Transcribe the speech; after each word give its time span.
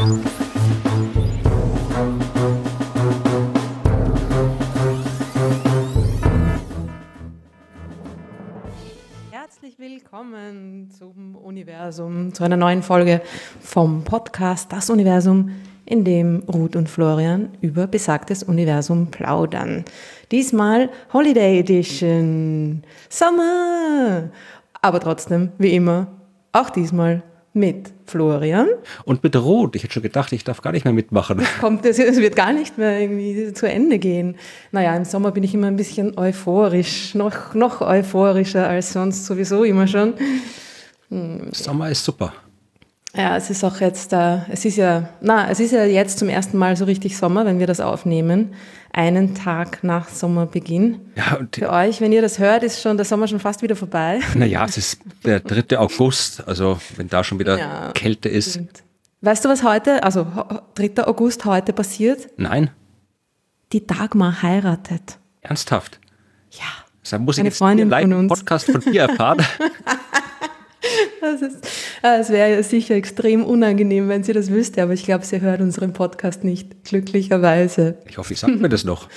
Herzlich 0.00 0.24
willkommen 9.78 10.90
zum 10.90 11.36
Universum, 11.36 12.32
zu 12.32 12.44
einer 12.44 12.56
neuen 12.56 12.82
Folge 12.82 13.20
vom 13.60 14.02
Podcast 14.02 14.72
Das 14.72 14.88
Universum, 14.88 15.50
in 15.84 16.06
dem 16.06 16.44
Ruth 16.50 16.76
und 16.76 16.88
Florian 16.88 17.50
über 17.60 17.86
besagtes 17.86 18.42
Universum 18.42 19.10
plaudern. 19.10 19.84
Diesmal 20.30 20.88
Holiday 21.12 21.58
Edition, 21.58 22.84
Sommer, 23.10 24.30
aber 24.80 25.00
trotzdem, 25.00 25.52
wie 25.58 25.74
immer, 25.74 26.06
auch 26.52 26.70
diesmal 26.70 27.22
mit 27.52 27.92
Florian. 28.06 28.68
Und 29.04 29.22
mit 29.22 29.36
Rot. 29.36 29.74
Ich 29.76 29.82
hätte 29.82 29.94
schon 29.94 30.02
gedacht, 30.02 30.32
ich 30.32 30.44
darf 30.44 30.62
gar 30.62 30.72
nicht 30.72 30.84
mehr 30.84 30.94
mitmachen. 30.94 31.40
Kommt, 31.60 31.84
es 31.84 31.98
wird 31.98 32.36
gar 32.36 32.52
nicht 32.52 32.78
mehr 32.78 33.00
irgendwie 33.00 33.52
zu 33.52 33.68
Ende 33.68 33.98
gehen. 33.98 34.36
Naja, 34.72 34.96
im 34.96 35.04
Sommer 35.04 35.32
bin 35.32 35.42
ich 35.42 35.54
immer 35.54 35.66
ein 35.66 35.76
bisschen 35.76 36.16
euphorisch, 36.16 37.14
noch, 37.14 37.54
noch 37.54 37.80
euphorischer 37.80 38.68
als 38.68 38.92
sonst 38.92 39.26
sowieso 39.26 39.64
immer 39.64 39.86
schon. 39.86 40.14
Sommer 41.52 41.90
ist 41.90 42.04
super. 42.04 42.32
Ja, 43.16 43.36
es 43.36 43.50
ist 43.50 43.64
auch 43.64 43.80
jetzt, 43.80 44.12
äh, 44.12 44.38
es 44.50 44.64
ist 44.64 44.76
ja, 44.76 45.08
na, 45.20 45.50
es 45.50 45.58
ist 45.58 45.72
ja 45.72 45.84
jetzt 45.84 46.18
zum 46.18 46.28
ersten 46.28 46.56
Mal 46.58 46.76
so 46.76 46.84
richtig 46.84 47.16
Sommer, 47.16 47.44
wenn 47.44 47.58
wir 47.58 47.66
das 47.66 47.80
aufnehmen. 47.80 48.54
Einen 48.92 49.34
Tag 49.34 49.82
nach 49.82 50.08
Sommerbeginn. 50.08 51.00
Ja, 51.16 51.36
und 51.38 51.56
Für 51.56 51.70
euch, 51.70 52.00
wenn 52.00 52.12
ihr 52.12 52.22
das 52.22 52.38
hört, 52.38 52.62
ist 52.62 52.80
schon 52.80 52.96
der 52.96 53.04
Sommer 53.06 53.26
schon 53.26 53.40
fast 53.40 53.62
wieder 53.62 53.74
vorbei. 53.76 54.20
naja, 54.34 54.64
es 54.64 54.76
ist 54.76 55.00
der 55.24 55.40
3. 55.40 55.76
August, 55.78 56.46
also 56.46 56.78
wenn 56.96 57.08
da 57.08 57.24
schon 57.24 57.38
wieder 57.40 57.58
Ja. 57.58 57.90
Kälte 57.94 58.28
ist. 58.28 58.60
Weißt 59.22 59.44
du, 59.44 59.48
was 59.48 59.64
heute, 59.64 60.02
also 60.04 60.26
ho- 60.34 60.60
3. 60.76 61.04
August 61.06 61.44
heute 61.44 61.72
passiert? 61.72 62.28
Nein, 62.36 62.70
Die 63.72 63.86
Dagmar 63.86 64.42
heiratet. 64.42 65.18
ernsthaft. 65.40 65.98
Ja. 66.52 66.64
Das 67.02 67.18
muss 67.18 67.38
ich 67.38 67.44
jetzt 67.44 67.60
uns. 67.60 68.28
Podcast 68.28 68.70
von 68.70 68.80
dir 68.80 69.02
erfahren. 69.02 69.38
Das 71.40 71.42
ist, 71.42 71.66
äh, 72.02 72.18
es 72.20 72.30
wäre 72.30 72.50
ja 72.56 72.62
sicher 72.62 72.94
extrem 72.94 73.44
unangenehm, 73.44 74.08
wenn 74.08 74.22
sie 74.22 74.32
das 74.32 74.50
wüsste, 74.50 74.82
aber 74.82 74.92
ich 74.94 75.04
glaube, 75.04 75.24
sie 75.24 75.40
hört 75.40 75.60
unseren 75.60 75.92
Podcast 75.92 76.44
nicht, 76.44 76.84
glücklicherweise. 76.84 77.96
Ich 78.08 78.16
hoffe, 78.18 78.32
ich 78.32 78.40
sage 78.40 78.54
mir 78.54 78.68
das 78.68 78.84
noch. 78.84 79.08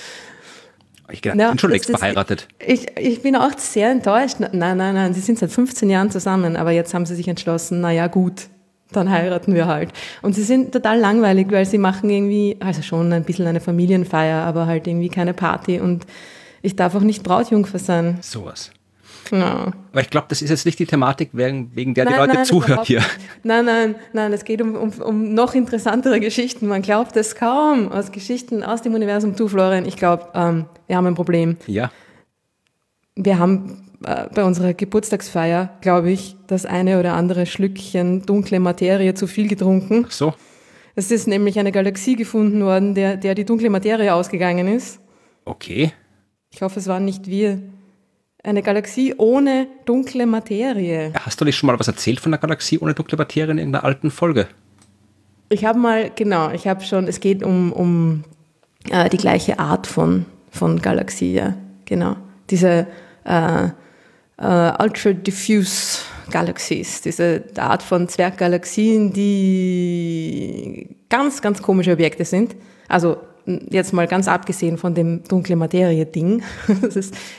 Ich 1.10 1.20
gedacht, 1.22 1.38
Ja, 1.38 1.50
bin 1.50 1.58
schon 1.58 1.70
das- 1.70 1.74
längst 1.76 1.90
das- 1.90 1.98
verheiratet. 2.00 2.48
Ich, 2.66 2.86
ich 2.98 3.22
bin 3.22 3.36
auch 3.36 3.56
sehr 3.58 3.90
enttäuscht. 3.90 4.36
Nein, 4.40 4.76
nein, 4.76 4.94
nein, 4.94 5.14
sie 5.14 5.20
sind 5.20 5.38
seit 5.38 5.50
15 5.50 5.88
Jahren 5.90 6.10
zusammen, 6.10 6.56
aber 6.56 6.70
jetzt 6.72 6.94
haben 6.94 7.06
sie 7.06 7.14
sich 7.14 7.28
entschlossen, 7.28 7.80
naja 7.80 8.06
gut, 8.06 8.48
dann 8.92 9.10
heiraten 9.10 9.54
wir 9.54 9.66
halt. 9.66 9.90
Und 10.22 10.34
sie 10.34 10.42
sind 10.44 10.72
total 10.72 10.98
langweilig, 10.98 11.48
weil 11.50 11.66
sie 11.66 11.78
machen 11.78 12.08
irgendwie, 12.10 12.56
also 12.60 12.80
schon 12.82 13.12
ein 13.12 13.24
bisschen 13.24 13.46
eine 13.46 13.60
Familienfeier, 13.60 14.42
aber 14.44 14.66
halt 14.66 14.86
irgendwie 14.86 15.08
keine 15.08 15.34
Party 15.34 15.80
und 15.80 16.06
ich 16.62 16.76
darf 16.76 16.94
auch 16.94 17.00
nicht 17.00 17.22
Brautjungfer 17.22 17.78
sein. 17.78 18.18
Sowas. 18.22 18.70
Ja. 19.30 19.72
Aber 19.92 20.00
ich 20.00 20.10
glaube, 20.10 20.26
das 20.28 20.42
ist 20.42 20.50
jetzt 20.50 20.66
nicht 20.66 20.78
die 20.78 20.86
Thematik, 20.86 21.30
wegen, 21.32 21.70
wegen 21.74 21.94
der 21.94 22.04
die 22.04 22.10
Nein, 22.12 22.20
Leute 22.20 22.34
nein, 22.34 22.44
zuhören 22.44 22.84
hier. 22.84 23.02
Nein, 23.42 23.64
nein, 23.64 23.94
nein, 24.12 24.32
es 24.32 24.44
geht 24.44 24.60
um, 24.62 24.74
um, 24.74 24.90
um 25.00 25.34
noch 25.34 25.54
interessantere 25.54 26.20
Geschichten. 26.20 26.66
Man 26.66 26.82
glaubt 26.82 27.16
es 27.16 27.34
kaum. 27.36 27.90
Aus 27.92 28.12
Geschichten 28.12 28.62
aus 28.62 28.82
dem 28.82 28.94
Universum 28.94 29.36
zu, 29.36 29.48
Florian. 29.48 29.86
Ich 29.86 29.96
glaube, 29.96 30.28
ähm, 30.34 30.66
wir 30.86 30.96
haben 30.96 31.06
ein 31.06 31.14
Problem. 31.14 31.56
Ja, 31.66 31.90
Wir 33.16 33.38
haben 33.38 33.90
äh, 34.04 34.26
bei 34.34 34.44
unserer 34.44 34.74
Geburtstagsfeier, 34.74 35.70
glaube 35.80 36.10
ich, 36.10 36.36
das 36.46 36.66
eine 36.66 36.98
oder 36.98 37.14
andere 37.14 37.46
Schlückchen 37.46 38.26
dunkle 38.26 38.60
Materie 38.60 39.14
zu 39.14 39.26
viel 39.26 39.48
getrunken. 39.48 40.06
so. 40.10 40.34
Es 40.96 41.10
ist 41.10 41.26
nämlich 41.26 41.58
eine 41.58 41.72
Galaxie 41.72 42.14
gefunden 42.14 42.62
worden, 42.64 42.94
der, 42.94 43.16
der 43.16 43.34
die 43.34 43.44
dunkle 43.44 43.68
Materie 43.68 44.14
ausgegangen 44.14 44.68
ist. 44.68 45.00
Okay. 45.44 45.92
Ich 46.52 46.62
hoffe, 46.62 46.78
es 46.78 46.86
waren 46.86 47.04
nicht 47.04 47.26
wir. 47.26 47.60
Eine 48.44 48.62
Galaxie 48.62 49.14
ohne 49.16 49.68
dunkle 49.86 50.26
Materie. 50.26 51.14
Hast 51.18 51.40
du 51.40 51.46
nicht 51.46 51.56
schon 51.56 51.66
mal 51.66 51.80
was 51.80 51.88
erzählt 51.88 52.20
von 52.20 52.30
der 52.30 52.38
Galaxie 52.38 52.78
ohne 52.78 52.92
dunkle 52.92 53.16
Materie 53.16 53.50
in 53.50 53.56
irgendeiner 53.56 53.84
alten 53.84 54.10
Folge? 54.10 54.48
Ich 55.48 55.64
habe 55.64 55.78
mal, 55.78 56.10
genau, 56.14 56.50
ich 56.50 56.68
habe 56.68 56.84
schon, 56.84 57.08
es 57.08 57.20
geht 57.20 57.42
um, 57.42 57.72
um 57.72 58.24
äh, 58.90 59.08
die 59.08 59.16
gleiche 59.16 59.58
Art 59.58 59.86
von, 59.86 60.26
von 60.50 60.82
Galaxie, 60.82 61.32
ja, 61.32 61.54
genau. 61.86 62.16
Diese 62.50 62.86
äh, 63.24 63.64
äh, 63.64 64.72
Ultra 64.78 65.12
Diffuse 65.14 66.00
Galaxies, 66.30 67.00
diese 67.00 67.44
Art 67.56 67.82
von 67.82 68.08
Zwerggalaxien, 68.08 69.10
die 69.14 70.96
ganz, 71.08 71.40
ganz 71.40 71.62
komische 71.62 71.92
Objekte 71.92 72.26
sind. 72.26 72.56
Also 72.88 73.16
jetzt 73.46 73.92
mal 73.92 74.06
ganz 74.06 74.28
abgesehen 74.28 74.78
von 74.78 74.94
dem 74.94 75.24
dunkle 75.24 75.56
Materie-Ding. 75.56 76.42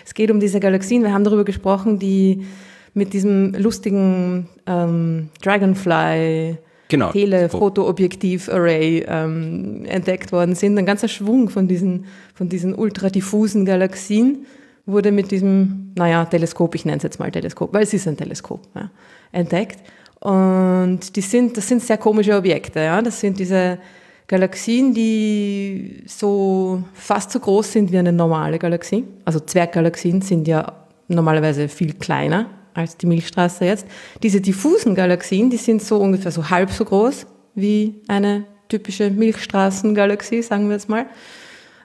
Es 0.05 0.13
geht 0.13 0.31
um 0.31 0.39
diese 0.39 0.59
Galaxien, 0.59 1.03
wir 1.03 1.13
haben 1.13 1.23
darüber 1.23 1.43
gesprochen, 1.43 1.99
die 1.99 2.45
mit 2.93 3.13
diesem 3.13 3.53
lustigen 3.55 4.47
ähm, 4.65 5.29
Dragonfly 5.41 6.57
Genau. 6.87 7.11
Telefotoobjektiv-Array 7.11 9.05
ähm, 9.07 9.85
entdeckt 9.85 10.31
worden 10.31 10.53
sind. 10.53 10.77
Ein 10.77 10.85
ganzer 10.85 11.07
Schwung 11.07 11.49
von 11.49 11.67
diesen, 11.67 12.05
von 12.35 12.47
diesen 12.47 12.75
ultradiffusen 12.75 13.65
Galaxien 13.65 14.45
wurde 14.85 15.11
mit 15.11 15.31
diesem, 15.31 15.93
naja, 15.95 16.25
Teleskop, 16.25 16.75
ich 16.75 16.85
nenne 16.85 16.97
es 16.97 17.03
jetzt 17.03 17.19
mal 17.19 17.31
Teleskop, 17.31 17.73
weil 17.73 17.83
es 17.83 17.93
ist 17.93 18.07
ein 18.07 18.17
Teleskop, 18.17 18.61
ja, 18.75 18.91
entdeckt. 19.31 19.79
Und 20.19 21.15
die 21.15 21.21
sind, 21.21 21.57
das 21.57 21.67
sind 21.67 21.81
sehr 21.81 21.97
komische 21.97 22.35
Objekte. 22.35 22.79
Ja? 22.79 23.01
Das 23.01 23.19
sind 23.19 23.39
diese 23.39 23.79
Galaxien, 24.27 24.93
die 24.93 26.03
so 26.07 26.83
fast 26.93 27.31
so 27.31 27.39
groß 27.39 27.71
sind 27.71 27.91
wie 27.91 27.97
eine 27.97 28.11
normale 28.11 28.57
Galaxie. 28.57 29.05
Also 29.23 29.39
Zwerggalaxien 29.39 30.21
sind 30.21 30.47
ja 30.47 30.73
normalerweise 31.07 31.67
viel 31.67 31.93
kleiner 31.93 32.47
als 32.73 32.97
die 32.97 33.05
Milchstraße 33.05 33.65
jetzt. 33.65 33.87
Diese 34.23 34.41
diffusen 34.41 34.95
Galaxien, 34.95 35.49
die 35.49 35.57
sind 35.57 35.81
so 35.81 35.97
ungefähr 35.97 36.31
so 36.31 36.49
halb 36.49 36.71
so 36.71 36.85
groß 36.85 37.27
wie 37.53 38.01
eine 38.07 38.45
typische 38.67 39.09
Milchstraßengalaxie, 39.11 40.41
sagen 40.41 40.67
wir 40.67 40.73
jetzt 40.73 40.89
mal. 40.89 41.05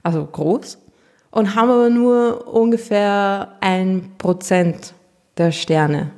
Also 0.03 0.25
groß. 0.25 0.79
Und 1.31 1.55
haben 1.55 1.71
aber 1.71 1.91
nur 1.91 2.53
ungefähr 2.53 3.57
ein 3.61 4.13
Prozent 4.19 4.95
der 5.37 5.53
Sterne. 5.53 6.11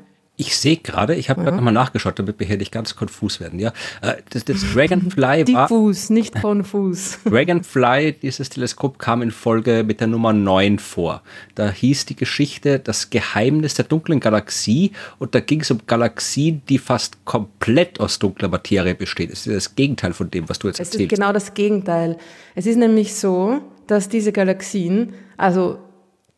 Ich 0.46 0.56
sehe 0.56 0.76
gerade, 0.76 1.14
ich 1.14 1.30
habe 1.30 1.42
gerade 1.42 1.56
nochmal 1.56 1.72
nachgeschaut, 1.72 2.18
damit 2.18 2.40
wir 2.40 2.46
hier 2.48 2.56
nicht 2.56 2.72
ganz 2.72 2.96
konfus 2.96 3.38
werden. 3.38 3.60
Ja, 3.60 3.72
Äh, 4.00 4.14
das, 4.30 4.44
das 4.44 4.64
Dragonfly 4.72 5.44
war, 5.54 5.68
Diffus, 5.68 6.10
nicht 6.10 6.34
konfus. 6.40 7.18
Dragonfly, 7.24 8.14
dieses 8.20 8.48
Teleskop 8.48 8.98
kam 8.98 9.22
in 9.22 9.30
Folge 9.30 9.84
mit 9.86 10.00
der 10.00 10.08
Nummer 10.08 10.32
9 10.32 10.78
vor. 10.80 11.22
Da 11.54 11.70
hieß 11.70 12.06
die 12.06 12.16
Geschichte 12.16 12.80
Das 12.80 13.10
Geheimnis 13.10 13.74
der 13.74 13.84
dunklen 13.84 14.18
Galaxie 14.18 14.90
und 15.20 15.34
da 15.36 15.40
ging 15.40 15.60
es 15.60 15.70
um 15.70 15.78
Galaxien, 15.86 16.62
die 16.68 16.78
fast 16.78 17.24
komplett 17.24 18.00
aus 18.00 18.18
dunkler 18.18 18.48
Materie 18.48 18.94
bestehen. 18.96 19.30
Das 19.30 19.46
ist 19.46 19.54
das 19.54 19.74
Gegenteil 19.76 20.12
von 20.12 20.30
dem, 20.30 20.48
was 20.48 20.58
du 20.58 20.66
jetzt 20.66 20.80
Es 20.80 20.88
ist 20.88 20.94
erzählst. 20.94 21.14
genau 21.14 21.32
das 21.32 21.54
Gegenteil. 21.54 22.16
Es 22.56 22.66
ist 22.66 22.76
nämlich 22.78 23.14
so, 23.14 23.60
dass 23.86 24.08
diese 24.08 24.32
Galaxien 24.32 25.12
also 25.36 25.78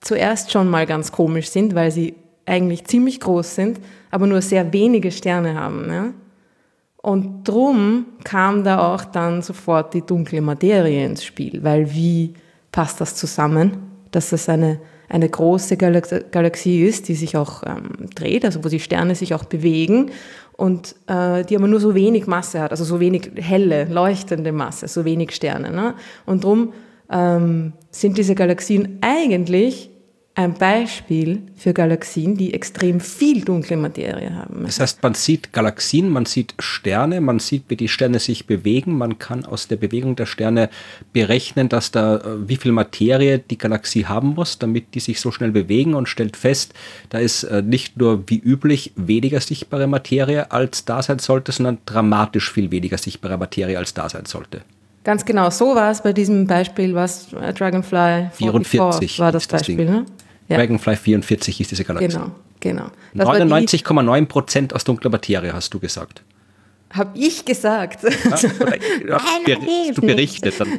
zuerst 0.00 0.52
schon 0.52 0.68
mal 0.68 0.84
ganz 0.86 1.10
komisch 1.12 1.48
sind, 1.48 1.74
weil 1.74 1.90
sie 1.90 2.14
eigentlich 2.46 2.84
ziemlich 2.84 3.20
groß 3.20 3.54
sind, 3.54 3.80
aber 4.10 4.26
nur 4.26 4.42
sehr 4.42 4.72
wenige 4.72 5.10
Sterne 5.10 5.54
haben. 5.54 5.86
Ja? 5.88 6.12
Und 7.04 7.44
drum 7.44 8.06
kam 8.24 8.64
da 8.64 8.94
auch 8.94 9.04
dann 9.04 9.42
sofort 9.42 9.94
die 9.94 10.02
dunkle 10.02 10.40
Materie 10.40 11.04
ins 11.04 11.24
Spiel, 11.24 11.62
weil 11.62 11.92
wie 11.92 12.34
passt 12.72 13.00
das 13.00 13.14
zusammen, 13.14 13.76
dass 14.10 14.30
das 14.30 14.48
eine, 14.48 14.80
eine 15.08 15.28
große 15.28 15.76
Galax 15.76 16.14
Galaxie 16.30 16.82
ist, 16.82 17.08
die 17.08 17.14
sich 17.14 17.36
auch 17.36 17.62
ähm, 17.64 18.08
dreht, 18.14 18.44
also 18.44 18.64
wo 18.64 18.68
die 18.68 18.80
Sterne 18.80 19.14
sich 19.14 19.34
auch 19.34 19.44
bewegen 19.44 20.10
und 20.56 20.96
äh, 21.06 21.44
die 21.44 21.56
aber 21.56 21.68
nur 21.68 21.80
so 21.80 21.94
wenig 21.94 22.26
Masse 22.26 22.60
hat, 22.60 22.70
also 22.70 22.84
so 22.84 23.00
wenig 23.00 23.32
helle, 23.36 23.84
leuchtende 23.84 24.52
Masse, 24.52 24.88
so 24.88 25.04
wenig 25.04 25.32
Sterne. 25.32 25.72
Ne? 25.72 25.94
Und 26.26 26.44
drum 26.44 26.72
ähm, 27.10 27.74
sind 27.90 28.18
diese 28.18 28.34
Galaxien 28.34 28.98
eigentlich 29.00 29.90
ein 30.36 30.54
Beispiel 30.54 31.42
für 31.54 31.72
Galaxien, 31.72 32.36
die 32.36 32.54
extrem 32.54 32.98
viel 32.98 33.44
dunkle 33.44 33.76
Materie 33.76 34.34
haben. 34.34 34.64
Das 34.64 34.80
heißt, 34.80 35.00
man 35.00 35.14
sieht 35.14 35.52
Galaxien, 35.52 36.08
man 36.08 36.26
sieht 36.26 36.54
Sterne, 36.58 37.20
man 37.20 37.38
sieht, 37.38 37.64
wie 37.68 37.76
die 37.76 37.86
Sterne 37.86 38.18
sich 38.18 38.46
bewegen. 38.46 38.98
Man 38.98 39.20
kann 39.20 39.44
aus 39.44 39.68
der 39.68 39.76
Bewegung 39.76 40.16
der 40.16 40.26
Sterne 40.26 40.70
berechnen, 41.12 41.68
dass 41.68 41.92
da 41.92 42.16
äh, 42.16 42.48
wie 42.48 42.56
viel 42.56 42.72
Materie 42.72 43.38
die 43.38 43.58
Galaxie 43.58 44.06
haben 44.06 44.34
muss, 44.34 44.58
damit 44.58 44.96
die 44.96 45.00
sich 45.00 45.20
so 45.20 45.30
schnell 45.30 45.52
bewegen 45.52 45.94
und 45.94 46.08
stellt 46.08 46.36
fest, 46.36 46.74
da 47.10 47.18
ist 47.18 47.44
äh, 47.44 47.62
nicht 47.62 47.96
nur 47.96 48.24
wie 48.26 48.38
üblich 48.38 48.92
weniger 48.96 49.38
sichtbare 49.38 49.86
Materie 49.86 50.50
als 50.50 50.84
da 50.84 51.00
sein 51.00 51.20
sollte, 51.20 51.52
sondern 51.52 51.78
dramatisch 51.86 52.50
viel 52.50 52.72
weniger 52.72 52.98
sichtbare 52.98 53.38
Materie 53.38 53.78
als 53.78 53.94
da 53.94 54.08
sein 54.08 54.26
sollte. 54.26 54.62
Ganz 55.04 55.24
genau, 55.24 55.50
so 55.50 55.74
war 55.74 55.90
es 55.90 56.02
bei 56.02 56.12
diesem 56.12 56.46
Beispiel, 56.46 56.94
was 56.94 57.32
äh, 57.34 57.52
Dragonfly 57.52 58.30
44 58.32 59.18
war 59.18 59.30
das 59.32 59.44
ist 59.44 59.52
das 59.52 59.60
Beispiel, 59.62 59.84
ne? 59.84 60.06
Ja, 60.48 60.56
Dragonfly 60.56 60.96
44 60.96 61.56
hieß 61.56 61.68
diese 61.68 61.84
Galaxie. 61.84 62.08
genau, 62.08 62.30
genau. 62.60 62.86
Das 63.12 63.26
war 63.28 63.36
die- 63.38 63.42
99,9 63.44 64.26
Prozent 64.26 64.74
aus 64.74 64.84
dunkler 64.84 65.10
Materie, 65.10 65.52
hast 65.52 65.72
du 65.74 65.78
gesagt. 65.78 66.22
Habe 66.90 67.18
ich 67.18 67.44
gesagt. 67.44 68.04
Ja, 68.04 69.20
du 69.94 70.00
berichtet 70.00 70.60
dann. 70.60 70.68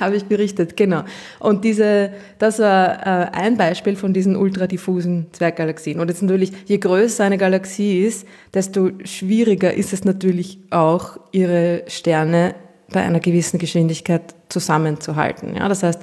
Habe 0.00 0.16
ich 0.16 0.24
berichtet, 0.24 0.76
genau. 0.76 1.04
Und 1.38 1.64
diese, 1.64 2.10
das 2.38 2.58
war 2.58 2.98
äh, 3.06 3.30
ein 3.32 3.56
Beispiel 3.56 3.96
von 3.96 4.12
diesen 4.12 4.36
ultradiffusen 4.36 5.28
Zwerggalaxien. 5.32 6.00
Und 6.00 6.08
jetzt 6.08 6.20
natürlich, 6.20 6.52
je 6.66 6.76
größer 6.76 7.24
eine 7.24 7.38
Galaxie 7.38 8.00
ist, 8.04 8.26
desto 8.52 8.90
schwieriger 9.04 9.72
ist 9.72 9.94
es 9.94 10.04
natürlich 10.04 10.58
auch, 10.68 11.16
ihre 11.32 11.84
Sterne 11.86 12.54
bei 12.94 13.02
einer 13.02 13.20
gewissen 13.20 13.58
Geschwindigkeit 13.58 14.34
zusammenzuhalten. 14.48 15.56
Ja, 15.56 15.68
das 15.68 15.82
heißt, 15.82 16.00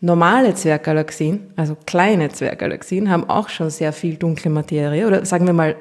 normale 0.00 0.54
Zwerggalaxien, 0.54 1.52
also 1.56 1.76
kleine 1.86 2.28
Zwerggalaxien, 2.30 3.10
haben 3.10 3.30
auch 3.30 3.48
schon 3.48 3.70
sehr 3.70 3.92
viel 3.92 4.16
dunkle 4.16 4.50
Materie 4.50 5.06
oder 5.06 5.24
sagen 5.24 5.46
wir 5.46 5.54
mal 5.54 5.76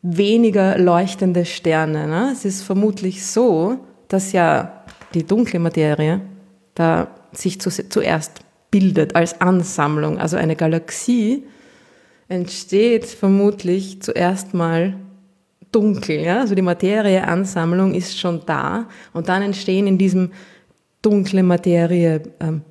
weniger 0.00 0.78
leuchtende 0.78 1.44
Sterne. 1.44 2.06
Ne? 2.06 2.30
Es 2.32 2.44
ist 2.44 2.62
vermutlich 2.62 3.26
so, 3.26 3.78
dass 4.08 4.32
ja 4.32 4.84
die 5.14 5.26
dunkle 5.26 5.58
Materie 5.58 6.20
da 6.74 7.08
sich 7.32 7.60
zu, 7.60 7.70
zuerst 7.70 8.40
bildet 8.70 9.16
als 9.16 9.40
Ansammlung. 9.40 10.18
Also 10.18 10.36
eine 10.36 10.56
Galaxie 10.56 11.44
entsteht 12.28 13.04
vermutlich 13.06 14.00
zuerst 14.02 14.54
mal 14.54 14.94
dunkel. 15.72 16.20
Ja? 16.20 16.40
Also 16.40 16.54
die 16.54 16.62
Materieansammlung 16.62 17.94
ist 17.94 18.18
schon 18.18 18.42
da 18.46 18.86
und 19.12 19.28
dann 19.28 19.42
entstehen 19.42 19.86
in 19.86 19.98
diesem 19.98 20.30
dunkle 21.02 21.42
Materie 21.42 22.22
ähm, 22.40 22.62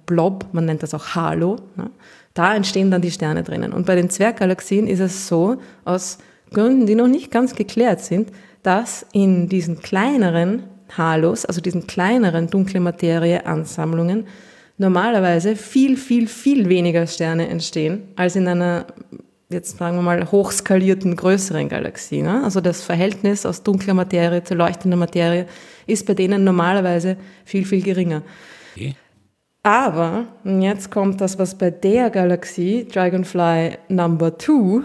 man 0.53 0.65
nennt 0.65 0.83
das 0.83 0.93
auch 0.93 1.15
Halo, 1.15 1.57
ne? 1.75 1.91
da 2.33 2.55
entstehen 2.55 2.91
dann 2.91 3.01
die 3.01 3.11
Sterne 3.11 3.43
drinnen. 3.43 3.73
Und 3.73 3.85
bei 3.85 3.95
den 3.95 4.09
Zwerggalaxien 4.09 4.87
ist 4.87 5.01
es 5.01 5.27
so, 5.27 5.57
aus 5.83 6.17
Gründen, 6.53 6.85
die 6.85 6.95
noch 6.95 7.07
nicht 7.07 7.31
ganz 7.31 7.55
geklärt 7.55 8.01
sind, 8.01 8.29
dass 8.63 9.05
in 9.11 9.49
diesen 9.49 9.79
kleineren 9.79 10.63
Halos, 10.97 11.45
also 11.45 11.61
diesen 11.61 11.87
kleineren 11.87 12.47
dunkle 12.47 12.79
Materie-Ansammlungen, 12.79 14.27
normalerweise 14.77 15.55
viel, 15.55 15.97
viel, 15.97 16.27
viel 16.27 16.67
weniger 16.67 17.07
Sterne 17.07 17.47
entstehen 17.47 18.03
als 18.15 18.35
in 18.35 18.47
einer, 18.47 18.85
jetzt 19.51 19.77
sagen 19.77 19.97
wir 19.97 20.01
mal, 20.01 20.31
hochskalierten 20.31 21.15
größeren 21.15 21.69
Galaxie. 21.69 22.21
Ne? 22.21 22.43
Also 22.43 22.61
das 22.61 22.83
Verhältnis 22.83 23.45
aus 23.45 23.63
dunkler 23.63 23.93
Materie 23.93 24.43
zu 24.43 24.55
leuchtender 24.55 24.97
Materie 24.97 25.45
ist 25.87 26.05
bei 26.05 26.13
denen 26.13 26.43
normalerweise 26.43 27.17
viel, 27.45 27.65
viel 27.65 27.83
geringer. 27.83 28.23
Okay. 28.75 28.95
Aber 29.63 30.25
jetzt 30.43 30.89
kommt 30.89 31.21
das, 31.21 31.37
was 31.37 31.55
bei 31.55 31.69
der 31.69 32.09
Galaxie, 32.09 32.87
Dragonfly 32.87 33.77
Number 33.89 34.37
2, 34.37 34.81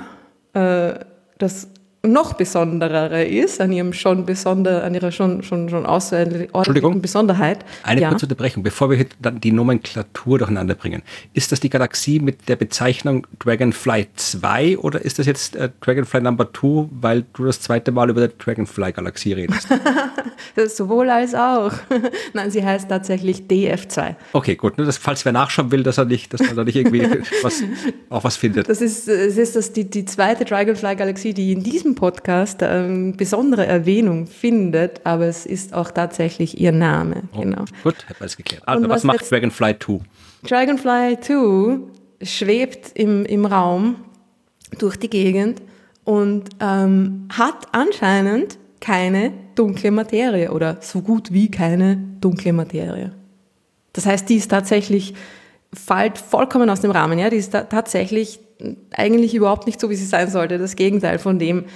äh, 0.52 1.04
das 1.38 1.68
noch 2.06 2.34
besonderere 2.34 3.24
ist, 3.24 3.60
an 3.60 3.72
ihrem 3.72 3.92
schon 3.92 4.26
besonder, 4.26 4.84
an 4.84 4.94
ihrer 4.94 5.12
schon, 5.12 5.42
schon, 5.42 5.68
schon 5.68 5.86
außerordentlichen 5.86 7.02
Besonderheit. 7.02 7.64
Eine 7.82 8.02
ja. 8.02 8.08
kurze 8.10 8.26
Unterbrechung, 8.26 8.62
bevor 8.62 8.90
wir 8.90 9.06
dann 9.20 9.40
die 9.40 9.52
Nomenklatur 9.52 10.38
durcheinander 10.38 10.74
bringen. 10.74 11.02
Ist 11.34 11.52
das 11.52 11.60
die 11.60 11.70
Galaxie 11.70 12.20
mit 12.20 12.48
der 12.48 12.56
Bezeichnung 12.56 13.26
Dragonfly 13.38 14.06
2 14.14 14.78
oder 14.78 15.04
ist 15.04 15.18
das 15.18 15.26
jetzt 15.26 15.56
äh, 15.56 15.70
Dragonfly 15.80 16.20
Number 16.20 16.48
2, 16.52 16.88
weil 16.90 17.24
du 17.32 17.44
das 17.44 17.60
zweite 17.60 17.92
Mal 17.92 18.08
über 18.10 18.28
die 18.28 18.34
Dragonfly-Galaxie 18.38 19.32
redest? 19.32 19.68
das 20.54 20.76
sowohl 20.76 21.10
als 21.10 21.34
auch. 21.34 21.72
Nein, 22.32 22.50
sie 22.50 22.64
heißt 22.64 22.88
tatsächlich 22.88 23.42
DF2. 23.48 24.14
Okay, 24.32 24.54
gut. 24.54 24.78
Nur, 24.78 24.86
dass, 24.86 24.98
falls 24.98 25.24
wer 25.24 25.32
nachschauen 25.32 25.72
will, 25.72 25.82
dass 25.82 25.98
er 25.98 26.04
nicht, 26.04 26.32
dass 26.32 26.40
man 26.42 26.54
da 26.54 26.64
nicht 26.64 26.76
irgendwie 26.76 27.02
was, 27.42 27.62
auch 28.10 28.24
was 28.24 28.36
findet. 28.36 28.68
Das 28.68 28.80
ist, 28.80 29.08
es 29.08 29.36
ist 29.36 29.56
das 29.56 29.72
die, 29.72 29.84
die 29.88 30.04
zweite 30.04 30.44
Dragonfly-Galaxie, 30.44 31.34
die 31.34 31.52
in 31.52 31.62
diesem 31.62 31.94
Podcast 31.96 32.60
ähm, 32.62 33.16
besondere 33.16 33.66
Erwähnung 33.66 34.28
findet, 34.28 35.04
aber 35.04 35.26
es 35.26 35.44
ist 35.44 35.74
auch 35.74 35.90
tatsächlich 35.90 36.60
ihr 36.60 36.70
Name. 36.70 37.24
Oh, 37.34 37.40
genau. 37.40 37.64
Gut, 37.82 38.08
hat 38.08 38.20
man 38.20 38.28
es 38.28 38.36
geklärt. 38.36 38.62
Also, 38.66 38.88
was, 38.88 38.98
was 38.98 39.04
macht 39.04 39.30
Dragonfly 39.30 39.76
2? 39.80 39.98
Dragonfly 40.48 41.18
2 41.20 41.78
schwebt 42.22 42.92
im, 42.94 43.24
im 43.26 43.44
Raum 43.44 43.96
durch 44.78 44.96
die 44.96 45.10
Gegend 45.10 45.60
und 46.04 46.50
ähm, 46.60 47.28
hat 47.36 47.66
anscheinend 47.72 48.58
keine 48.80 49.32
dunkle 49.56 49.90
Materie 49.90 50.52
oder 50.52 50.78
so 50.80 51.02
gut 51.02 51.32
wie 51.32 51.50
keine 51.50 51.96
dunkle 52.20 52.52
Materie. 52.52 53.12
Das 53.92 54.06
heißt, 54.06 54.28
die 54.28 54.36
ist 54.36 54.48
tatsächlich, 54.48 55.14
fällt 55.72 56.18
vollkommen 56.18 56.70
aus 56.70 56.82
dem 56.82 56.90
Rahmen. 56.90 57.18
Ja? 57.18 57.30
Die 57.30 57.36
ist 57.36 57.52
tatsächlich 57.52 58.38
eigentlich 58.90 59.34
überhaupt 59.34 59.66
nicht 59.66 59.80
so, 59.80 59.90
wie 59.90 59.96
sie 59.96 60.06
sein 60.06 60.30
sollte. 60.30 60.58
Das 60.58 60.76
Gegenteil 60.76 61.18
von 61.18 61.38
dem, 61.38 61.66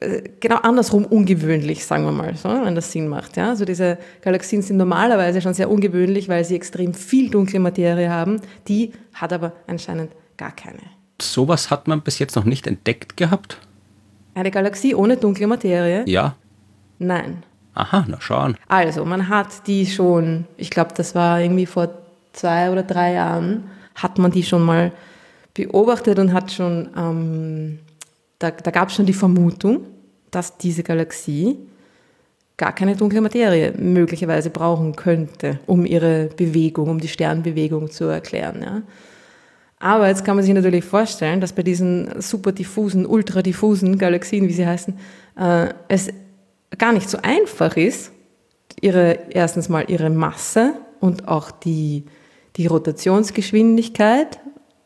äh, 0.00 0.22
genau 0.40 0.56
andersrum 0.56 1.04
ungewöhnlich, 1.04 1.84
sagen 1.84 2.04
wir 2.04 2.12
mal, 2.12 2.34
so, 2.36 2.48
wenn 2.48 2.74
das 2.74 2.92
Sinn 2.92 3.08
macht. 3.08 3.36
Ja? 3.36 3.50
Also 3.50 3.64
diese 3.64 3.98
Galaxien 4.22 4.62
sind 4.62 4.76
normalerweise 4.76 5.40
schon 5.40 5.54
sehr 5.54 5.70
ungewöhnlich, 5.70 6.28
weil 6.28 6.44
sie 6.44 6.56
extrem 6.56 6.94
viel 6.94 7.30
dunkle 7.30 7.60
Materie 7.60 8.10
haben. 8.10 8.40
Die 8.68 8.92
hat 9.14 9.32
aber 9.32 9.52
anscheinend 9.66 10.12
gar 10.36 10.52
keine. 10.52 10.80
Sowas 11.20 11.70
hat 11.70 11.86
man 11.86 12.00
bis 12.00 12.18
jetzt 12.18 12.34
noch 12.34 12.44
nicht 12.44 12.66
entdeckt 12.66 13.16
gehabt? 13.16 13.58
Eine 14.34 14.50
Galaxie 14.50 14.94
ohne 14.94 15.16
dunkle 15.16 15.46
Materie? 15.46 16.04
Ja. 16.06 16.34
Nein. 16.98 17.42
Aha, 17.74 18.04
na 18.08 18.20
schauen. 18.20 18.56
Also, 18.68 19.04
man 19.04 19.28
hat 19.28 19.66
die 19.66 19.86
schon, 19.86 20.46
ich 20.56 20.70
glaube, 20.70 20.92
das 20.96 21.14
war 21.14 21.40
irgendwie 21.40 21.66
vor 21.66 21.90
zwei 22.32 22.70
oder 22.70 22.82
drei 22.82 23.14
Jahren, 23.14 23.64
hat 23.94 24.18
man 24.18 24.30
die 24.30 24.42
schon 24.42 24.62
mal 24.62 24.92
beobachtet 25.66 26.18
und 26.18 26.32
hat 26.32 26.52
schon, 26.52 26.88
ähm, 26.96 27.78
da, 28.38 28.50
da 28.50 28.70
gab 28.70 28.88
es 28.88 28.94
schon 28.94 29.06
die 29.06 29.12
Vermutung, 29.12 29.86
dass 30.30 30.56
diese 30.56 30.82
Galaxie 30.82 31.58
gar 32.56 32.74
keine 32.74 32.94
dunkle 32.94 33.20
Materie 33.20 33.72
möglicherweise 33.72 34.50
brauchen 34.50 34.94
könnte, 34.94 35.58
um 35.66 35.86
ihre 35.86 36.28
Bewegung, 36.36 36.88
um 36.90 37.00
die 37.00 37.08
Sternbewegung 37.08 37.90
zu 37.90 38.04
erklären. 38.04 38.62
Ja. 38.62 38.82
Aber 39.78 40.08
jetzt 40.08 40.24
kann 40.24 40.36
man 40.36 40.44
sich 40.44 40.52
natürlich 40.52 40.84
vorstellen, 40.84 41.40
dass 41.40 41.54
bei 41.54 41.62
diesen 41.62 42.20
super 42.20 42.52
diffusen, 42.52 43.06
ultra 43.06 43.40
diffusen 43.40 43.96
Galaxien, 43.96 44.46
wie 44.46 44.52
sie 44.52 44.66
heißen, 44.66 44.94
äh, 45.38 45.68
es 45.88 46.10
gar 46.76 46.92
nicht 46.92 47.08
so 47.08 47.18
einfach 47.22 47.76
ist, 47.76 48.12
ihre, 48.80 49.18
erstens 49.30 49.68
mal 49.68 49.86
ihre 49.88 50.10
Masse 50.10 50.74
und 51.00 51.28
auch 51.28 51.50
die, 51.50 52.04
die 52.56 52.66
Rotationsgeschwindigkeit 52.66 54.38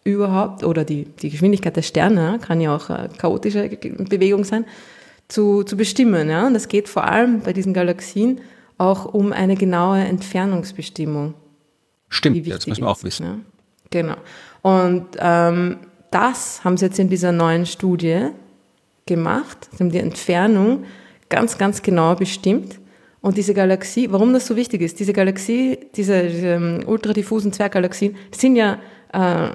überhaupt 0.05 0.62
oder 0.65 0.85
die, 0.85 1.05
die 1.05 1.31
Geschwindigkeit 1.31 1.77
der 1.77 1.83
Sterne, 1.83 2.39
kann 2.41 2.61
ja 2.61 2.77
auch 2.77 2.91
eine 2.91 3.09
chaotische 3.09 3.69
Bewegung 3.69 4.45
sein, 4.45 4.67
zu, 5.29 5.62
zu 5.65 5.77
bestimmen. 5.77 6.29
Ja? 6.29 6.47
Und 6.47 6.55
es 6.55 6.69
geht 6.69 6.89
vor 6.89 7.05
allem 7.05 7.41
bei 7.41 7.53
diesen 7.53 7.73
Galaxien 7.73 8.41
auch 8.77 9.06
um 9.06 9.32
eine 9.32 9.56
genaue 9.56 10.01
Entfernungsbestimmung. 10.01 11.34
Stimmt, 12.08 12.49
das 12.49 12.67
müssen 12.67 12.82
wir 12.84 12.91
auch 12.91 13.03
wissen. 13.03 13.27
Ja? 13.27 13.39
Genau. 13.91 14.17
Und 14.63 15.06
ähm, 15.19 15.79
das 16.11 16.63
haben 16.65 16.77
sie 16.77 16.87
jetzt 16.87 16.99
in 16.99 17.08
dieser 17.08 17.32
neuen 17.32 17.67
Studie 17.67 18.29
gemacht. 19.06 19.69
Sie 19.73 19.82
haben 19.82 19.91
die 19.91 19.99
Entfernung 19.99 20.84
ganz, 21.29 21.58
ganz 21.58 21.82
genau 21.82 22.15
bestimmt. 22.15 22.79
Und 23.20 23.39
diese 23.39 23.55
Galaxie, 23.55 24.13
warum 24.13 24.32
das 24.34 24.46
so 24.46 24.55
wichtig 24.55 24.82
ist, 24.82 25.01
diese 25.01 25.15
Galaxie, 25.15 25.79
diese, 25.96 26.25
diese 26.25 26.49
ähm, 26.49 26.84
ultradiffusen 26.87 27.53
Zwerggalaxien, 27.53 28.17
sind 28.31 28.56
ja 28.56 28.79
äh, 29.13 29.49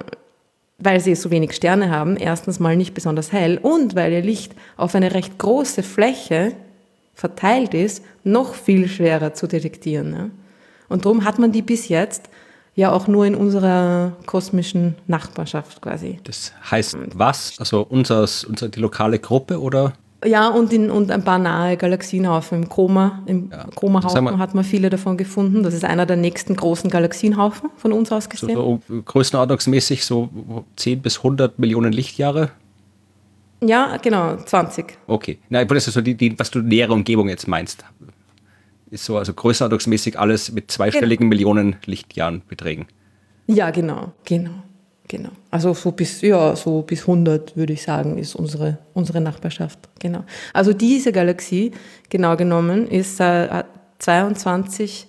weil 0.80 1.00
sie 1.00 1.14
so 1.14 1.30
wenig 1.30 1.52
Sterne 1.52 1.90
haben, 1.90 2.16
erstens 2.16 2.58
mal 2.58 2.76
nicht 2.76 2.94
besonders 2.94 3.32
hell 3.32 3.58
und 3.58 3.94
weil 3.94 4.12
ihr 4.12 4.22
Licht 4.22 4.54
auf 4.76 4.94
eine 4.94 5.12
recht 5.12 5.38
große 5.38 5.82
Fläche 5.82 6.52
verteilt 7.14 7.74
ist, 7.74 8.02
noch 8.24 8.54
viel 8.54 8.88
schwerer 8.88 9.34
zu 9.34 9.46
detektieren. 9.46 10.12
Ja? 10.12 10.30
Und 10.88 11.04
darum 11.04 11.24
hat 11.24 11.38
man 11.38 11.52
die 11.52 11.62
bis 11.62 11.88
jetzt 11.88 12.30
ja 12.74 12.92
auch 12.92 13.06
nur 13.08 13.26
in 13.26 13.34
unserer 13.34 14.16
kosmischen 14.26 14.94
Nachbarschaft 15.06 15.82
quasi. 15.82 16.18
Das 16.24 16.52
heißt 16.70 16.96
was? 17.14 17.58
Also 17.58 17.86
unser, 17.88 18.20
unser, 18.20 18.68
die 18.68 18.80
lokale 18.80 19.18
Gruppe 19.18 19.60
oder? 19.60 19.92
Ja, 20.24 20.48
und, 20.48 20.72
in, 20.72 20.90
und 20.90 21.10
ein 21.10 21.24
paar 21.24 21.38
nahe 21.38 21.76
Galaxienhaufen. 21.78 22.62
Im 22.62 22.68
Koma, 22.68 23.22
im 23.24 23.50
ja, 23.50 23.66
Koma-Haufen 23.74 24.38
hat 24.38 24.54
man 24.54 24.64
viele 24.64 24.90
davon 24.90 25.16
gefunden. 25.16 25.62
Das 25.62 25.72
ist 25.72 25.84
einer 25.84 26.04
der 26.04 26.16
nächsten 26.16 26.56
großen 26.56 26.90
Galaxienhaufen 26.90 27.70
von 27.76 27.92
uns 27.92 28.12
aus 28.12 28.28
gesehen. 28.28 28.54
So, 28.54 28.80
so 28.86 29.02
größenordnungsmäßig 29.02 30.04
so 30.04 30.28
10 30.76 31.00
bis 31.00 31.18
100 31.18 31.58
Millionen 31.58 31.92
Lichtjahre? 31.92 32.50
Ja, 33.62 33.96
genau, 33.96 34.36
20. 34.36 34.98
Okay. 35.06 35.38
Na, 35.48 35.64
das 35.64 35.88
ist 35.88 35.94
so 35.94 36.02
die, 36.02 36.14
die, 36.14 36.38
was 36.38 36.50
du 36.50 36.60
nähere 36.60 36.92
Umgebung 36.92 37.28
jetzt 37.28 37.48
meinst. 37.48 37.84
Ist 38.90 39.04
so, 39.04 39.16
also 39.16 39.32
größenordnungsmäßig 39.32 40.18
alles 40.18 40.52
mit 40.52 40.70
zweistelligen 40.70 41.30
genau. 41.30 41.36
Millionen 41.36 41.76
Lichtjahren 41.86 42.42
Beträgen. 42.46 42.86
Ja, 43.46 43.70
genau, 43.70 44.12
genau. 44.24 44.62
Genau. 45.10 45.30
Also 45.50 45.74
so 45.74 45.90
bis, 45.90 46.20
ja, 46.20 46.54
so 46.54 46.82
bis 46.82 47.00
100 47.00 47.56
würde 47.56 47.72
ich 47.72 47.82
sagen, 47.82 48.16
ist 48.16 48.36
unsere, 48.36 48.78
unsere 48.94 49.20
Nachbarschaft. 49.20 49.80
Genau. 49.98 50.22
Also 50.52 50.72
diese 50.72 51.10
Galaxie, 51.10 51.72
genau 52.08 52.36
genommen, 52.36 52.86
ist 52.86 53.18
äh, 53.18 53.64
22, 53.98 55.08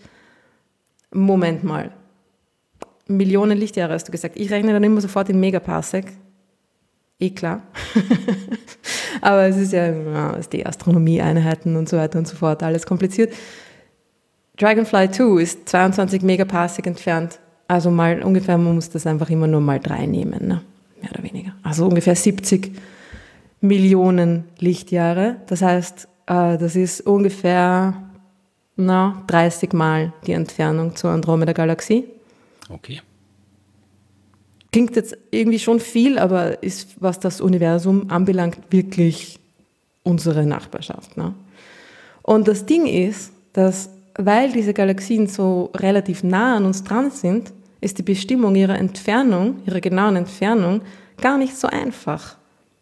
Moment 1.12 1.64
mal, 1.64 1.92
Millionen 3.06 3.60
Lichtjahre 3.60 3.94
hast 3.94 4.08
du 4.08 4.12
gesagt. 4.12 4.38
Ich 4.38 4.50
rechne 4.50 4.74
dann 4.74 4.84
immer 4.84 5.02
sofort 5.02 5.30
in 5.30 5.40
Megaparsec. 5.40 6.08
Eh 7.20 7.30
klar. 7.30 7.62
Aber 9.22 9.44
es 9.44 9.58
ist 9.58 9.72
ja, 9.72 9.92
ja 9.92 10.40
die 10.52 10.66
Astronomieeinheiten 10.66 11.76
und 11.76 11.88
so 11.88 11.98
weiter 11.98 12.18
und 12.18 12.28
so 12.28 12.36
fort, 12.36 12.64
alles 12.64 12.88
kompliziert. 12.88 13.36
Dragonfly 14.58 15.12
2 15.12 15.42
ist 15.44 15.70
22 15.70 16.24
Megaparsec 16.24 16.88
entfernt. 16.88 17.40
Also 17.72 17.90
mal 17.90 18.22
ungefähr, 18.22 18.58
man 18.58 18.76
muss 18.76 18.90
das 18.90 19.08
einfach 19.08 19.30
immer 19.30 19.48
nur 19.48 19.62
mal 19.62 19.80
drei 19.80 20.06
nehmen, 20.06 20.46
ne? 20.46 20.62
mehr 21.02 21.12
oder 21.14 21.24
weniger. 21.24 21.54
Also 21.64 21.86
ungefähr 21.86 22.18
70 22.18 22.70
Millionen 23.62 24.44
Lichtjahre. 24.60 25.38
Das 25.48 25.62
heißt, 25.62 26.06
äh, 26.28 26.58
das 26.58 26.76
ist 26.76 27.00
ungefähr 27.00 27.94
na, 28.76 29.24
30 29.28 29.72
Mal 29.72 30.12
die 30.28 30.34
Entfernung 30.34 30.98
zur 30.98 31.12
Andromeda-Galaxie. 31.12 32.04
Okay. 32.68 33.00
Klingt 34.74 34.98
jetzt 34.98 35.18
irgendwie 35.32 35.60
schon 35.60 35.80
viel, 35.80 36.20
aber 36.20 36.62
ist, 36.62 37.02
was 37.02 37.22
das 37.22 37.40
Universum 37.40 38.12
anbelangt, 38.12 38.58
wirklich 38.70 39.40
unsere 40.04 40.46
Nachbarschaft. 40.46 41.16
Ne? 41.16 41.36
Und 42.22 42.50
das 42.50 42.66
Ding 42.66 42.86
ist, 42.86 43.32
dass 43.54 43.92
weil 44.16 44.52
diese 44.52 44.74
Galaxien 44.74 45.28
so 45.28 45.72
relativ 45.74 46.22
nah 46.22 46.58
an 46.58 46.66
uns 46.66 46.84
dran 46.84 47.12
sind, 47.12 47.54
ist 47.82 47.98
die 47.98 48.04
Bestimmung 48.04 48.56
ihrer 48.56 48.78
Entfernung, 48.78 49.62
ihrer 49.66 49.82
genauen 49.82 50.16
Entfernung, 50.16 50.82
gar 51.20 51.38
nicht 51.38 51.58
so 51.58 51.68
einfach. 51.68 52.38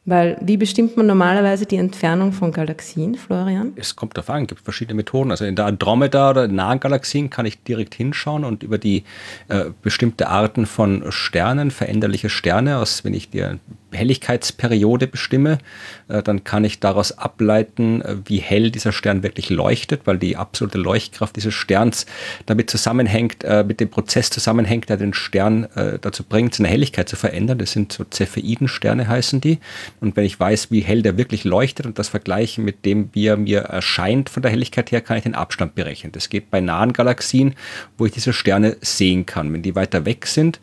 Weil 0.05 0.37
wie 0.41 0.57
bestimmt 0.57 0.97
man 0.97 1.05
normalerweise 1.05 1.65
die 1.65 1.75
Entfernung 1.75 2.31
von 2.31 2.51
Galaxien, 2.51 3.15
Florian? 3.15 3.73
Es 3.75 3.95
kommt 3.95 4.17
darauf 4.17 4.29
an, 4.31 4.43
es 4.43 4.47
gibt 4.47 4.61
verschiedene 4.61 4.95
Methoden. 4.95 5.29
Also 5.29 5.45
in 5.45 5.55
der 5.55 5.65
Andromeda 5.65 6.31
oder 6.31 6.47
nahen 6.47 6.79
Galaxien 6.79 7.29
kann 7.29 7.45
ich 7.45 7.63
direkt 7.63 7.93
hinschauen 7.93 8.43
und 8.43 8.63
über 8.63 8.77
die 8.77 9.03
äh, 9.49 9.65
bestimmte 9.83 10.27
Arten 10.29 10.65
von 10.65 11.11
Sternen, 11.11 11.69
veränderliche 11.69 12.29
Sterne, 12.29 12.77
aus 12.77 13.03
wenn 13.03 13.13
ich 13.13 13.29
dir 13.29 13.59
Helligkeitsperiode 13.91 15.07
bestimme, 15.07 15.59
äh, 16.07 16.21
dann 16.23 16.43
kann 16.43 16.63
ich 16.63 16.79
daraus 16.79 17.17
ableiten, 17.17 18.01
äh, 18.01 18.15
wie 18.25 18.37
hell 18.37 18.71
dieser 18.71 18.91
Stern 18.91 19.23
wirklich 19.23 19.49
leuchtet, 19.49 20.01
weil 20.05 20.17
die 20.17 20.35
absolute 20.37 20.77
Leuchtkraft 20.77 21.35
dieses 21.35 21.53
Sterns 21.53 22.05
damit 22.45 22.69
zusammenhängt, 22.69 23.43
äh, 23.43 23.63
mit 23.63 23.79
dem 23.79 23.89
Prozess 23.89 24.29
zusammenhängt, 24.29 24.89
der 24.89 24.97
den 24.97 25.13
Stern 25.13 25.67
dazu 26.01 26.23
bringt, 26.23 26.55
seine 26.55 26.69
Helligkeit 26.69 27.09
zu 27.09 27.15
verändern. 27.15 27.57
Das 27.57 27.71
sind 27.71 27.91
so 27.91 28.03
Cepheidensterne 28.09 29.07
heißen 29.07 29.41
die. 29.41 29.59
Und 29.99 30.15
wenn 30.15 30.25
ich 30.25 30.39
weiß, 30.39 30.71
wie 30.71 30.81
hell 30.81 31.01
der 31.01 31.17
wirklich 31.17 31.43
leuchtet 31.43 31.85
und 31.85 31.99
das 31.99 32.09
vergleiche 32.09 32.61
mit 32.61 32.85
dem, 32.85 33.09
wie 33.13 33.27
er 33.27 33.37
mir 33.37 33.59
erscheint 33.59 34.29
von 34.29 34.41
der 34.41 34.51
Helligkeit 34.51 34.91
her, 34.91 35.01
kann 35.01 35.17
ich 35.17 35.23
den 35.23 35.35
Abstand 35.35 35.75
berechnen. 35.75 36.11
Das 36.11 36.29
geht 36.29 36.49
bei 36.49 36.61
nahen 36.61 36.93
Galaxien, 36.93 37.55
wo 37.97 38.05
ich 38.05 38.11
diese 38.11 38.33
Sterne 38.33 38.77
sehen 38.81 39.25
kann. 39.25 39.51
Wenn 39.53 39.61
die 39.61 39.75
weiter 39.75 40.05
weg 40.05 40.25
sind, 40.25 40.59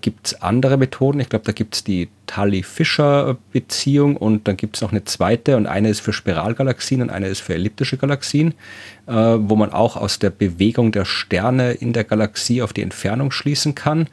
gibt 0.00 0.26
es 0.26 0.42
andere 0.42 0.76
Methoden. 0.76 1.20
Ich 1.20 1.28
glaube, 1.28 1.44
da 1.44 1.52
gibt 1.52 1.76
es 1.76 1.84
die 1.84 2.08
Tully-Fischer-Beziehung 2.26 4.16
und 4.16 4.48
dann 4.48 4.56
gibt 4.56 4.76
es 4.76 4.82
noch 4.82 4.92
eine 4.92 5.04
zweite 5.04 5.56
und 5.56 5.66
eine 5.66 5.88
ist 5.88 6.00
für 6.00 6.12
Spiralgalaxien 6.12 7.02
und 7.02 7.10
eine 7.10 7.28
ist 7.28 7.40
für 7.40 7.54
elliptische 7.54 7.96
Galaxien, 7.96 8.54
äh, 9.06 9.12
wo 9.12 9.56
man 9.56 9.72
auch 9.72 9.96
aus 9.96 10.18
der 10.18 10.30
Bewegung 10.30 10.92
der 10.92 11.04
Sterne 11.04 11.72
in 11.72 11.92
der 11.92 12.04
Galaxie 12.04 12.62
auf 12.62 12.72
die 12.72 12.82
Entfernung 12.82 13.30
schließen 13.30 13.74
kann, 13.74 14.08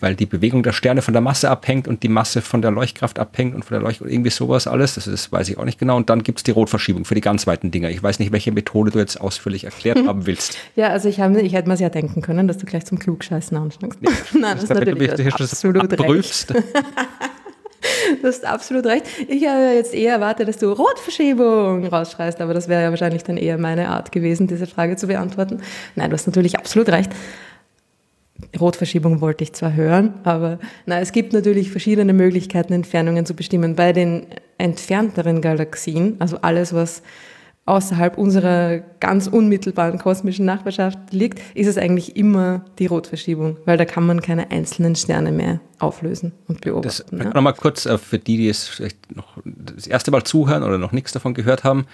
weil 0.00 0.14
die 0.14 0.26
Bewegung 0.26 0.62
der 0.62 0.72
Sterne 0.72 1.02
von 1.02 1.14
der 1.14 1.20
Masse 1.20 1.50
abhängt 1.50 1.86
und 1.86 2.02
die 2.02 2.08
Masse 2.08 2.42
von 2.42 2.62
der 2.62 2.70
Leuchtkraft 2.70 3.18
abhängt 3.18 3.54
und 3.54 3.64
von 3.64 3.76
der 3.76 3.82
Leuchtkraft 3.82 4.10
irgendwie 4.10 4.30
sowas 4.30 4.66
alles. 4.66 4.94
Das 4.94 5.06
ist, 5.06 5.30
weiß 5.30 5.48
ich 5.48 5.58
auch 5.58 5.64
nicht 5.64 5.78
genau. 5.78 5.96
Und 5.96 6.10
dann 6.10 6.22
gibt 6.22 6.38
es 6.38 6.42
die 6.42 6.50
Rotverschiebung 6.50 7.04
für 7.04 7.14
die 7.14 7.20
ganz 7.20 7.46
weiten 7.46 7.70
Dinger. 7.70 7.90
Ich 7.90 8.02
weiß 8.02 8.18
nicht, 8.18 8.32
welche 8.32 8.52
Methode 8.52 8.90
du 8.90 8.98
jetzt 8.98 9.20
ausführlich 9.20 9.64
erklärt 9.64 9.98
hm. 9.98 10.08
haben 10.08 10.26
willst. 10.26 10.56
Ja, 10.76 10.88
also 10.88 11.08
ich, 11.08 11.20
hab, 11.20 11.36
ich 11.36 11.52
hätte 11.52 11.68
mir 11.68 11.74
es 11.74 11.80
ja 11.80 11.88
denken 11.88 12.20
können, 12.22 12.48
dass 12.48 12.58
du 12.58 12.66
gleich 12.66 12.84
zum 12.84 12.98
Klugscheißen 12.98 13.56
anfängst. 13.56 14.02
Nee, 14.02 14.08
Nein, 14.32 14.54
das, 14.54 14.64
ist 14.64 14.74
natürlich 14.74 15.32
absolut 15.32 16.00
recht. 16.00 16.52
Du 18.22 18.28
hast 18.28 18.44
absolut 18.44 18.86
recht. 18.86 19.06
Ich 19.28 19.46
habe 19.46 19.74
jetzt 19.74 19.94
eher 19.94 20.14
erwartet, 20.14 20.48
dass 20.48 20.58
du 20.58 20.70
Rotverschiebung 20.70 21.86
rausschreist, 21.86 22.40
aber 22.40 22.54
das 22.54 22.68
wäre 22.68 22.82
ja 22.82 22.90
wahrscheinlich 22.90 23.24
dann 23.24 23.36
eher 23.36 23.58
meine 23.58 23.88
Art 23.88 24.12
gewesen, 24.12 24.46
diese 24.46 24.66
Frage 24.66 24.96
zu 24.96 25.06
beantworten. 25.06 25.60
Nein, 25.96 26.10
du 26.10 26.14
hast 26.14 26.26
natürlich 26.26 26.58
absolut 26.58 26.88
recht. 26.88 27.10
Rotverschiebung 28.58 29.20
wollte 29.20 29.44
ich 29.44 29.52
zwar 29.52 29.74
hören, 29.74 30.14
aber 30.24 30.58
na, 30.84 31.00
es 31.00 31.12
gibt 31.12 31.32
natürlich 31.32 31.70
verschiedene 31.70 32.12
Möglichkeiten, 32.12 32.72
Entfernungen 32.72 33.24
zu 33.24 33.34
bestimmen. 33.34 33.76
Bei 33.76 33.92
den 33.92 34.26
entfernteren 34.58 35.40
Galaxien, 35.40 36.16
also 36.18 36.38
alles, 36.42 36.74
was 36.74 37.02
außerhalb 37.64 38.18
unserer 38.18 38.78
ganz 38.98 39.28
unmittelbaren 39.28 39.98
kosmischen 39.98 40.44
Nachbarschaft 40.44 40.98
liegt, 41.12 41.40
ist 41.54 41.68
es 41.68 41.78
eigentlich 41.78 42.16
immer 42.16 42.64
die 42.78 42.86
Rotverschiebung, 42.86 43.58
weil 43.64 43.76
da 43.76 43.84
kann 43.84 44.04
man 44.04 44.20
keine 44.20 44.50
einzelnen 44.50 44.96
Sterne 44.96 45.30
mehr 45.30 45.60
auflösen 45.82 46.32
und 46.46 46.60
beobachten. 46.60 47.16
Das, 47.16 47.26
ja. 47.26 47.34
Nochmal 47.34 47.54
kurz 47.54 47.86
äh, 47.86 47.98
für 47.98 48.18
die, 48.18 48.36
die 48.36 48.48
es 48.48 48.68
vielleicht 48.68 49.16
noch 49.16 49.38
das 49.44 49.86
erste 49.86 50.10
Mal 50.10 50.22
zuhören 50.24 50.62
oder 50.62 50.78
noch 50.78 50.92
nichts 50.92 51.12
davon 51.12 51.34
gehört 51.34 51.64
haben. 51.64 51.86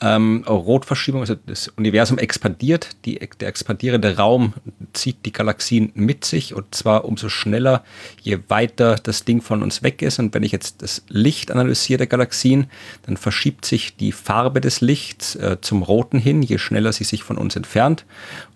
Ähm, 0.00 0.44
Rotverschiebung, 0.46 1.20
also 1.20 1.36
das 1.46 1.68
Universum 1.68 2.18
expandiert, 2.18 2.96
die, 3.04 3.20
der 3.40 3.48
expandierende 3.48 4.16
Raum 4.16 4.54
zieht 4.92 5.24
die 5.24 5.32
Galaxien 5.32 5.92
mit 5.94 6.24
sich 6.24 6.54
und 6.54 6.74
zwar 6.74 7.04
umso 7.04 7.28
schneller, 7.28 7.84
je 8.20 8.38
weiter 8.48 8.96
das 8.96 9.24
Ding 9.24 9.40
von 9.40 9.62
uns 9.62 9.82
weg 9.82 10.02
ist. 10.02 10.18
Und 10.18 10.34
wenn 10.34 10.42
ich 10.42 10.52
jetzt 10.52 10.82
das 10.82 11.04
Licht 11.08 11.50
analysiere 11.50 11.98
der 11.98 12.06
Galaxien, 12.06 12.66
dann 13.06 13.16
verschiebt 13.16 13.64
sich 13.64 13.96
die 13.96 14.12
Farbe 14.12 14.60
des 14.60 14.80
Lichts 14.80 15.36
äh, 15.36 15.58
zum 15.60 15.82
Roten 15.82 16.18
hin, 16.18 16.42
je 16.42 16.58
schneller 16.58 16.92
sie 16.92 17.04
sich 17.04 17.22
von 17.22 17.38
uns 17.38 17.56
entfernt. 17.56 18.04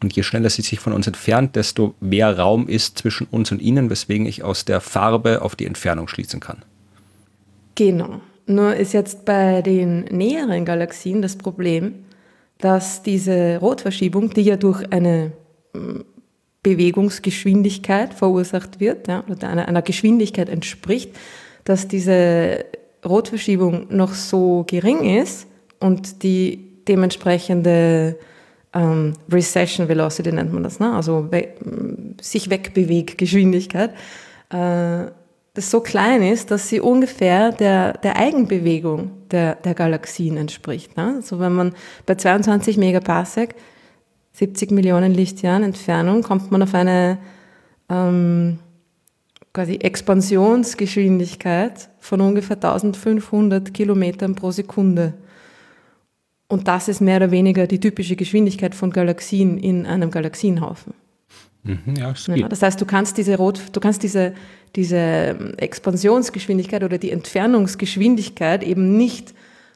Und 0.02 0.14
je 0.14 0.22
schneller 0.22 0.50
sie 0.50 0.62
sich 0.62 0.80
von 0.80 0.92
uns 0.92 1.06
entfernt, 1.06 1.56
desto 1.56 1.94
mehr 2.00 2.36
Raum 2.36 2.68
ist 2.68 2.98
zwischen 2.98 3.26
uns 3.30 3.52
und 3.52 3.62
ihnen, 3.62 3.90
weswegen 3.90 4.26
ich 4.26 4.42
aus 4.42 4.64
der 4.64 4.71
der 4.72 4.80
Farbe 4.80 5.42
auf 5.42 5.54
die 5.54 5.66
Entfernung 5.66 6.08
schließen 6.08 6.40
kann. 6.40 6.64
Genau. 7.74 8.22
Nur 8.46 8.74
ist 8.74 8.94
jetzt 8.94 9.26
bei 9.26 9.60
den 9.60 10.04
näheren 10.04 10.64
Galaxien 10.64 11.20
das 11.20 11.36
Problem, 11.36 12.06
dass 12.58 13.02
diese 13.02 13.58
Rotverschiebung, 13.58 14.30
die 14.30 14.42
ja 14.42 14.56
durch 14.56 14.90
eine 14.90 15.32
mm, 15.74 16.00
Bewegungsgeschwindigkeit 16.62 18.14
verursacht 18.14 18.80
wird, 18.80 19.08
ja, 19.08 19.24
oder 19.28 19.48
einer, 19.48 19.68
einer 19.68 19.82
Geschwindigkeit 19.82 20.48
entspricht, 20.48 21.10
dass 21.64 21.86
diese 21.86 22.64
Rotverschiebung 23.04 23.88
noch 23.90 24.14
so 24.14 24.64
gering 24.66 25.20
ist 25.20 25.46
und 25.80 26.22
die 26.22 26.82
dementsprechende 26.88 28.16
ähm, 28.72 29.12
Recession 29.30 29.88
Velocity 29.88 30.32
nennt 30.32 30.52
man 30.52 30.62
das, 30.62 30.80
ne? 30.80 30.94
also 30.94 31.30
we 31.30 31.48
mm, 31.60 32.16
sich 32.22 32.48
wegbeweggeschwindigkeit, 32.48 33.92
äh, 34.52 35.10
das 35.54 35.70
so 35.70 35.80
klein 35.80 36.22
ist, 36.22 36.50
dass 36.50 36.68
sie 36.68 36.80
ungefähr 36.80 37.52
der, 37.52 37.92
der 37.98 38.16
Eigenbewegung 38.16 39.10
der, 39.30 39.56
der 39.56 39.74
Galaxien 39.74 40.38
entspricht. 40.38 40.96
Ne? 40.96 41.16
Also 41.16 41.40
wenn 41.40 41.52
man 41.52 41.74
bei 42.06 42.14
22 42.14 42.78
Megaparsec, 42.78 43.54
70 44.32 44.70
Millionen 44.70 45.12
Lichtjahren 45.12 45.62
Entfernung, 45.62 46.22
kommt 46.22 46.50
man 46.50 46.62
auf 46.62 46.74
eine 46.74 47.18
ähm, 47.90 48.60
quasi 49.52 49.74
Expansionsgeschwindigkeit 49.76 51.90
von 52.00 52.22
ungefähr 52.22 52.56
1500 52.56 53.74
Kilometern 53.74 54.34
pro 54.34 54.52
Sekunde. 54.52 55.12
Und 56.48 56.66
das 56.66 56.88
ist 56.88 57.02
mehr 57.02 57.18
oder 57.18 57.30
weniger 57.30 57.66
die 57.66 57.80
typische 57.80 58.16
Geschwindigkeit 58.16 58.74
von 58.74 58.90
Galaxien 58.90 59.58
in 59.58 59.84
einem 59.84 60.10
Galaxienhaufen. 60.10 60.94
Mhm, 61.64 61.94
ja, 61.96 62.12
ja, 62.34 62.48
das 62.48 62.62
heißt, 62.62 62.80
du 62.80 62.86
kannst 62.86 63.18
diese 63.18 63.36
Rot, 63.36 63.62
du 63.72 63.78
kannst 63.78 64.02
diese, 64.02 64.34
diese 64.74 64.96
ähm, 64.96 65.54
Expansionsgeschwindigkeit 65.58 66.82
oder 66.82 66.98
die 66.98 67.12
Entfernungsgeschwindigkeit 67.12 68.64
eben 68.64 68.96
nicht 68.96 69.32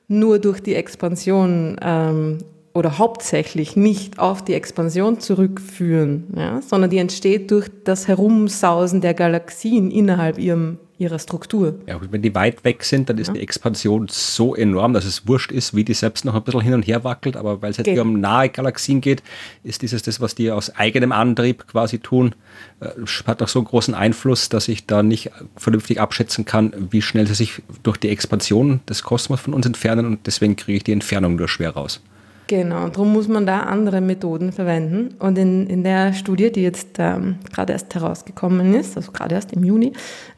nur 0.08 0.38
durch 0.40 0.60
die 0.60 0.74
Expansion 0.74 1.76
ähm, 1.80 2.38
oder 2.74 2.98
hauptsächlich 2.98 3.76
nicht 3.76 4.18
auf 4.18 4.44
die 4.44 4.54
Expansion 4.54 5.20
zurückführen, 5.20 6.24
ja, 6.36 6.60
sondern 6.60 6.90
die 6.90 6.98
entsteht 6.98 7.50
durch 7.50 7.68
das 7.84 8.08
Herumsausen 8.08 9.00
der 9.00 9.14
Galaxien 9.14 9.90
innerhalb 9.90 10.38
ihrem 10.38 10.78
ihrer 10.98 11.18
Struktur. 11.18 11.78
Ja, 11.86 12.00
wenn 12.10 12.22
die 12.22 12.34
weit 12.34 12.64
weg 12.64 12.82
sind, 12.82 13.08
dann 13.10 13.18
ist 13.18 13.28
ja. 13.28 13.34
die 13.34 13.40
Expansion 13.40 14.06
so 14.08 14.54
enorm, 14.54 14.94
dass 14.94 15.04
es 15.04 15.26
wurscht 15.28 15.52
ist, 15.52 15.74
wie 15.74 15.84
die 15.84 15.94
selbst 15.94 16.24
noch 16.24 16.34
ein 16.34 16.42
bisschen 16.42 16.62
hin 16.62 16.74
und 16.74 16.86
her 16.86 17.04
wackelt. 17.04 17.36
Aber 17.36 17.60
weil 17.60 17.70
es 17.70 17.76
jetzt 17.76 17.88
hier 17.88 18.02
um 18.02 18.20
nahe 18.20 18.48
Galaxien 18.48 19.00
geht, 19.00 19.22
ist 19.62 19.82
dieses 19.82 20.02
das, 20.02 20.20
was 20.20 20.34
die 20.34 20.50
aus 20.50 20.74
eigenem 20.74 21.12
Antrieb 21.12 21.66
quasi 21.68 21.98
tun, 21.98 22.34
äh, 22.80 22.88
hat 23.26 23.42
auch 23.42 23.48
so 23.48 23.58
einen 23.58 23.66
großen 23.66 23.94
Einfluss, 23.94 24.48
dass 24.48 24.68
ich 24.68 24.86
da 24.86 25.02
nicht 25.02 25.30
vernünftig 25.56 26.00
abschätzen 26.00 26.44
kann, 26.44 26.72
wie 26.90 27.02
schnell 27.02 27.26
sie 27.26 27.34
sich 27.34 27.62
durch 27.82 27.98
die 27.98 28.08
Expansion 28.08 28.80
des 28.88 29.02
Kosmos 29.02 29.40
von 29.40 29.54
uns 29.54 29.66
entfernen 29.66 30.06
und 30.06 30.26
deswegen 30.26 30.56
kriege 30.56 30.78
ich 30.78 30.84
die 30.84 30.92
Entfernung 30.92 31.36
nur 31.36 31.48
schwer 31.48 31.70
raus. 31.70 32.00
Genau, 32.48 32.88
darum 32.88 33.12
muss 33.12 33.26
man 33.26 33.44
da 33.44 33.60
andere 33.60 34.00
Methoden 34.00 34.52
verwenden. 34.52 35.14
Und 35.18 35.36
in, 35.36 35.66
in 35.66 35.82
der 35.82 36.12
Studie, 36.12 36.52
die 36.52 36.62
jetzt 36.62 36.98
ähm, 36.98 37.38
gerade 37.52 37.72
erst 37.72 37.94
herausgekommen 37.94 38.74
ist, 38.74 38.96
also 38.96 39.10
gerade 39.10 39.34
erst 39.34 39.52
im 39.52 39.64
Juni, 39.64 39.92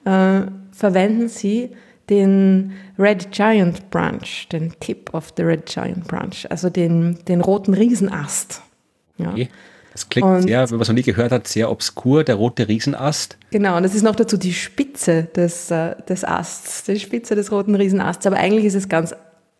äh, 0.04 0.42
verwenden 0.72 1.28
sie 1.28 1.70
den 2.08 2.72
Red 2.98 3.30
Giant 3.32 3.90
Branch, 3.90 4.48
den 4.50 4.72
Tip 4.80 5.12
of 5.12 5.32
the 5.36 5.42
Red 5.42 5.66
Giant 5.66 6.08
Branch, 6.08 6.46
also 6.48 6.70
den, 6.70 7.18
den 7.28 7.42
roten 7.42 7.74
Riesenast. 7.74 8.62
Ja. 9.18 9.32
Okay. 9.32 9.48
Das 9.92 10.08
klingt 10.08 10.28
und, 10.28 10.42
sehr, 10.42 10.60
wenn 10.70 10.76
man 10.76 10.82
es 10.82 10.88
noch 10.88 10.94
nie 10.94 11.02
gehört 11.02 11.32
hat, 11.32 11.48
sehr 11.48 11.70
obskur, 11.70 12.22
der 12.22 12.36
rote 12.36 12.68
Riesenast. 12.68 13.36
Genau, 13.50 13.76
und 13.76 13.82
das 13.82 13.94
ist 13.94 14.02
noch 14.02 14.14
dazu 14.14 14.36
die 14.36 14.52
Spitze 14.52 15.24
des, 15.24 15.70
äh, 15.70 15.96
des 16.08 16.24
Asts, 16.24 16.84
die 16.84 17.00
Spitze 17.00 17.34
des 17.34 17.50
roten 17.50 17.74
Riesenasts. 17.74 18.26
Aber 18.26 18.36
eigentlich 18.36 18.64
ist 18.64 18.76
es 18.76 18.88
ganz 18.88 19.14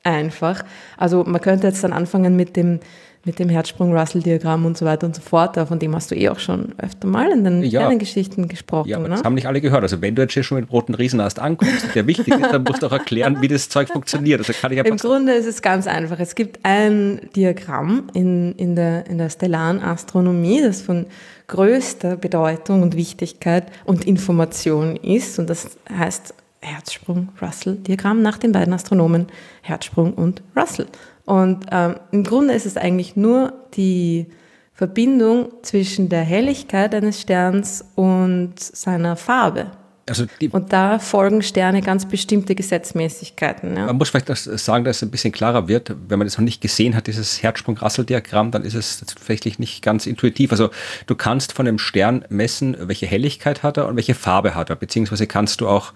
einfach. 0.05 0.65
Also 0.97 1.25
man 1.25 1.41
könnte 1.41 1.67
jetzt 1.67 1.85
dann 1.85 1.93
anfangen 1.93 2.37
mit 2.37 2.57
dem 2.57 2.81
mit 3.25 3.39
dem 3.39 3.49
Herzsprung-Russell-Diagramm 3.49 4.65
und 4.65 4.79
so 4.79 4.87
weiter 4.87 5.07
und 5.07 5.15
so 5.15 5.21
fort. 5.21 5.57
Von 5.57 5.79
dem 5.79 5.95
hast 5.95 6.11
du 6.11 6.15
eh 6.15 6.29
auch 6.29 6.39
schon 6.39 6.75
öfter 6.79 7.07
mal 7.07 7.31
in 7.31 7.45
den 7.45 7.63
ja. 7.63 7.93
Geschichten 7.95 8.49
gesprochen. 8.49 8.89
Ja, 8.89 8.97
aber 8.97 9.09
ne? 9.09 9.17
das 9.17 9.25
haben 9.25 9.35
nicht 9.35 9.47
alle 9.47 9.61
gehört. 9.61 9.83
Also 9.83 10.01
wenn 10.01 10.15
du 10.15 10.23
jetzt 10.23 10.35
hier 10.35 10.43
schon 10.43 10.59
mit 10.59 10.69
dem 10.69 10.71
roten 10.71 10.95
Riesenast 10.95 11.39
ankommst, 11.39 11.95
der 11.95 12.07
wichtig 12.07 12.29
ist, 12.29 12.53
dann 12.53 12.63
musst 12.63 12.83
du 12.83 12.87
auch 12.87 12.93
erklären, 12.93 13.43
wie 13.43 13.49
das 13.49 13.69
Zeug 13.69 13.89
funktioniert. 13.89 14.41
Also 14.41 14.53
kann 14.53 14.73
ich 14.73 14.79
Im 14.79 14.97
Grunde 14.97 15.35
ist 15.35 15.47
es 15.47 15.63
ganz 15.63 15.87
einfach. 15.87 16.19
Es 16.21 16.35
gibt 16.35 16.61
ein 16.63 17.21
Diagramm 17.37 18.05
in, 18.15 18.53
in, 18.53 18.77
der, 18.77 19.07
in 19.07 19.19
der 19.19 19.31
stellaren 19.31 19.83
Astronomie, 19.83 20.63
das 20.63 20.81
von 20.81 21.07
größter 21.49 22.17
Bedeutung 22.17 22.83
und 22.83 22.97
Wichtigkeit 22.97 23.67
und 23.85 24.07
Information 24.07 24.97
ist. 24.97 25.39
Und 25.39 25.51
das 25.51 25.77
heißt 25.91 26.35
Herzsprung-Russell-Diagramm 26.61 28.23
nach 28.23 28.39
den 28.39 28.53
beiden 28.53 28.73
Astronomen 28.73 29.27
Herzsprung 29.63 30.15
und 30.15 30.43
Russell. 30.57 30.87
Und 31.25 31.67
ähm, 31.71 31.97
im 32.11 32.25
Grunde 32.25 32.55
ist 32.55 32.67
es 32.67 32.77
eigentlich 32.77 33.17
nur 33.17 33.53
die 33.75 34.27
Verbindung 34.73 35.51
zwischen 35.63 36.09
der 36.09 36.23
Helligkeit 36.23 36.95
eines 36.95 37.21
Sterns 37.21 37.85
und 37.97 38.59
seiner 38.59 39.17
Farbe. 39.17 39.73
Also 40.09 40.27
und 40.51 40.73
da 40.73 40.99
folgen 40.99 41.43
Sterne 41.43 41.83
ganz 41.83 42.07
bestimmte 42.07 42.55
Gesetzmäßigkeiten. 42.55 43.77
Ja. 43.77 43.87
Man 43.87 43.97
muss 43.97 44.11
vielleicht 44.11 44.29
das 44.29 44.45
sagen, 44.45 44.85
dass 44.85 44.97
es 44.97 45.03
ein 45.03 45.11
bisschen 45.11 45.33
klarer 45.33 45.69
wird. 45.69 45.95
Wenn 46.09 46.19
man 46.19 46.27
das 46.27 46.39
noch 46.39 46.45
nicht 46.45 46.61
gesehen 46.61 46.95
hat, 46.95 47.07
dieses 47.07 47.43
Herzsprung-Rassel-Diagramm, 47.43 48.51
dann 48.51 48.65
ist 48.65 48.75
es 48.75 49.01
tatsächlich 49.01 49.59
nicht 49.59 49.83
ganz 49.83 50.07
intuitiv. 50.07 50.53
Also 50.53 50.71
du 51.07 51.15
kannst 51.15 51.53
von 51.53 51.67
einem 51.67 51.79
Stern 51.79 52.25
messen, 52.29 52.77
welche 52.81 53.07
Helligkeit 53.07 53.63
hat 53.63 53.77
er 53.77 53.89
und 53.89 53.97
welche 53.97 54.15
Farbe 54.15 54.55
hat 54.55 54.71
er. 54.71 54.77
Beziehungsweise 54.77 55.27
kannst 55.27 55.61
du 55.61 55.69
auch, 55.69 55.93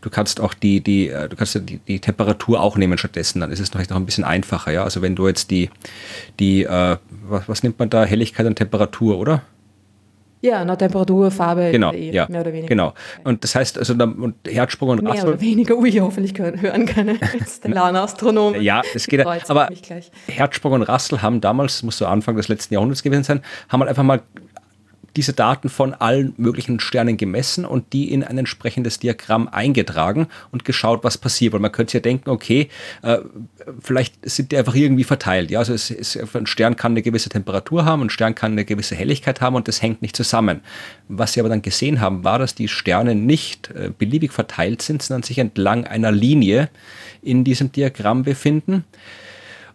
du 0.00 0.10
kannst 0.10 0.40
auch 0.40 0.54
die, 0.54 0.80
die, 0.80 1.08
äh, 1.08 1.28
du 1.28 1.36
kannst 1.36 1.54
die, 1.54 1.78
die 1.78 2.00
Temperatur 2.00 2.60
auch 2.60 2.76
nehmen 2.76 2.98
stattdessen. 2.98 3.40
Dann 3.40 3.50
ist 3.50 3.60
es 3.60 3.70
vielleicht 3.70 3.90
noch 3.90 3.96
ein 3.96 4.06
bisschen 4.06 4.24
einfacher. 4.24 4.72
Ja? 4.72 4.84
Also 4.84 5.02
wenn 5.02 5.14
du 5.14 5.26
jetzt 5.26 5.50
die, 5.50 5.70
die 6.38 6.64
äh, 6.64 6.96
was, 7.28 7.48
was 7.48 7.62
nimmt 7.62 7.78
man 7.78 7.90
da, 7.90 8.04
Helligkeit 8.04 8.46
und 8.46 8.56
Temperatur, 8.56 9.18
oder? 9.18 9.42
Ja, 10.46 10.64
nach 10.64 10.76
Temperatur, 10.76 11.32
Farbe, 11.32 11.70
genau, 11.72 11.92
eh, 11.92 12.12
ja, 12.12 12.26
mehr 12.28 12.42
oder 12.42 12.52
weniger. 12.52 12.68
Genau. 12.68 12.94
Und 13.24 13.42
das 13.42 13.56
heißt, 13.56 13.78
also 13.78 13.94
und 13.94 14.36
Herzsprung 14.46 14.90
und 14.90 15.02
Mehr 15.02 15.26
oder 15.26 15.40
weniger, 15.40 15.76
ui, 15.76 15.90
hoffentlich 15.92 16.38
hören 16.38 16.86
keine 16.86 17.18
stellaren 17.46 17.96
Astronomen. 17.96 18.62
Ja, 18.62 18.82
es 18.94 19.08
geht. 19.08 19.26
Aber 19.26 19.68
Herzsprung 20.28 20.72
und 20.74 20.82
Rassel 20.82 21.20
haben 21.20 21.40
damals, 21.40 21.82
muss 21.82 21.98
so 21.98 22.06
Anfang 22.06 22.36
des 22.36 22.46
letzten 22.46 22.74
Jahrhunderts 22.74 23.02
gewesen 23.02 23.24
sein, 23.24 23.42
haben 23.68 23.80
halt 23.80 23.88
einfach 23.88 24.04
mal 24.04 24.22
diese 25.16 25.32
Daten 25.32 25.68
von 25.68 25.94
allen 25.94 26.34
möglichen 26.36 26.78
Sternen 26.80 27.16
gemessen 27.16 27.64
und 27.64 27.92
die 27.92 28.12
in 28.12 28.22
ein 28.22 28.38
entsprechendes 28.38 28.98
Diagramm 28.98 29.48
eingetragen 29.48 30.28
und 30.52 30.64
geschaut, 30.64 31.04
was 31.04 31.18
passiert. 31.18 31.52
Weil 31.52 31.60
man 31.60 31.72
könnte 31.72 31.94
ja 31.94 32.00
denken, 32.00 32.30
okay, 32.30 32.68
äh, 33.02 33.18
vielleicht 33.80 34.28
sind 34.28 34.52
die 34.52 34.56
einfach 34.56 34.74
irgendwie 34.74 35.04
verteilt. 35.04 35.50
Ja, 35.50 35.60
also 35.60 35.72
es, 35.72 35.90
es, 35.90 36.18
ein 36.34 36.46
Stern 36.46 36.76
kann 36.76 36.92
eine 36.92 37.02
gewisse 37.02 37.28
Temperatur 37.28 37.84
haben, 37.84 38.02
ein 38.02 38.10
Stern 38.10 38.34
kann 38.34 38.52
eine 38.52 38.64
gewisse 38.64 38.94
Helligkeit 38.94 39.40
haben 39.40 39.56
und 39.56 39.68
das 39.68 39.82
hängt 39.82 40.02
nicht 40.02 40.16
zusammen. 40.16 40.60
Was 41.08 41.32
sie 41.32 41.40
aber 41.40 41.48
dann 41.48 41.62
gesehen 41.62 42.00
haben, 42.00 42.24
war, 42.24 42.38
dass 42.38 42.54
die 42.54 42.68
Sterne 42.68 43.14
nicht 43.14 43.70
äh, 43.70 43.90
beliebig 43.96 44.32
verteilt 44.32 44.82
sind, 44.82 45.02
sondern 45.02 45.22
sich 45.22 45.38
entlang 45.38 45.86
einer 45.86 46.12
Linie 46.12 46.68
in 47.22 47.44
diesem 47.44 47.72
Diagramm 47.72 48.22
befinden. 48.22 48.84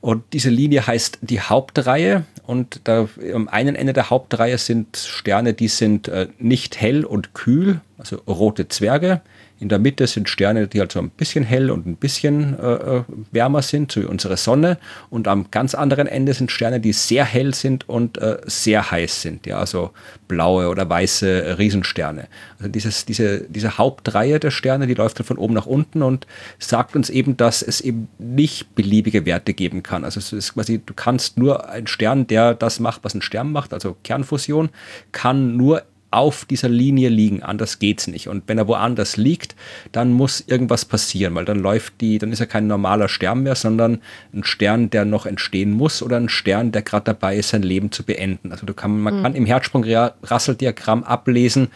Und 0.02 0.24
diese 0.34 0.50
Linie 0.50 0.86
heißt 0.86 1.20
die 1.22 1.40
Hauptreihe. 1.40 2.26
Und 2.52 2.82
da 2.84 3.08
am 3.34 3.48
einen 3.48 3.78
Ende 3.78 3.94
der 3.94 4.10
Hauptreihe 4.10 4.58
sind 4.58 4.98
Sterne, 4.98 5.54
die 5.54 5.70
sind 5.70 6.10
äh, 6.10 6.28
nicht 6.38 6.82
hell 6.82 7.06
und 7.06 7.34
kühl, 7.34 7.80
also 7.98 8.18
rote 8.28 8.68
Zwerge. 8.68 9.22
In 9.62 9.70
der 9.70 9.78
Mitte 9.78 10.08
sind 10.08 10.28
Sterne, 10.28 10.68
die 10.68 10.80
halt 10.80 10.92
so 10.92 10.98
ein 10.98 11.12
bisschen 11.12 11.44
hell 11.44 11.70
und 11.70 11.86
ein 11.86 11.96
bisschen 11.96 12.58
äh, 12.58 12.98
äh, 12.98 13.04
wärmer 13.32 13.62
sind, 13.62 13.92
so 13.92 14.02
wie 14.02 14.06
unsere 14.06 14.36
Sonne. 14.36 14.80
Und 15.12 15.28
am 15.28 15.52
ganz 15.52 15.76
anderen 15.76 16.08
Ende 16.08 16.34
sind 16.34 16.52
Sterne, 16.52 16.80
die 16.80 16.94
sehr 16.94 17.26
hell 17.26 17.54
sind 17.54 17.88
und 17.88 18.18
äh, 18.18 18.40
sehr 18.46 18.90
heiß 18.90 19.22
sind. 19.22 19.46
Ja, 19.46 19.60
also 19.60 19.92
blaue 20.28 20.68
oder 20.68 20.90
weiße 20.90 21.60
Riesensterne. 21.60 22.28
Also 22.58 22.72
dieses, 22.72 23.06
diese, 23.06 23.42
diese 23.42 23.78
Hauptreihe 23.78 24.40
der 24.40 24.50
Sterne, 24.50 24.88
die 24.88 24.96
läuft 24.96 25.20
dann 25.20 25.28
von 25.28 25.38
oben 25.38 25.54
nach 25.54 25.68
unten 25.68 26.02
und 26.02 26.26
sagt 26.58 26.96
uns 26.96 27.12
eben, 27.12 27.38
dass 27.38 27.62
es 27.62 27.82
eben 27.82 28.08
nicht 28.18 28.74
beliebige 28.74 29.28
Werte 29.28 29.54
geben 29.54 29.84
kann. 29.84 30.04
Also 30.04 30.20
es 30.20 30.34
ist 30.34 30.56
quasi, 30.56 30.82
du 30.84 30.96
kannst 30.96 31.38
nur 31.38 31.70
ein 31.70 31.86
Stern, 31.86 32.26
der 32.26 32.56
das 32.56 32.80
macht, 32.80 33.04
was 33.04 33.14
ein 33.14 33.22
Stern 33.22 33.52
macht, 33.52 33.76
also 33.76 33.96
Kernfusion, 34.04 34.70
kann 35.12 35.56
nur 35.56 35.84
auf 36.12 36.46
dieser 36.46 36.70
Linie 36.70 37.10
liegen, 37.10 37.42
anders 37.42 37.80
geht's 37.80 38.08
nicht. 38.08 38.28
Und 38.28 38.44
wenn 38.48 38.58
er 38.58 38.68
woanders 38.68 39.16
liegt, 39.16 39.56
dann 39.94 40.12
muss 40.12 40.42
irgendwas 40.46 40.84
passieren, 40.84 41.34
weil 41.36 41.46
dann 41.46 41.60
läuft 41.60 42.02
die, 42.02 42.18
dann 42.18 42.32
ist 42.32 42.42
er 42.42 42.48
kein 42.48 42.68
normaler 42.68 43.08
Stern 43.08 43.44
mehr, 43.44 43.56
sondern 43.56 44.02
ein 44.34 44.44
Stern, 44.44 44.90
der 44.90 45.06
noch 45.06 45.26
entstehen 45.26 45.72
muss 45.72 46.04
oder 46.04 46.18
ein 46.18 46.30
Stern, 46.30 46.74
der 46.74 46.82
gerade 46.82 47.06
dabei 47.06 47.38
ist, 47.38 47.50
sein 47.50 47.64
Leben 47.64 47.92
zu 47.92 48.04
beenden. 48.04 48.52
Also 48.52 48.66
du 48.66 48.74
kann, 48.74 49.00
man 49.00 49.20
mhm. 49.20 49.24
kann 49.24 49.36
im 49.36 49.46
Herzsprung-Rasseldiagramm 49.46 51.04
ablesen, 51.06 51.70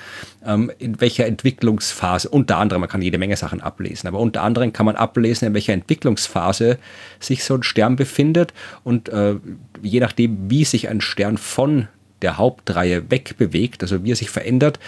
ähm, 0.46 0.70
in 0.80 1.00
welcher 1.00 1.26
Entwicklungsphase, 1.26 2.30
unter 2.30 2.58
anderem, 2.58 2.82
man 2.82 2.90
kann 2.90 3.02
jede 3.02 3.18
Menge 3.18 3.38
Sachen 3.38 3.62
ablesen, 3.62 4.08
aber 4.08 4.20
unter 4.20 4.44
anderem 4.44 4.74
kann 4.74 4.86
man 4.86 4.98
ablesen, 4.98 5.48
in 5.48 5.54
welcher 5.54 5.74
Entwicklungsphase 5.74 6.78
sich 7.20 7.44
so 7.44 7.56
ein 7.56 7.64
Stern 7.64 7.96
befindet 7.96 8.54
und 8.84 9.10
äh, 9.10 9.36
je 9.82 10.02
nachdem, 10.02 10.50
wie 10.50 10.66
sich 10.66 10.90
ein 10.90 11.00
Stern 11.00 11.38
von 11.38 11.88
der 12.26 12.40
Hauptreihe 12.40 13.12
wegbewegt, 13.12 13.84
also 13.84 14.04
wie 14.04 14.12
er 14.12 14.16
sich 14.16 14.32
verändert, 14.32 14.80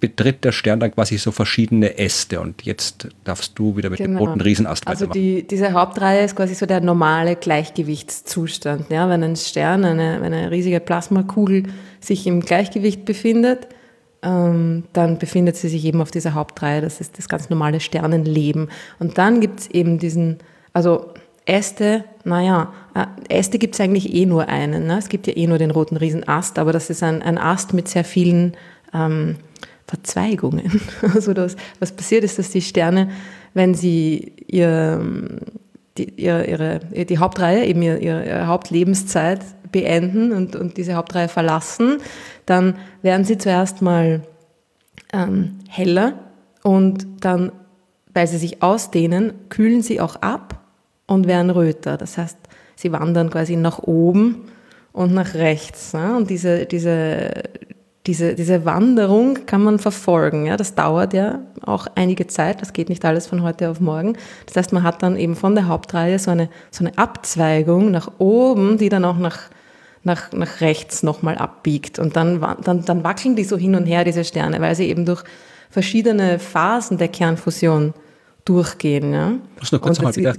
betritt 0.00 0.44
der 0.44 0.50
Stern 0.50 0.80
dann 0.80 0.90
quasi 0.90 1.18
so 1.18 1.30
verschiedene 1.30 1.98
Äste. 1.98 2.40
Und 2.40 2.62
jetzt 2.62 3.06
darfst 3.22 3.56
du 3.56 3.76
wieder 3.76 3.90
mit 3.90 3.98
genau. 3.98 4.18
dem 4.18 4.26
roten 4.26 4.40
Riesenast 4.40 4.88
Also 4.88 5.06
die, 5.06 5.46
diese 5.46 5.72
Hauptreihe 5.72 6.24
ist 6.24 6.34
quasi 6.34 6.56
so 6.56 6.66
der 6.66 6.80
normale 6.80 7.36
Gleichgewichtszustand. 7.36 8.90
Ja? 8.90 9.08
Wenn 9.08 9.22
ein 9.22 9.36
Stern, 9.36 9.84
eine, 9.84 10.20
eine 10.20 10.50
riesige 10.50 10.80
Plasmakugel 10.80 11.62
sich 12.00 12.26
im 12.26 12.40
Gleichgewicht 12.40 13.04
befindet, 13.04 13.68
ähm, 14.22 14.82
dann 14.92 15.18
befindet 15.18 15.56
sie 15.56 15.68
sich 15.68 15.84
eben 15.84 16.02
auf 16.02 16.10
dieser 16.10 16.34
Hauptreihe. 16.34 16.80
Das 16.80 17.00
ist 17.00 17.18
das 17.18 17.28
ganz 17.28 17.50
normale 17.50 17.78
Sternenleben. 17.78 18.68
Und 18.98 19.16
dann 19.16 19.40
gibt 19.40 19.60
es 19.60 19.70
eben 19.70 20.00
diesen, 20.00 20.38
also 20.72 21.14
Äste, 21.50 22.04
naja, 22.22 22.72
äh, 22.94 23.06
Äste 23.28 23.58
gibt 23.58 23.74
es 23.74 23.80
eigentlich 23.80 24.14
eh 24.14 24.24
nur 24.24 24.48
einen. 24.48 24.86
Ne? 24.86 24.98
Es 24.98 25.08
gibt 25.08 25.26
ja 25.26 25.36
eh 25.36 25.46
nur 25.48 25.58
den 25.58 25.72
roten 25.72 25.96
Riesenast, 25.96 26.58
aber 26.58 26.72
das 26.72 26.90
ist 26.90 27.02
ein, 27.02 27.22
ein 27.22 27.38
Ast 27.38 27.74
mit 27.74 27.88
sehr 27.88 28.04
vielen 28.04 28.56
ähm, 28.94 29.36
Verzweigungen. 29.86 30.80
Also 31.14 31.34
das, 31.34 31.56
was 31.80 31.92
passiert 31.92 32.22
ist, 32.22 32.38
dass 32.38 32.50
die 32.50 32.62
Sterne, 32.62 33.10
wenn 33.52 33.74
sie 33.74 34.32
ihr, 34.46 35.04
die, 35.98 36.10
ihre, 36.10 36.46
ihre, 36.46 37.04
die 37.04 37.18
Hauptreihe, 37.18 37.66
eben 37.66 37.82
ihre, 37.82 37.98
ihre 37.98 38.46
Hauptlebenszeit 38.46 39.40
beenden 39.72 40.32
und, 40.32 40.54
und 40.54 40.76
diese 40.76 40.94
Hauptreihe 40.94 41.28
verlassen, 41.28 41.98
dann 42.46 42.76
werden 43.02 43.24
sie 43.24 43.38
zuerst 43.38 43.82
mal 43.82 44.22
ähm, 45.12 45.58
heller 45.68 46.14
und 46.62 47.06
dann, 47.20 47.50
weil 48.14 48.28
sie 48.28 48.38
sich 48.38 48.62
ausdehnen, 48.62 49.32
kühlen 49.48 49.82
sie 49.82 50.00
auch 50.00 50.16
ab 50.16 50.59
und 51.10 51.26
werden 51.26 51.50
röter. 51.50 51.96
Das 51.96 52.16
heißt, 52.16 52.38
sie 52.76 52.92
wandern 52.92 53.30
quasi 53.30 53.56
nach 53.56 53.80
oben 53.80 54.42
und 54.92 55.12
nach 55.12 55.34
rechts. 55.34 55.92
Ne? 55.92 56.16
Und 56.16 56.30
diese, 56.30 56.66
diese, 56.66 57.30
diese, 58.06 58.34
diese 58.34 58.64
Wanderung 58.64 59.38
kann 59.44 59.62
man 59.62 59.80
verfolgen. 59.80 60.46
Ja? 60.46 60.56
Das 60.56 60.76
dauert 60.76 61.12
ja 61.12 61.40
auch 61.62 61.88
einige 61.96 62.28
Zeit, 62.28 62.62
das 62.62 62.72
geht 62.72 62.88
nicht 62.88 63.04
alles 63.04 63.26
von 63.26 63.42
heute 63.42 63.70
auf 63.70 63.80
morgen. 63.80 64.16
Das 64.46 64.56
heißt, 64.56 64.72
man 64.72 64.84
hat 64.84 65.02
dann 65.02 65.16
eben 65.16 65.34
von 65.34 65.56
der 65.56 65.66
Hauptreihe 65.66 66.18
so 66.20 66.30
eine, 66.30 66.48
so 66.70 66.84
eine 66.84 66.96
Abzweigung 66.96 67.90
nach 67.90 68.12
oben, 68.18 68.78
die 68.78 68.88
dann 68.88 69.04
auch 69.04 69.18
nach, 69.18 69.40
nach, 70.04 70.30
nach 70.30 70.60
rechts 70.60 71.02
nochmal 71.02 71.38
abbiegt. 71.38 71.98
Und 71.98 72.14
dann, 72.14 72.40
dann, 72.62 72.84
dann 72.84 73.02
wackeln 73.02 73.34
die 73.34 73.44
so 73.44 73.56
hin 73.56 73.74
und 73.74 73.86
her, 73.86 74.04
diese 74.04 74.24
Sterne, 74.24 74.60
weil 74.60 74.76
sie 74.76 74.86
eben 74.86 75.06
durch 75.06 75.24
verschiedene 75.70 76.38
Phasen 76.38 76.98
der 76.98 77.08
Kernfusion 77.08 77.94
durchgehen. 78.44 79.12
Ja? 79.12 79.32
Muss 79.58 79.72
noch 79.72 79.80
kurz 79.80 80.16
wieder 80.16 80.34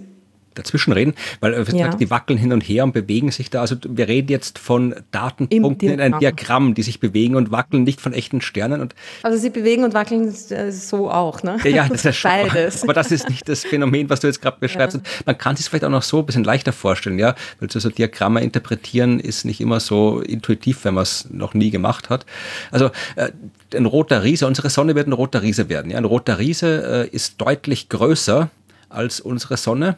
dazwischen 0.56 0.92
reden, 0.94 1.14
weil 1.40 1.54
äh, 1.54 1.78
ja. 1.78 1.90
die 1.96 2.10
wackeln 2.10 2.38
hin 2.38 2.52
und 2.54 2.62
her 2.62 2.84
und 2.84 2.94
bewegen 2.94 3.32
sich 3.32 3.50
da. 3.50 3.62
Also 3.62 3.76
wir 3.88 4.08
reden 4.08 4.30
jetzt 4.30 4.60
von 4.60 4.96
Datenpunkten 5.12 5.90
in 5.90 6.02
ein 6.02 6.20
Diagramm, 6.20 6.74
die 6.74 6.84
sich 6.84 7.00
bewegen 7.00 7.36
und 7.36 7.52
wackeln, 7.52 7.84
nicht 7.84 8.02
von 8.02 8.14
echten 8.14 8.42
Sternen. 8.42 8.82
Und 8.82 8.96
also 9.24 9.38
sie 9.38 9.50
bewegen 9.50 9.84
und 9.84 9.94
wackeln 9.94 10.34
äh, 10.50 10.72
so 10.72 11.10
auch, 11.10 11.44
ne? 11.44 11.58
Ja, 11.64 11.70
ja 11.70 11.88
das 11.90 12.06
ist 12.06 12.24
Beides. 12.32 12.84
Aber 12.84 12.94
das 12.94 13.12
ist 13.12 13.30
nicht 13.30 13.48
das 13.48 13.64
Phänomen, 13.64 14.10
was 14.10 14.20
du 14.20 14.28
jetzt 14.28 14.42
gerade 14.42 14.58
beschreibst. 14.60 14.98
Ja. 14.98 15.04
Man 15.26 15.38
kann 15.38 15.56
sich 15.56 15.68
vielleicht 15.68 15.86
auch 15.86 15.90
noch 15.90 16.04
so 16.04 16.20
ein 16.20 16.26
bisschen 16.26 16.44
leichter 16.44 16.74
vorstellen, 16.74 17.20
ja, 17.20 17.36
weil 17.60 17.70
so, 17.72 17.80
so 17.80 17.90
Diagramme 17.90 18.42
interpretieren 18.42 19.20
ist 19.20 19.46
nicht 19.46 19.62
immer 19.62 19.80
so 19.80 20.22
intuitiv, 20.22 20.84
wenn 20.86 20.96
man 20.96 21.04
es 21.04 21.28
noch 21.32 21.54
nie 21.54 21.70
gemacht 21.70 22.10
hat. 22.10 22.26
Also 22.72 22.92
äh, 23.16 23.32
ein 23.76 23.86
roter 23.86 24.24
Riese, 24.24 24.48
unsere 24.48 24.70
Sonne 24.70 24.96
wird 24.96 25.08
ein 25.08 25.14
roter 25.14 25.42
Riese 25.42 25.70
werden. 25.70 25.92
Ja, 25.92 25.98
ein 25.98 26.06
roter 26.06 26.40
Riese 26.40 27.08
äh, 27.12 27.16
ist 27.16 27.40
deutlich 27.40 27.90
größer 27.90 28.50
als 28.90 29.22
unsere 29.22 29.58
Sonne 29.58 29.98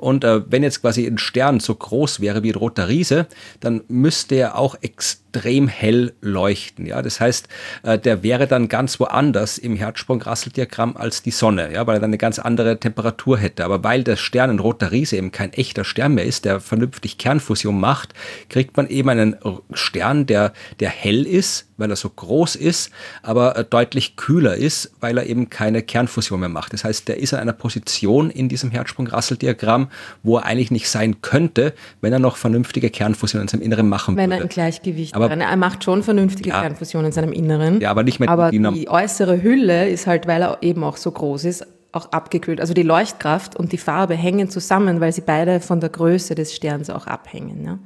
Und 0.00 0.24
äh, 0.24 0.50
wenn 0.50 0.62
jetzt 0.62 0.80
quasi 0.80 1.06
ein 1.06 1.18
Stern 1.18 1.60
so 1.60 1.74
groß 1.74 2.20
wäre 2.20 2.42
wie 2.42 2.52
ein 2.52 2.58
roter 2.58 2.88
Riese, 2.88 3.26
dann 3.60 3.82
müsste 3.88 4.34
er 4.34 4.56
auch 4.56 4.76
extrem 4.80 5.19
hell 5.34 6.12
leuchten. 6.20 6.86
Ja, 6.86 7.02
das 7.02 7.20
heißt, 7.20 7.48
äh, 7.82 7.98
der 7.98 8.22
wäre 8.22 8.46
dann 8.46 8.68
ganz 8.68 9.00
woanders 9.00 9.58
im 9.58 9.76
Herzsprung-Rassel-Diagramm 9.76 10.96
als 10.96 11.22
die 11.22 11.30
Sonne, 11.30 11.72
ja, 11.72 11.86
weil 11.86 11.96
er 11.96 12.00
dann 12.00 12.10
eine 12.10 12.18
ganz 12.18 12.38
andere 12.38 12.78
Temperatur 12.78 13.38
hätte. 13.38 13.64
Aber 13.64 13.82
weil 13.84 14.04
der 14.04 14.16
Stern 14.16 14.50
ein 14.50 14.58
roter 14.58 14.92
Riese 14.92 15.16
eben 15.16 15.32
kein 15.32 15.52
echter 15.52 15.84
Stern 15.84 16.14
mehr 16.14 16.24
ist, 16.24 16.44
der 16.44 16.60
vernünftig 16.60 17.18
Kernfusion 17.18 17.78
macht, 17.78 18.14
kriegt 18.48 18.76
man 18.76 18.88
eben 18.88 19.08
einen 19.08 19.36
Stern, 19.72 20.26
der, 20.26 20.52
der 20.80 20.90
hell 20.90 21.26
ist, 21.26 21.66
weil 21.80 21.90
er 21.90 21.96
so 21.96 22.10
groß 22.10 22.56
ist, 22.56 22.90
aber 23.22 23.56
äh, 23.56 23.64
deutlich 23.64 24.16
kühler 24.16 24.54
ist, 24.54 24.92
weil 25.00 25.18
er 25.18 25.26
eben 25.26 25.50
keine 25.50 25.82
Kernfusion 25.82 26.40
mehr 26.40 26.48
macht. 26.48 26.72
Das 26.72 26.84
heißt, 26.84 27.08
der 27.08 27.18
ist 27.18 27.34
an 27.34 27.40
einer 27.40 27.52
Position 27.52 28.30
in 28.30 28.48
diesem 28.48 28.70
Herzsprung-Rassel-Diagramm, 28.70 29.88
wo 30.22 30.36
er 30.36 30.44
eigentlich 30.44 30.70
nicht 30.70 30.88
sein 30.88 31.22
könnte, 31.22 31.72
wenn 32.00 32.12
er 32.12 32.18
noch 32.18 32.36
vernünftige 32.36 32.90
Kernfusion 32.90 33.42
in 33.42 33.48
seinem 33.48 33.62
Inneren 33.62 33.88
machen 33.88 34.16
wenn 34.16 34.30
würde. 34.30 34.30
Wenn 34.30 34.38
er 34.38 34.42
im 34.42 34.48
Gleichgewicht 34.48 35.14
aber. 35.22 35.36
Er 35.36 35.56
macht 35.56 35.84
schon 35.84 36.02
vernünftige 36.02 36.50
ja, 36.50 36.60
Kernfusion 36.60 37.04
in 37.04 37.12
seinem 37.12 37.32
Inneren. 37.32 37.80
Ja, 37.80 37.90
aber 37.90 38.02
nicht 38.02 38.20
mit 38.20 38.28
Aber 38.28 38.50
die 38.50 38.88
äußere 38.88 39.42
Hülle 39.42 39.88
ist 39.88 40.06
halt, 40.06 40.26
weil 40.26 40.42
er 40.42 40.58
eben 40.62 40.84
auch 40.84 40.96
so 40.96 41.10
groß 41.10 41.44
ist, 41.44 41.66
auch 41.92 42.12
abgekühlt. 42.12 42.60
Also 42.60 42.74
die 42.74 42.82
Leuchtkraft 42.82 43.56
und 43.56 43.72
die 43.72 43.78
Farbe 43.78 44.14
hängen 44.14 44.48
zusammen, 44.48 45.00
weil 45.00 45.12
sie 45.12 45.22
beide 45.22 45.60
von 45.60 45.80
der 45.80 45.90
Größe 45.90 46.34
des 46.34 46.54
Sterns 46.54 46.90
auch 46.90 47.06
abhängen. 47.06 47.64
Ja? 47.64 47.78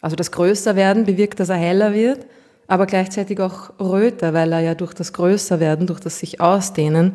Also 0.00 0.16
das 0.16 0.32
Größerwerden 0.32 1.04
bewirkt, 1.04 1.40
dass 1.40 1.48
er 1.48 1.56
heller 1.56 1.92
wird, 1.94 2.26
aber 2.66 2.86
gleichzeitig 2.86 3.40
auch 3.40 3.70
röter, 3.78 4.34
weil 4.34 4.52
er 4.52 4.60
ja 4.60 4.74
durch 4.74 4.94
das 4.94 5.12
Größerwerden, 5.12 5.86
durch 5.86 6.00
das 6.00 6.18
sich 6.18 6.40
Ausdehnen 6.40 7.14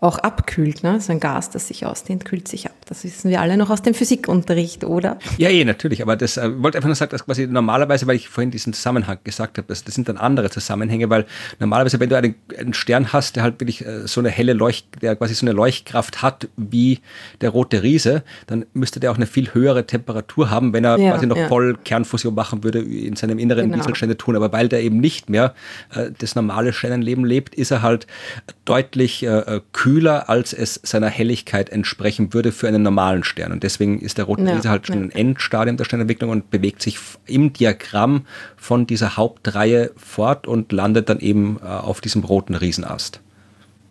auch 0.00 0.18
abkühlt. 0.18 0.82
Ne? 0.84 1.00
So 1.00 1.12
ein 1.12 1.20
Gas, 1.20 1.50
das 1.50 1.68
sich 1.68 1.84
ausdehnt, 1.84 2.24
kühlt 2.24 2.46
sich 2.46 2.66
ab. 2.66 2.74
Das 2.86 3.02
wissen 3.04 3.30
wir 3.30 3.40
alle 3.40 3.56
noch 3.56 3.68
aus 3.68 3.82
dem 3.82 3.94
Physikunterricht, 3.94 4.84
oder? 4.84 5.18
Ja, 5.38 5.48
eh, 5.50 5.64
natürlich. 5.64 6.02
Aber 6.02 6.16
das 6.16 6.36
äh, 6.36 6.62
wollte 6.62 6.78
einfach 6.78 6.86
nur 6.88 6.94
sagen, 6.94 7.10
dass 7.10 7.24
quasi 7.24 7.46
normalerweise, 7.46 8.06
weil 8.06 8.16
ich 8.16 8.28
vorhin 8.28 8.50
diesen 8.50 8.72
Zusammenhang 8.72 9.18
gesagt 9.24 9.58
habe, 9.58 9.66
das, 9.68 9.82
das 9.84 9.94
sind 9.94 10.08
dann 10.08 10.16
andere 10.16 10.50
Zusammenhänge, 10.50 11.10
weil 11.10 11.26
normalerweise, 11.58 11.98
wenn 11.98 12.08
du 12.08 12.16
einen, 12.16 12.36
einen 12.56 12.74
Stern 12.74 13.12
hast, 13.12 13.36
der 13.36 13.42
halt 13.42 13.60
wirklich 13.60 13.84
äh, 13.84 14.06
so 14.06 14.20
eine 14.20 14.30
helle 14.30 14.52
Leucht, 14.52 15.02
der 15.02 15.16
quasi 15.16 15.34
so 15.34 15.44
eine 15.44 15.52
Leuchtkraft 15.52 16.22
hat 16.22 16.48
wie 16.56 17.00
der 17.40 17.50
rote 17.50 17.82
Riese, 17.82 18.22
dann 18.46 18.66
müsste 18.74 19.00
der 19.00 19.10
auch 19.10 19.16
eine 19.16 19.26
viel 19.26 19.52
höhere 19.52 19.84
Temperatur 19.86 20.50
haben, 20.50 20.72
wenn 20.72 20.84
er 20.84 20.98
Ja, 20.98 21.12
quasi 21.12 21.26
noch 21.26 21.36
ja. 21.36 21.48
voll 21.48 21.76
Kernfusion 21.84 22.34
machen 22.34 22.62
würde 22.62 22.78
in 22.80 23.16
seinem 23.16 23.38
Inneren, 23.38 23.72
Genau. 23.72 23.94
Sterne 23.94 24.16
tun. 24.16 24.36
Aber 24.36 24.52
weil 24.52 24.68
der 24.68 24.82
eben 24.82 24.98
nicht 25.00 25.28
mehr 25.28 25.54
äh, 25.94 26.10
das 26.18 26.34
normale 26.34 26.72
Sternenleben 26.72 27.24
lebt, 27.24 27.54
ist 27.54 27.70
er 27.70 27.82
halt 27.82 28.06
deutlich 28.64 29.22
äh, 29.24 29.26
äh, 29.26 29.60
kühler, 29.88 30.28
als 30.28 30.52
es 30.52 30.78
seiner 30.82 31.08
Helligkeit 31.08 31.70
entsprechen 31.70 32.34
würde 32.34 32.52
für 32.52 32.68
einen 32.68 32.82
normalen 32.82 33.24
Stern. 33.24 33.52
Und 33.52 33.62
deswegen 33.62 34.00
ist 34.00 34.18
der 34.18 34.26
rote 34.26 34.42
Ja, 34.42 34.54
Riese 34.54 34.68
halt 34.68 34.86
schon 34.86 34.96
ja. 34.96 35.02
ein 35.04 35.10
Endstadium 35.10 35.78
der 35.78 35.84
Sternentwicklung 35.84 36.28
und 36.30 36.50
bewegt 36.50 36.82
sich 36.82 36.98
im 37.26 37.54
Diagramm 37.54 38.26
von 38.56 38.86
dieser 38.86 39.16
Hauptreihe 39.16 39.92
fort 39.96 40.46
und 40.46 40.72
landet 40.72 41.08
dann 41.08 41.20
eben 41.20 41.58
äh, 41.62 41.66
auf 41.66 42.02
diesem 42.02 42.22
roten 42.22 42.54
Riesenast. 42.54 43.22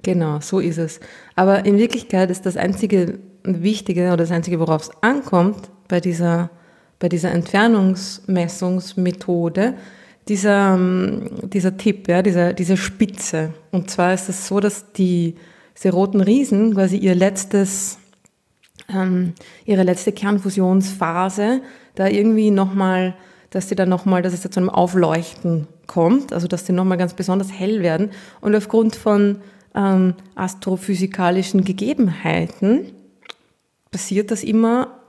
Genau, 0.04 0.40
so 0.40 0.60
ist 0.60 0.78
es. 0.78 1.00
Aber 1.36 1.66
in 1.66 1.80
Wirklichkeit 1.80 2.30
ist 2.30 2.46
das 2.46 2.58
einzige 2.58 3.18
Wichtige 3.44 4.06
oder 4.08 4.18
das 4.18 4.30
einzige, 4.32 4.60
worauf 4.60 4.84
es 4.84 4.92
ankommt 5.02 5.72
bei 5.88 6.00
dieser, 6.00 6.52
bei 7.00 7.10
dieser 7.10 7.32
Entfernungsmessungsmethode, 7.32 9.74
dieser, 10.28 10.76
ähm, 10.76 11.32
dieser 11.52 11.76
Tipp, 11.76 12.08
ja, 12.08 12.22
dieser, 12.22 12.54
diese 12.54 12.78
Spitze. 12.78 13.56
Und 13.72 13.90
zwar 13.90 14.14
ist 14.14 14.30
es 14.30 14.48
so, 14.48 14.60
dass 14.60 14.94
die, 14.94 15.34
diese 15.78 15.92
roten 15.92 16.22
Riesen 16.22 16.74
quasi 16.74 16.98
ihr 16.98 17.16
letztes, 17.16 18.00
ähm, 18.90 19.34
ihre 19.66 19.84
letzte 19.84 20.12
Kernfusionsphase 20.12 21.62
da 21.96 22.08
irgendwie 22.08 22.52
nochmal, 22.52 23.16
dass 23.52 23.68
die 23.68 23.76
dann 23.76 23.90
nochmal, 23.90 24.22
dass 24.22 24.34
es 24.34 24.42
da 24.42 24.52
zu 24.52 24.60
einem 24.60 24.70
Aufleuchten 24.70 25.68
kommt, 25.86 26.34
also 26.34 26.48
dass 26.48 26.66
die 26.66 26.74
nochmal 26.74 26.98
ganz 26.98 27.14
besonders 27.14 27.52
hell 27.52 27.82
werden. 27.82 28.12
Und 28.42 28.56
aufgrund 28.56 28.96
von 28.96 29.42
ähm, 29.76 30.16
astrophysikalischen 30.36 31.64
Gegebenheiten 31.64 32.92
passiert 33.92 34.32
das 34.32 34.44
immer 34.44 35.00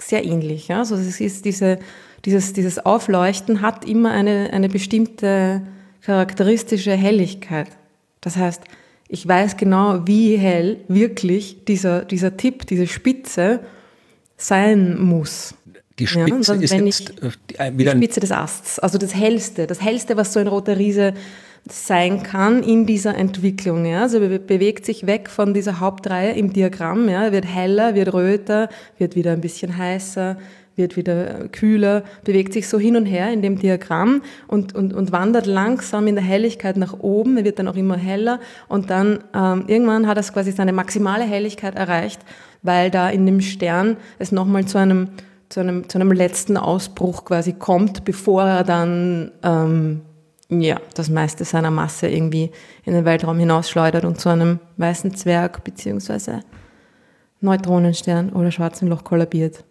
sehr 0.00 0.24
ähnlich. 0.24 0.68
Ja? 0.68 0.78
Also 0.78 0.96
es 0.96 1.20
ist 1.20 1.44
diese, 1.44 1.78
dieses, 2.24 2.52
dieses 2.52 2.84
Aufleuchten 2.84 3.62
hat 3.62 3.84
immer 3.84 4.10
eine, 4.10 4.50
eine 4.52 4.68
bestimmte 4.68 5.62
charakteristische 6.02 6.92
Helligkeit. 6.92 7.68
Das 8.20 8.36
heißt, 8.36 8.62
ich 9.08 9.26
weiß 9.26 9.56
genau, 9.56 10.06
wie 10.06 10.36
hell 10.36 10.78
wirklich 10.88 11.64
dieser, 11.66 12.04
dieser 12.04 12.36
Tipp, 12.36 12.66
diese 12.66 12.86
Spitze 12.86 13.60
sein 14.36 15.00
muss. 15.00 15.54
Die 15.98 16.04
Ja, 16.04 16.10
Spitze 16.28 16.52
dann, 16.52 16.62
ist 16.62 16.72
jetzt 16.72 17.10
ich- 17.20 17.58
äh, 17.58 17.72
die- 17.72 17.88
ein 17.88 17.96
Spitze 17.98 18.20
des 18.20 18.30
Asts, 18.30 18.78
also 18.78 18.98
das 18.98 19.14
hellste, 19.14 19.66
das 19.66 19.80
hellste, 19.82 20.16
was 20.16 20.32
so 20.32 20.38
ein 20.40 20.46
roter 20.46 20.78
Riese 20.78 21.14
sein 21.68 22.22
kann 22.22 22.62
in 22.62 22.86
dieser 22.86 23.16
Entwicklung. 23.16 23.84
Ja? 23.84 24.02
Also 24.02 24.18
er 24.20 24.28
be- 24.28 24.38
bewegt 24.38 24.86
sich 24.86 25.06
weg 25.06 25.28
von 25.28 25.54
dieser 25.54 25.80
Hauptreihe 25.80 26.32
im 26.32 26.52
Diagramm, 26.52 27.08
ja? 27.08 27.32
wird 27.32 27.46
heller, 27.46 27.94
wird 27.96 28.12
röter, 28.14 28.68
wird 28.98 29.16
wieder 29.16 29.32
ein 29.32 29.40
bisschen 29.40 29.76
heißer, 29.76 30.38
wird 30.78 30.96
wieder 30.96 31.48
kühler, 31.48 32.04
bewegt 32.24 32.52
sich 32.52 32.68
so 32.68 32.78
hin 32.78 32.96
und 32.96 33.06
her 33.06 33.32
in 33.32 33.42
dem 33.42 33.58
Diagramm 33.58 34.22
und, 34.46 34.74
und, 34.74 34.94
und 34.94 35.12
wandert 35.12 35.46
langsam 35.46 36.06
in 36.06 36.14
der 36.14 36.24
Helligkeit 36.24 36.76
nach 36.76 36.98
oben. 37.00 37.36
Er 37.36 37.44
wird 37.44 37.58
dann 37.58 37.68
auch 37.68 37.76
immer 37.76 37.96
heller 37.96 38.40
und 38.68 38.90
dann 38.90 39.24
ähm, 39.34 39.64
irgendwann 39.66 40.06
hat 40.06 40.16
er 40.16 40.22
quasi 40.22 40.52
seine 40.52 40.72
maximale 40.72 41.24
Helligkeit 41.24 41.74
erreicht, 41.74 42.20
weil 42.62 42.90
da 42.90 43.10
in 43.10 43.26
dem 43.26 43.40
Stern 43.40 43.96
es 44.18 44.32
nochmal 44.32 44.64
zu 44.64 44.78
einem 44.78 45.08
zu 45.48 45.60
einem, 45.60 45.88
zu 45.88 45.98
einem 45.98 46.12
letzten 46.12 46.56
Ausbruch 46.56 47.24
quasi 47.24 47.54
kommt, 47.54 48.04
bevor 48.04 48.42
er 48.42 48.64
dann 48.64 49.32
ähm, 49.42 50.02
ja, 50.50 50.80
das 50.94 51.10
meiste 51.10 51.44
seiner 51.44 51.70
Masse 51.70 52.08
irgendwie 52.08 52.50
in 52.84 52.94
den 52.94 53.04
Weltraum 53.04 53.38
hinausschleudert 53.38 54.04
und 54.04 54.20
zu 54.20 54.28
einem 54.28 54.60
weißen 54.76 55.14
Zwerg 55.14 55.64
beziehungsweise 55.64 56.40
Neutronenstern 57.40 58.30
oder 58.30 58.50
schwarzen 58.50 58.88
Loch 58.88 59.04
kollabiert. 59.04 59.64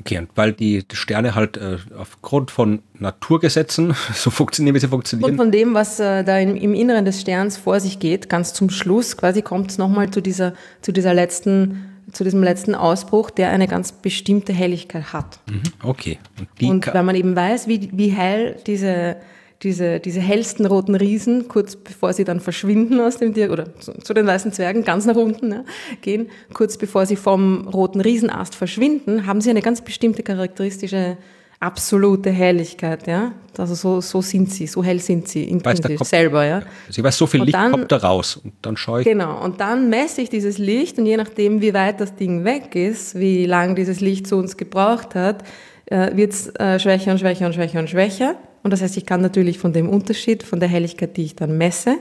Okay, 0.00 0.18
und 0.18 0.28
weil 0.34 0.52
die 0.52 0.84
Sterne 0.92 1.34
halt 1.34 1.56
äh, 1.56 1.78
aufgrund 1.96 2.50
von 2.50 2.80
Naturgesetzen 2.98 3.94
so 4.14 4.30
funktionieren, 4.30 4.74
wie 4.74 4.80
sie 4.80 4.86
Und 4.86 4.90
funktionieren, 4.90 5.36
von 5.36 5.52
dem, 5.52 5.74
was 5.74 6.00
äh, 6.00 6.24
da 6.24 6.38
im, 6.38 6.56
im 6.56 6.74
Inneren 6.74 7.04
des 7.04 7.20
Sterns 7.20 7.56
vor 7.56 7.80
sich 7.80 7.98
geht, 7.98 8.28
ganz 8.28 8.52
zum 8.52 8.70
Schluss 8.70 9.16
quasi 9.16 9.42
kommt 9.42 9.70
es 9.70 9.78
nochmal 9.78 10.10
zu 10.10 10.20
dieser, 10.20 10.54
zu 10.82 10.92
dieser 10.92 11.14
letzten, 11.14 12.02
zu 12.12 12.24
diesem 12.24 12.42
letzten 12.42 12.74
Ausbruch, 12.74 13.30
der 13.30 13.50
eine 13.50 13.68
ganz 13.68 13.92
bestimmte 13.92 14.52
Helligkeit 14.52 15.12
hat. 15.12 15.38
Mhm, 15.48 15.62
okay. 15.82 16.18
Und 16.38 16.68
Und 16.70 16.94
weil 16.94 17.02
man 17.04 17.16
eben 17.16 17.36
weiß, 17.36 17.68
wie, 17.68 17.90
wie 17.92 18.08
hell 18.08 18.56
diese, 18.66 19.16
diese, 19.64 19.98
diese 19.98 20.20
hellsten 20.20 20.66
roten 20.66 20.94
Riesen, 20.94 21.48
kurz 21.48 21.74
bevor 21.74 22.12
sie 22.12 22.24
dann 22.24 22.40
verschwinden 22.40 23.00
aus 23.00 23.16
dem 23.16 23.32
Dir 23.34 23.50
oder 23.50 23.74
zu, 23.80 23.92
zu 23.94 24.14
den 24.14 24.26
weißen 24.26 24.52
Zwergen 24.52 24.84
ganz 24.84 25.06
nach 25.06 25.16
unten 25.16 25.48
ne, 25.48 25.64
gehen, 26.02 26.28
kurz 26.52 26.76
bevor 26.78 27.06
sie 27.06 27.16
vom 27.16 27.66
roten 27.68 28.00
Riesenast 28.00 28.54
verschwinden, 28.54 29.26
haben 29.26 29.40
sie 29.40 29.50
eine 29.50 29.62
ganz 29.62 29.80
bestimmte 29.80 30.22
charakteristische 30.22 31.16
absolute 31.60 32.30
Helligkeit. 32.30 33.06
Ja? 33.06 33.32
Also 33.56 33.74
so, 33.74 34.00
so 34.00 34.20
sind 34.20 34.50
sie, 34.52 34.66
so 34.66 34.84
hell 34.84 35.00
sind 35.00 35.28
sie 35.28 35.44
intrinsisch 35.44 36.00
selber. 36.02 36.44
Ja? 36.44 36.62
sie 36.90 37.02
weiß, 37.02 37.16
so 37.16 37.26
viel 37.26 37.40
Und 37.40 37.46
Licht 37.46 37.56
dann- 37.56 37.70
kommt 37.72 37.90
da 37.90 37.96
raus. 37.96 38.36
Und 38.42 38.52
dann 38.62 38.76
schaue 38.76 39.00
ich, 39.00 39.06
Genau, 39.06 39.42
und 39.42 39.60
dann 39.60 39.88
messe 39.88 40.20
ich 40.20 40.28
dieses 40.28 40.58
Licht 40.58 40.98
und 40.98 41.06
je 41.06 41.16
nachdem, 41.16 41.62
wie 41.62 41.72
weit 41.72 42.00
das 42.00 42.14
Ding 42.16 42.44
weg 42.44 42.74
ist, 42.74 43.18
wie 43.18 43.46
lang 43.46 43.74
dieses 43.76 44.00
Licht 44.00 44.26
zu 44.26 44.36
uns 44.36 44.56
gebraucht 44.56 45.14
hat, 45.14 45.42
äh, 45.86 46.14
wird 46.16 46.32
es 46.32 46.48
äh, 46.56 46.78
schwächer 46.78 47.12
und 47.12 47.18
schwächer 47.18 47.46
und 47.46 47.54
schwächer 47.54 47.78
und 47.78 47.88
schwächer. 47.88 48.36
Und 48.64 48.72
das 48.72 48.82
heißt, 48.82 48.96
ich 48.96 49.06
kann 49.06 49.20
natürlich 49.20 49.58
von 49.58 49.72
dem 49.72 49.88
Unterschied, 49.88 50.42
von 50.42 50.58
der 50.58 50.68
Helligkeit, 50.68 51.16
die 51.16 51.24
ich 51.24 51.36
dann 51.36 51.56
messe, 51.56 51.98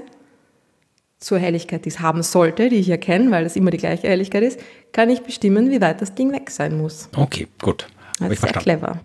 zur 1.19 1.37
Helligkeit, 1.37 1.85
die 1.85 1.89
es 1.89 1.99
haben 1.99 2.23
sollte, 2.23 2.69
die 2.69 2.77
ich 2.77 2.89
erkenne, 2.89 3.31
weil 3.31 3.45
es 3.45 3.55
immer 3.55 3.69
die 3.69 3.77
gleiche 3.77 4.07
Helligkeit 4.07 4.43
ist, 4.43 4.59
kann 4.91 5.09
ich 5.09 5.21
bestimmen, 5.21 5.69
wie 5.71 5.81
weit 5.81 6.01
das 6.01 6.15
Ding 6.15 6.31
weg 6.31 6.49
sein 6.49 6.77
muss. 6.77 7.09
okay, 7.15 7.47
gut. 7.61 7.87
Das 8.19 8.31
ist 8.31 8.41
sehr 8.41 8.51
clever. 8.53 8.99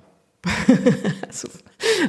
Also, 1.26 1.48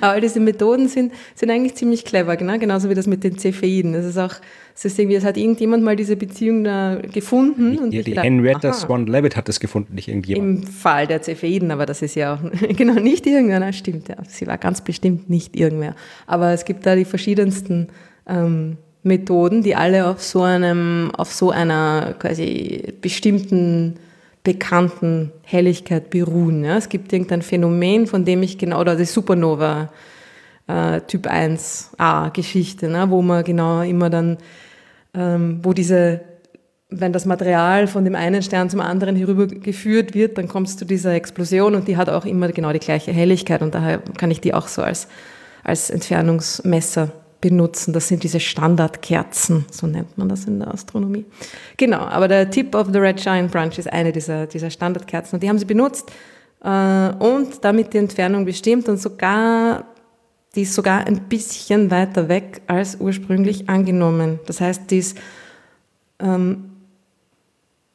Aber 0.01 0.21
diese 0.21 0.39
Methoden 0.39 0.88
sind, 0.88 1.13
sind 1.35 1.49
eigentlich 1.49 1.75
ziemlich 1.75 2.05
clever, 2.05 2.38
genau? 2.38 2.57
genauso 2.57 2.89
wie 2.89 2.95
das 2.95 3.07
mit 3.07 3.23
den 3.23 3.38
Cepheiden. 3.38 3.93
Das 3.93 4.05
ist 4.05 4.17
auch, 4.17 4.35
es 4.79 4.85
ist 4.85 4.99
irgendwie, 4.99 5.17
es 5.17 5.25
hat 5.25 5.35
irgendjemand 5.35 5.83
mal 5.83 5.97
diese 5.97 6.15
Beziehung 6.15 6.63
da 6.63 6.99
gefunden. 7.01 7.77
und 7.79 7.93
Ja, 7.93 8.01
die 8.01 8.11
gedacht, 8.11 8.25
Henrietta 8.25 8.69
aha, 8.69 8.73
Swan 8.73 9.07
Leavitt 9.07 9.35
hat 9.35 9.49
das 9.49 9.59
gefunden, 9.59 9.93
nicht 9.93 10.07
irgendjemand. 10.07 10.59
Im 10.59 10.63
Fall 10.63 11.05
der 11.05 11.21
Cepheiden, 11.21 11.71
aber 11.71 11.85
das 11.85 12.01
ist 12.01 12.15
ja 12.15 12.35
auch, 12.35 12.39
genau, 12.77 12.93
nicht 12.93 13.27
irgendwer, 13.27 13.59
na, 13.59 13.73
stimmt, 13.73 14.07
ja. 14.07 14.15
Sie 14.25 14.47
war 14.47 14.57
ganz 14.57 14.79
bestimmt 14.79 15.29
nicht 15.29 15.57
irgendwer. 15.57 15.95
Aber 16.27 16.53
es 16.53 16.63
gibt 16.63 16.85
da 16.85 16.95
die 16.95 17.03
verschiedensten 17.03 17.89
ähm, 18.25 18.77
Methoden, 19.03 19.63
die 19.63 19.75
alle 19.75 20.07
auf 20.07 20.23
so 20.23 20.43
einem, 20.43 21.11
auf 21.13 21.33
so 21.33 21.51
einer 21.51 22.15
quasi 22.17 22.93
bestimmten 23.01 23.95
bekannten 24.45 25.33
Helligkeit 25.43 26.09
beruhen. 26.09 26.63
Ja. 26.63 26.77
Es 26.77 26.87
gibt 26.87 27.11
irgendein 27.11 27.41
Phänomen, 27.41 28.07
von 28.07 28.23
dem 28.23 28.43
ich 28.43 28.57
genau, 28.57 28.79
oder 28.79 28.95
die 28.95 29.03
Supernova 29.03 29.89
äh, 30.67 31.01
Typ 31.01 31.27
1a 31.27 32.31
Geschichte, 32.31 32.87
ne, 32.87 33.09
wo 33.09 33.21
man 33.21 33.43
genau 33.43 33.81
immer 33.81 34.09
dann, 34.09 34.37
ähm, 35.13 35.60
wo 35.63 35.74
diese 35.74 36.22
wenn 36.89 37.13
das 37.13 37.26
Material 37.26 37.88
von 37.88 38.04
dem 38.04 38.15
einen 38.15 38.41
Stern 38.41 38.69
zum 38.69 38.82
anderen 38.82 39.15
herübergeführt 39.15 40.15
wird, 40.15 40.38
dann 40.38 40.48
kommt 40.48 40.67
es 40.69 40.78
zu 40.78 40.86
dieser 40.86 41.13
Explosion 41.13 41.76
und 41.76 41.88
die 41.88 41.98
hat 41.98 42.10
auch 42.10 42.26
immer 42.26 42.50
genau 42.50 42.74
die 42.74 42.80
gleiche 42.80 43.12
Helligkeit 43.12 43.62
und 43.62 43.76
daher 43.76 44.00
kann 44.17 44.32
ich 44.32 44.41
die 44.41 44.56
auch 44.56 44.67
so 44.67 44.82
als, 44.82 45.08
als 45.63 45.91
Entfernungsmesser 45.91 47.12
benutzen. 47.41 47.93
Das 47.93 48.08
sind 48.08 48.24
diese 48.24 48.39
Standardkerzen, 48.39 49.65
so 49.72 49.86
nennt 49.86 50.17
man 50.17 50.30
das 50.30 50.45
in 50.45 50.60
der 50.60 50.74
Astronomie. 50.74 51.26
Genau, 51.78 52.00
aber 52.00 52.28
der 52.28 52.50
Tip 52.50 52.74
of 52.74 52.88
the 52.91 52.98
Red 52.98 53.17
Giant 53.17 53.52
Branch 53.52 53.78
ist 53.78 53.91
eine 53.91 54.12
dieser, 54.12 54.48
dieser 54.48 54.72
Standardkerzen 54.72 55.36
und 55.36 55.43
die 55.43 55.50
haben 55.50 55.60
sie 55.60 55.65
benutzt 55.65 56.12
äh, 56.63 57.12
und 57.19 57.63
damit 57.63 57.93
die 57.93 58.00
Entfernung 58.00 58.45
bestimmt 58.45 58.89
und 58.89 59.00
sogar 59.00 59.86
die 60.55 60.63
ist 60.63 60.73
sogar 60.73 61.05
ein 61.05 61.21
bisschen 61.29 61.91
weiter 61.91 62.27
weg 62.27 62.62
als 62.67 62.97
ursprünglich 62.99 63.69
angenommen. 63.69 64.39
Das 64.45 64.62
heißt, 64.62 64.89
die 64.89 64.97
ist 64.97 65.17
ähm, 66.19 66.71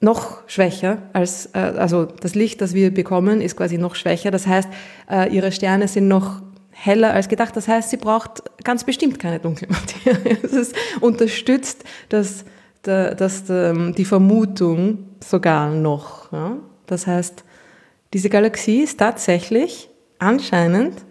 noch 0.00 0.48
schwächer 0.48 0.98
als, 1.12 1.46
äh, 1.54 1.58
also 1.58 2.04
das 2.04 2.34
Licht, 2.34 2.60
das 2.60 2.74
wir 2.74 2.92
bekommen, 2.92 3.40
ist 3.40 3.56
quasi 3.56 3.78
noch 3.78 3.96
schwächer. 3.96 4.30
Das 4.30 4.46
heißt, 4.46 4.68
äh, 5.10 5.34
ihre 5.34 5.50
Sterne 5.50 5.88
sind 5.88 6.06
noch 6.06 6.42
heller 6.70 7.12
als 7.12 7.28
gedacht. 7.28 7.56
Das 7.56 7.66
heißt, 7.66 7.90
sie 7.90 7.96
braucht 7.96 8.42
ganz 8.62 8.84
bestimmt 8.84 9.18
keine 9.18 9.40
dunkle 9.40 9.68
Materie. 9.70 10.38
Es 10.42 10.72
unterstützt 11.00 11.84
das, 12.08 12.44
das, 12.82 13.44
ähm, 13.48 13.94
die 13.96 14.04
Vermutung 14.04 15.08
sogar 15.24 15.70
noch. 15.70 16.28
Das 16.86 17.06
heißt, 17.06 17.44
diese 18.12 18.28
Galaxie 18.28 18.82
ist 18.82 18.98
tatsächlich 18.98 19.88
anscheinend 20.18 21.04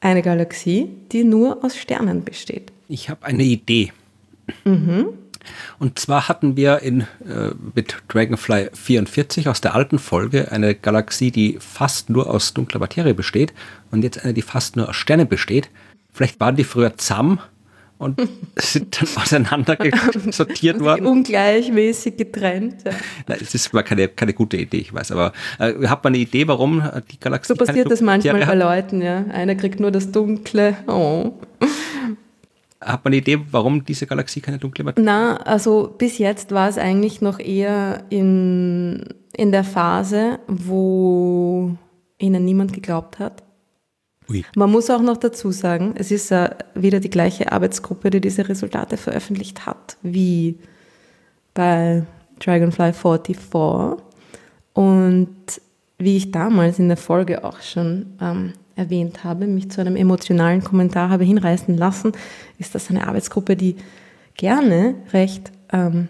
eine 0.00 0.22
Galaxie, 0.22 0.88
die 1.12 1.24
nur 1.24 1.64
aus 1.64 1.76
Sternen 1.76 2.24
besteht. 2.24 2.72
Ich 2.88 3.08
habe 3.08 3.24
eine 3.26 3.42
Idee. 3.44 3.92
Mhm. 4.64 5.08
Und 5.78 5.98
zwar 5.98 6.28
hatten 6.28 6.56
wir 6.56 6.80
in, 6.80 7.02
äh, 7.26 7.50
mit 7.74 7.96
Dragonfly 8.08 8.70
44 8.72 9.48
aus 9.48 9.60
der 9.60 9.74
alten 9.74 9.98
Folge 9.98 10.52
eine 10.52 10.74
Galaxie, 10.74 11.30
die 11.30 11.58
fast 11.60 12.10
nur 12.10 12.28
aus 12.28 12.52
dunkler 12.52 12.80
Materie 12.80 13.14
besteht 13.14 13.52
und 13.90 14.02
jetzt 14.02 14.22
eine, 14.22 14.34
die 14.34 14.42
fast 14.42 14.76
nur 14.76 14.88
aus 14.88 14.96
Sternen 14.96 15.28
besteht. 15.28 15.70
Vielleicht 16.12 16.40
waren 16.40 16.56
die 16.56 16.64
früher 16.64 16.96
zusammen 16.96 17.40
und 18.00 18.18
sind 18.56 19.00
dann 19.00 19.08
auseinander 19.22 19.76
sortiert 20.30 20.80
worden. 20.80 21.06
Ungleichmäßig 21.06 22.16
getrennt. 22.16 22.76
Ja. 22.84 22.92
Nein, 23.28 23.38
es 23.42 23.54
ist 23.54 23.74
mal 23.74 23.82
keine, 23.82 24.08
keine 24.08 24.32
gute 24.32 24.56
Idee, 24.56 24.78
ich 24.78 24.94
weiß, 24.94 25.12
aber 25.12 25.32
äh, 25.58 25.86
hat 25.86 26.02
man 26.02 26.14
eine 26.14 26.22
Idee, 26.22 26.48
warum 26.48 26.82
die 27.12 27.20
Galaxie. 27.20 27.48
So 27.48 27.62
passiert 27.62 27.90
das 27.90 28.00
manchmal 28.00 28.46
bei 28.46 28.54
Leuten, 28.54 29.02
ja. 29.02 29.26
Einer 29.30 29.54
kriegt 29.54 29.80
nur 29.80 29.90
das 29.90 30.10
Dunkle. 30.10 30.76
Oh. 30.86 31.34
Hat 32.80 33.04
man 33.04 33.12
eine 33.12 33.18
Idee, 33.18 33.38
warum 33.50 33.84
diese 33.84 34.06
Galaxie 34.06 34.40
keine 34.40 34.56
dunkle 34.56 34.82
Materie 34.82 35.04
Na, 35.04 35.36
also 35.36 35.94
bis 35.98 36.16
jetzt 36.16 36.52
war 36.52 36.70
es 36.70 36.78
eigentlich 36.78 37.20
noch 37.20 37.38
eher 37.38 38.04
in, 38.08 39.04
in 39.36 39.52
der 39.52 39.64
Phase, 39.64 40.38
wo 40.48 41.76
ihnen 42.16 42.46
niemand 42.46 42.72
geglaubt 42.72 43.18
hat. 43.18 43.42
Ui. 44.30 44.44
Man 44.54 44.70
muss 44.70 44.90
auch 44.90 45.02
noch 45.02 45.16
dazu 45.16 45.50
sagen, 45.50 45.94
es 45.96 46.10
ist 46.10 46.30
uh, 46.30 46.48
wieder 46.74 47.00
die 47.00 47.10
gleiche 47.10 47.52
Arbeitsgruppe, 47.52 48.10
die 48.10 48.20
diese 48.20 48.48
Resultate 48.48 48.96
veröffentlicht 48.96 49.66
hat, 49.66 49.96
wie 50.02 50.58
bei 51.54 52.04
Dragonfly 52.38 52.92
44. 52.92 53.36
Und 54.72 55.36
wie 55.98 56.16
ich 56.16 56.30
damals 56.30 56.78
in 56.78 56.88
der 56.88 56.96
Folge 56.96 57.44
auch 57.44 57.60
schon 57.60 58.06
ähm, 58.20 58.52
erwähnt 58.76 59.24
habe, 59.24 59.46
mich 59.46 59.70
zu 59.70 59.80
einem 59.80 59.96
emotionalen 59.96 60.64
Kommentar 60.64 61.10
habe 61.10 61.24
hinreißen 61.24 61.76
lassen, 61.76 62.12
ist 62.58 62.74
das 62.74 62.88
eine 62.88 63.06
Arbeitsgruppe, 63.06 63.56
die 63.56 63.76
gerne 64.34 64.94
recht 65.12 65.52
ähm, 65.72 66.08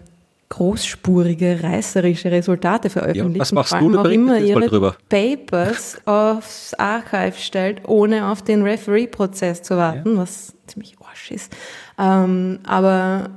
großspurige, 0.51 1.63
reißerische 1.63 2.29
Resultate 2.29 2.89
veröffentlicht. 2.89 3.35
Ja, 3.35 3.41
was 3.41 3.51
machst 3.53 3.73
du? 3.73 3.97
Auch 3.99 4.05
immer 4.05 4.37
ihre 4.37 4.67
drüber. 4.67 4.95
Papers 5.07 5.97
aufs 6.05 6.73
Archive 6.73 7.37
stellt, 7.37 7.87
ohne 7.87 8.27
auf 8.27 8.41
den 8.41 8.61
Referee-Prozess 8.61 9.63
zu 9.63 9.77
warten, 9.77 10.15
ja. 10.15 10.17
was 10.21 10.53
ziemlich 10.67 10.97
arsch 10.99 11.31
ist. 11.31 11.55
Ähm, 11.97 12.59
aber 12.65 13.29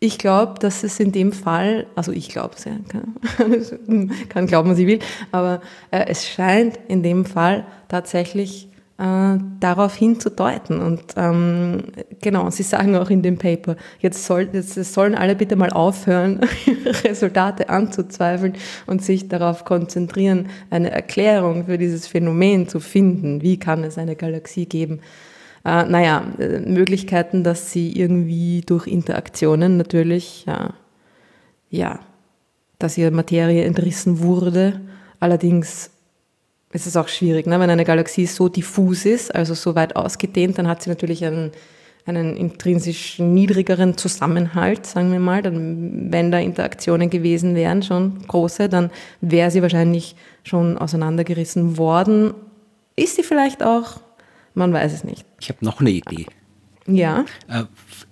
ich 0.00 0.18
glaube, 0.18 0.58
dass 0.58 0.82
es 0.82 0.98
in 0.98 1.12
dem 1.12 1.32
Fall, 1.32 1.86
also 1.94 2.10
ich 2.10 2.28
glaube 2.28 2.56
es, 2.56 2.64
ja, 2.64 2.72
kann, 2.88 4.10
kann 4.28 4.46
glauben, 4.48 4.70
was 4.70 4.78
ich 4.78 4.88
will, 4.88 4.98
aber 5.30 5.60
äh, 5.92 6.06
es 6.08 6.26
scheint 6.26 6.80
in 6.88 7.04
dem 7.04 7.24
Fall 7.24 7.64
tatsächlich 7.86 8.68
äh, 9.02 9.38
darauf 9.60 9.94
hinzudeuten. 9.94 10.80
Und 10.80 11.02
ähm, 11.16 11.84
genau, 12.20 12.50
Sie 12.50 12.62
sagen 12.62 12.94
auch 12.96 13.10
in 13.10 13.22
dem 13.22 13.38
Paper, 13.38 13.76
jetzt, 13.98 14.24
soll, 14.24 14.48
jetzt 14.52 14.74
sollen 14.74 15.14
alle 15.14 15.34
bitte 15.34 15.56
mal 15.56 15.70
aufhören, 15.70 16.40
Resultate 17.04 17.68
anzuzweifeln 17.68 18.54
und 18.86 19.02
sich 19.02 19.28
darauf 19.28 19.64
konzentrieren, 19.64 20.48
eine 20.70 20.90
Erklärung 20.90 21.66
für 21.66 21.78
dieses 21.78 22.06
Phänomen 22.06 22.68
zu 22.68 22.80
finden. 22.80 23.42
Wie 23.42 23.58
kann 23.58 23.84
es 23.84 23.98
eine 23.98 24.16
Galaxie 24.16 24.66
geben? 24.66 25.00
äh, 25.64 25.84
naja, 25.84 26.24
äh, 26.38 26.60
Möglichkeiten, 26.60 27.44
dass 27.44 27.70
sie 27.70 27.92
irgendwie 27.92 28.62
durch 28.62 28.86
Interaktionen 28.86 29.76
natürlich, 29.76 30.44
ja, 30.46 30.74
ja, 31.70 32.00
dass 32.78 32.98
ihre 32.98 33.12
Materie 33.12 33.64
entrissen 33.64 34.20
wurde. 34.20 34.80
Allerdings 35.20 35.91
ist 36.72 36.86
es 36.86 36.96
auch 36.96 37.08
schwierig, 37.08 37.46
ne? 37.46 37.60
wenn 37.60 37.70
eine 37.70 37.84
Galaxie 37.84 38.26
so 38.26 38.48
diffus 38.48 39.04
ist, 39.04 39.34
also 39.34 39.54
so 39.54 39.74
weit 39.74 39.96
ausgedehnt, 39.96 40.58
dann 40.58 40.68
hat 40.68 40.82
sie 40.82 40.90
natürlich 40.90 41.24
einen, 41.24 41.52
einen 42.06 42.36
intrinsisch 42.36 43.18
niedrigeren 43.18 43.96
Zusammenhalt, 43.96 44.86
sagen 44.86 45.12
wir 45.12 45.20
mal. 45.20 45.42
Dann, 45.42 46.10
wenn 46.10 46.32
da 46.32 46.38
Interaktionen 46.38 47.10
gewesen 47.10 47.54
wären, 47.54 47.82
schon 47.82 48.26
große, 48.26 48.68
dann 48.68 48.90
wäre 49.20 49.50
sie 49.50 49.62
wahrscheinlich 49.62 50.16
schon 50.42 50.78
auseinandergerissen 50.78 51.76
worden. 51.76 52.34
Ist 52.96 53.16
sie 53.16 53.22
vielleicht 53.22 53.62
auch 53.62 54.00
man 54.54 54.72
weiß 54.72 54.92
es 54.92 55.04
nicht. 55.04 55.24
Ich 55.40 55.48
habe 55.48 55.64
noch 55.64 55.80
eine 55.80 55.90
Idee. 55.90 56.26
Ja. 56.86 57.24
Äh, 57.48 57.64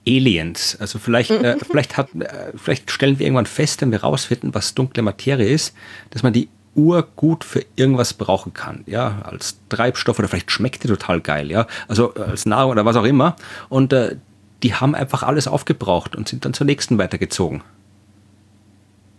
Aliens. 0.06 0.76
Also 0.80 0.98
vielleicht, 0.98 1.30
äh, 1.30 1.56
vielleicht, 1.70 1.96
hat, 1.96 2.14
äh, 2.14 2.52
vielleicht 2.54 2.90
stellen 2.90 3.18
wir 3.18 3.26
irgendwann 3.26 3.46
fest, 3.46 3.82
wenn 3.82 3.90
wir 3.90 4.02
rausfinden, 4.02 4.54
was 4.54 4.74
dunkle 4.74 5.02
Materie 5.02 5.48
ist, 5.48 5.74
dass 6.10 6.22
man 6.22 6.32
die 6.32 6.48
Uhr 6.74 7.06
gut 7.16 7.44
für 7.44 7.64
irgendwas 7.76 8.14
brauchen 8.14 8.54
kann. 8.54 8.84
Ja, 8.86 9.22
als 9.24 9.58
Treibstoff 9.68 10.18
oder 10.18 10.28
vielleicht 10.28 10.50
schmeckt 10.50 10.84
die 10.84 10.88
total 10.88 11.20
geil. 11.20 11.50
Ja, 11.50 11.66
also 11.88 12.14
äh, 12.14 12.20
als 12.20 12.46
Nahrung 12.46 12.72
oder 12.72 12.84
was 12.84 12.96
auch 12.96 13.04
immer. 13.04 13.36
Und 13.68 13.92
äh, 13.92 14.16
die 14.62 14.74
haben 14.74 14.94
einfach 14.94 15.22
alles 15.22 15.48
aufgebraucht 15.48 16.14
und 16.14 16.28
sind 16.28 16.44
dann 16.44 16.54
zur 16.54 16.66
nächsten 16.66 16.98
weitergezogen. 16.98 17.62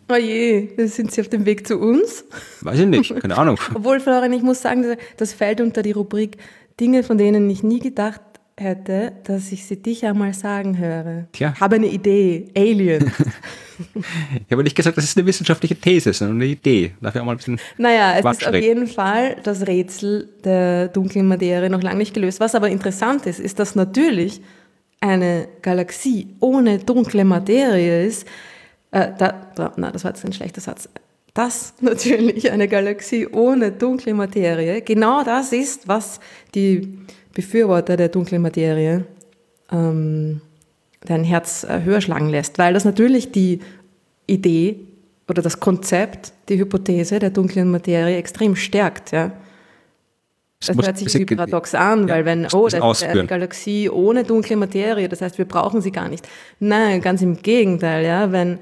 Oh 0.10 0.16
je, 0.16 0.70
sind 0.88 1.12
Sie 1.12 1.22
auf 1.22 1.30
dem 1.30 1.46
Weg 1.46 1.66
zu 1.66 1.78
uns? 1.78 2.26
Weiß 2.62 2.80
ich 2.80 2.86
nicht, 2.86 3.16
keine 3.22 3.38
Ahnung. 3.38 3.58
Obwohl, 3.74 4.00
Florian, 4.00 4.34
ich 4.34 4.44
muss 4.44 4.62
sagen, 4.62 4.98
das 5.18 5.34
fällt 5.34 5.62
unter 5.62 5.82
die 5.82 5.92
Rubrik 5.92 6.38
Dinge, 6.80 7.04
von 7.04 7.18
denen 7.18 7.50
ich 7.50 7.64
nie 7.64 7.80
gedacht 7.80 8.22
hätte, 8.62 9.12
dass 9.24 9.52
ich 9.52 9.66
sie 9.66 9.78
dich 9.78 10.06
einmal 10.06 10.34
sagen 10.34 10.78
höre. 10.78 11.26
Tja. 11.34 11.54
Habe 11.60 11.76
eine 11.76 11.88
Idee, 11.88 12.50
Alien. 12.56 13.12
ich 13.96 14.52
habe 14.52 14.64
nicht 14.64 14.76
gesagt, 14.76 14.98
das 14.98 15.06
ist 15.06 15.18
eine 15.18 15.26
wissenschaftliche 15.26 15.76
These, 15.76 16.14
sondern 16.14 16.38
eine 16.38 16.46
Idee. 16.46 16.94
Darf 17.02 17.16
ich 17.16 17.22
auch 17.22 17.26
mal 17.26 17.34
ein 17.34 17.38
bisschen 17.38 17.60
Naja, 17.78 18.14
es 18.18 18.38
ist 18.38 18.48
auf 18.48 18.56
jeden 18.56 18.88
Fall 18.88 19.38
das 19.44 19.68
Rätsel 19.68 20.30
der 20.44 20.88
dunklen 20.88 21.28
Materie 21.28 21.70
noch 21.70 21.82
lange 21.82 21.98
nicht 21.98 22.14
gelöst. 22.14 22.40
Was 22.40 22.56
aber 22.56 22.70
interessant 22.70 23.26
ist, 23.26 23.40
ist, 23.40 23.60
dass 23.60 23.76
natürlich 23.76 24.42
eine 25.02 25.48
Galaxie 25.62 26.28
ohne 26.40 26.80
dunkle 26.80 27.26
Materie 27.26 28.06
ist. 28.06 28.28
Äh, 28.92 29.10
da, 29.18 29.48
da, 29.56 29.74
na, 29.78 29.92
das 29.92 30.04
war 30.04 30.12
jetzt 30.12 30.24
ein 30.24 30.34
schlechter 30.34 30.62
Satz 30.62 30.88
dass 31.34 31.76
natürlich 31.80 32.52
eine 32.52 32.68
Galaxie 32.68 33.28
ohne 33.28 33.72
dunkle 33.72 34.14
Materie 34.14 34.82
genau 34.82 35.24
das 35.24 35.54
ist, 35.54 35.88
was 35.88 36.20
die 36.56 37.00
Befürworter 37.34 37.98
der 37.98 38.10
dunklen 38.10 38.42
Materie 38.42 39.06
ähm, 39.72 40.42
dein 41.02 41.24
Herz 41.24 41.64
äh, 41.64 41.82
höher 41.84 42.02
schlagen 42.02 42.30
lässt, 42.30 42.58
weil 42.58 42.74
das 42.74 42.86
natürlich 42.86 43.32
die 43.32 43.60
Idee 44.28 44.80
oder 45.28 45.42
das 45.42 45.60
Konzept, 45.60 46.34
die 46.50 46.60
Hypothese 46.60 47.20
der 47.20 47.30
dunklen 47.30 47.72
Materie 47.72 48.18
extrem 48.18 48.56
stärkt. 48.56 49.12
Ja. 49.12 49.32
Das, 50.60 50.76
das 50.76 50.86
hört 50.86 50.98
sich 50.98 51.14
wie 51.16 51.26
paradox 51.26 51.74
an, 51.74 52.08
ja, 52.08 52.16
weil 52.16 52.26
wenn, 52.26 52.48
oh, 52.54 52.68
das 52.68 53.02
ist 53.02 53.08
eine 53.08 53.26
Galaxie 53.26 53.90
ohne 53.90 54.24
dunkle 54.24 54.58
Materie, 54.58 55.10
das 55.10 55.22
heißt, 55.22 55.38
wir 55.40 55.46
brauchen 55.46 55.82
sie 55.82 55.92
gar 55.92 56.08
nicht. 56.08 56.28
Nein, 56.60 57.02
ganz 57.02 57.24
im 57.24 57.42
Gegenteil, 57.42 58.06
ja, 58.06 58.32
wenn 58.32 58.60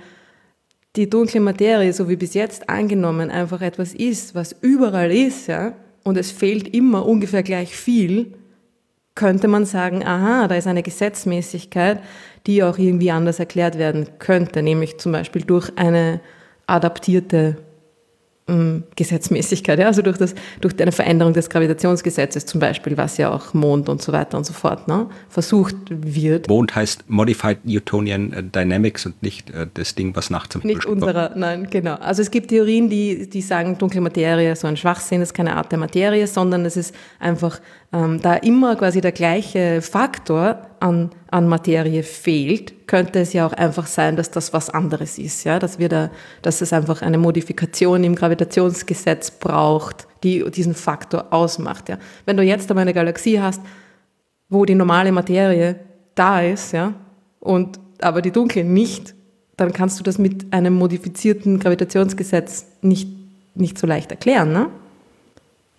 die 0.96 1.10
dunkle 1.10 1.42
Materie, 1.42 1.92
so 1.92 2.08
wie 2.08 2.16
bis 2.16 2.36
jetzt 2.36 2.70
angenommen, 2.70 3.30
einfach 3.30 3.62
etwas 3.62 3.94
ist, 3.94 4.34
was 4.34 4.56
überall 4.62 5.12
ist, 5.12 5.48
ja, 5.48 5.74
und 6.04 6.18
es 6.18 6.32
fehlt 6.32 6.74
immer 6.74 7.06
ungefähr 7.06 7.44
gleich 7.44 7.76
viel, 7.76 8.34
könnte 9.20 9.50
man 9.50 9.66
sagen, 9.66 10.06
aha, 10.06 10.48
da 10.48 10.56
ist 10.56 10.66
eine 10.66 10.82
Gesetzmäßigkeit, 10.82 12.00
die 12.48 12.64
auch 12.64 12.78
irgendwie 12.78 13.12
anders 13.12 13.38
erklärt 13.38 13.78
werden 13.78 14.08
könnte, 14.18 14.64
nämlich 14.64 14.98
zum 14.98 15.12
Beispiel 15.12 15.42
durch 15.42 15.70
eine 15.76 16.22
adaptierte 16.68 17.58
ähm, 18.50 18.84
Gesetzmäßigkeit, 18.96 19.78
ja? 19.78 19.88
also 19.88 20.02
durch, 20.02 20.18
das, 20.18 20.36
durch 20.62 20.80
eine 20.82 20.92
Veränderung 20.92 21.34
des 21.34 21.50
Gravitationsgesetzes 21.50 22.46
zum 22.46 22.60
Beispiel, 22.60 22.98
was 22.98 23.18
ja 23.18 23.30
auch 23.30 23.54
Mond 23.54 23.90
und 23.90 24.02
so 24.02 24.12
weiter 24.12 24.38
und 24.38 24.46
so 24.46 24.54
fort 24.54 24.88
ne, 24.88 25.08
versucht 25.28 25.76
wird. 25.90 26.48
Mond 26.48 26.76
heißt 26.76 27.10
Modified 27.10 27.66
Newtonian 27.66 28.34
äh, 28.34 28.44
Dynamics 28.44 29.06
und 29.06 29.22
nicht 29.22 29.50
äh, 29.52 29.68
das 29.74 29.96
Ding, 29.96 30.16
was 30.16 30.30
nachts 30.30 30.56
am 30.56 30.62
Nicht 30.64 30.86
unserer, 30.86 31.34
nein, 31.36 31.68
genau. 31.70 31.96
Also 31.96 32.22
es 32.22 32.32
gibt 32.32 32.50
Theorien, 32.50 32.90
die, 32.90 33.30
die 33.30 33.42
sagen, 33.42 33.78
dunkle 33.78 34.02
Materie 34.02 34.54
ist 34.54 34.62
so 34.62 34.68
ein 34.68 34.78
Schwachsinn, 34.78 35.22
ist 35.22 35.34
keine 35.34 35.56
Art 35.56 35.72
der 35.72 35.80
Materie, 35.80 36.26
sondern 36.26 36.66
es 36.66 36.78
ist 36.78 36.96
einfach, 37.20 37.60
ähm, 37.92 38.22
da 38.22 38.36
immer 38.36 38.76
quasi 38.76 39.02
der 39.02 39.12
gleiche 39.12 39.82
Faktor 39.82 40.68
an, 40.80 41.10
an 41.32 41.48
Materie 41.48 42.04
fehlt, 42.04 42.88
könnte 42.88 43.20
es 43.20 43.34
ja 43.34 43.48
auch 43.48 43.54
einfach 43.54 43.88
sein, 43.88 44.16
dass 44.16 44.30
das 44.30 44.54
was 44.54 44.70
anderes 44.70 45.18
ist, 45.18 45.44
ja, 45.44 45.58
dass 45.58 45.80
wir 45.80 45.90
da, 45.90 46.12
dass 46.42 46.62
es 46.62 46.72
einfach 46.72 47.02
eine 47.02 47.18
Modifikation 47.18 48.04
im 48.04 48.16
Gravitationsgesetz 48.16 49.32
braucht, 49.32 50.08
die 50.24 50.44
diesen 50.52 50.76
Faktor 50.76 51.28
ausmacht, 51.32 51.90
ja. 51.90 51.98
Wenn 52.26 52.38
du 52.38 52.44
jetzt 52.44 52.70
aber 52.70 52.82
eine 52.82 52.94
Galaxie 52.94 53.42
hast, 53.42 53.62
wo 54.50 54.66
die 54.66 54.76
normale 54.76 55.12
Materie 55.12 55.80
da 56.14 56.42
ist, 56.42 56.74
ja, 56.74 56.94
und 57.40 57.80
aber 58.02 58.22
die 58.22 58.32
dunkle 58.32 58.64
nicht, 58.64 59.16
dann 59.58 59.74
kannst 59.74 60.00
du 60.00 60.04
das 60.04 60.20
mit 60.20 60.54
einem 60.54 60.76
modifizierten 60.76 61.60
Gravitationsgesetz 61.60 62.68
nicht, 62.82 63.10
nicht 63.56 63.78
so 63.78 63.88
leicht 63.88 64.12
erklären, 64.12 64.54
ne? 64.54 64.68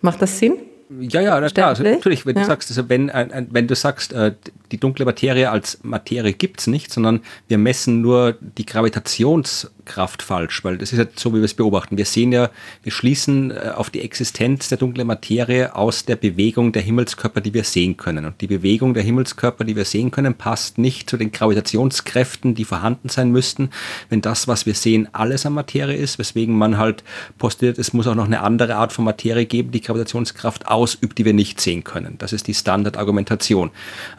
Macht 0.01 0.21
das 0.21 0.37
Sinn? 0.39 0.53
Ja, 0.99 1.21
ja, 1.21 1.49
klar. 1.49 1.69
Also, 1.69 1.83
natürlich, 1.83 2.25
wenn 2.25 2.35
ja. 2.35 2.41
du 2.41 2.47
sagst, 2.47 2.69
also 2.69 2.89
wenn, 2.89 3.09
wenn 3.51 3.67
du 3.67 3.75
sagst, 3.75 4.11
äh, 4.11 4.33
die 4.71 4.79
dunkle 4.79 5.05
Materie 5.05 5.49
als 5.49 5.79
Materie 5.83 6.33
gibt 6.33 6.59
es 6.59 6.67
nicht, 6.67 6.91
sondern 6.91 7.21
wir 7.47 7.57
messen 7.57 8.01
nur 8.01 8.35
die 8.41 8.65
Gravitationskraft 8.65 10.21
falsch, 10.21 10.63
weil 10.63 10.77
das 10.77 10.91
ist 10.91 10.99
ja 10.99 11.05
so, 11.15 11.31
wie 11.33 11.37
wir 11.37 11.45
es 11.45 11.53
beobachten. 11.53 11.97
Wir 11.97 12.05
sehen 12.05 12.31
ja, 12.31 12.49
wir 12.83 12.91
schließen 12.91 13.51
äh, 13.51 13.71
auf 13.75 13.89
die 13.89 14.01
Existenz 14.01 14.69
der 14.69 14.77
dunklen 14.77 15.07
Materie 15.07 15.75
aus 15.75 16.05
der 16.05 16.17
Bewegung 16.17 16.71
der 16.73 16.81
Himmelskörper, 16.81 17.41
die 17.41 17.53
wir 17.53 17.63
sehen 17.63 17.95
können. 17.95 18.25
Und 18.25 18.41
die 18.41 18.47
Bewegung 18.47 18.93
der 18.93 19.03
Himmelskörper, 19.03 19.63
die 19.63 19.75
wir 19.75 19.85
sehen 19.85 20.11
können, 20.11 20.33
passt 20.33 20.77
nicht 20.77 21.09
zu 21.09 21.15
den 21.15 21.31
Gravitationskräften, 21.31 22.55
die 22.55 22.65
vorhanden 22.65 23.07
sein 23.07 23.31
müssten, 23.31 23.69
wenn 24.09 24.21
das, 24.21 24.47
was 24.47 24.65
wir 24.65 24.73
sehen, 24.73 25.07
alles 25.13 25.45
an 25.45 25.53
Materie 25.53 25.95
ist, 25.95 26.19
weswegen 26.19 26.57
man 26.57 26.77
halt 26.77 27.03
postuliert, 27.37 27.77
es 27.77 27.93
muss 27.93 28.07
auch 28.07 28.15
noch 28.15 28.25
eine 28.25 28.41
andere 28.41 28.75
Art 28.75 28.91
von 28.91 29.05
Materie 29.05 29.45
geben, 29.45 29.71
die 29.71 29.81
Gravitationskraft 29.81 30.67
ausübt, 30.81 31.17
die 31.17 31.25
wir 31.25 31.33
nicht 31.33 31.61
sehen 31.61 31.83
können. 31.83 32.15
Das 32.17 32.33
ist 32.33 32.47
die 32.47 32.53
Standardargumentation. 32.53 33.69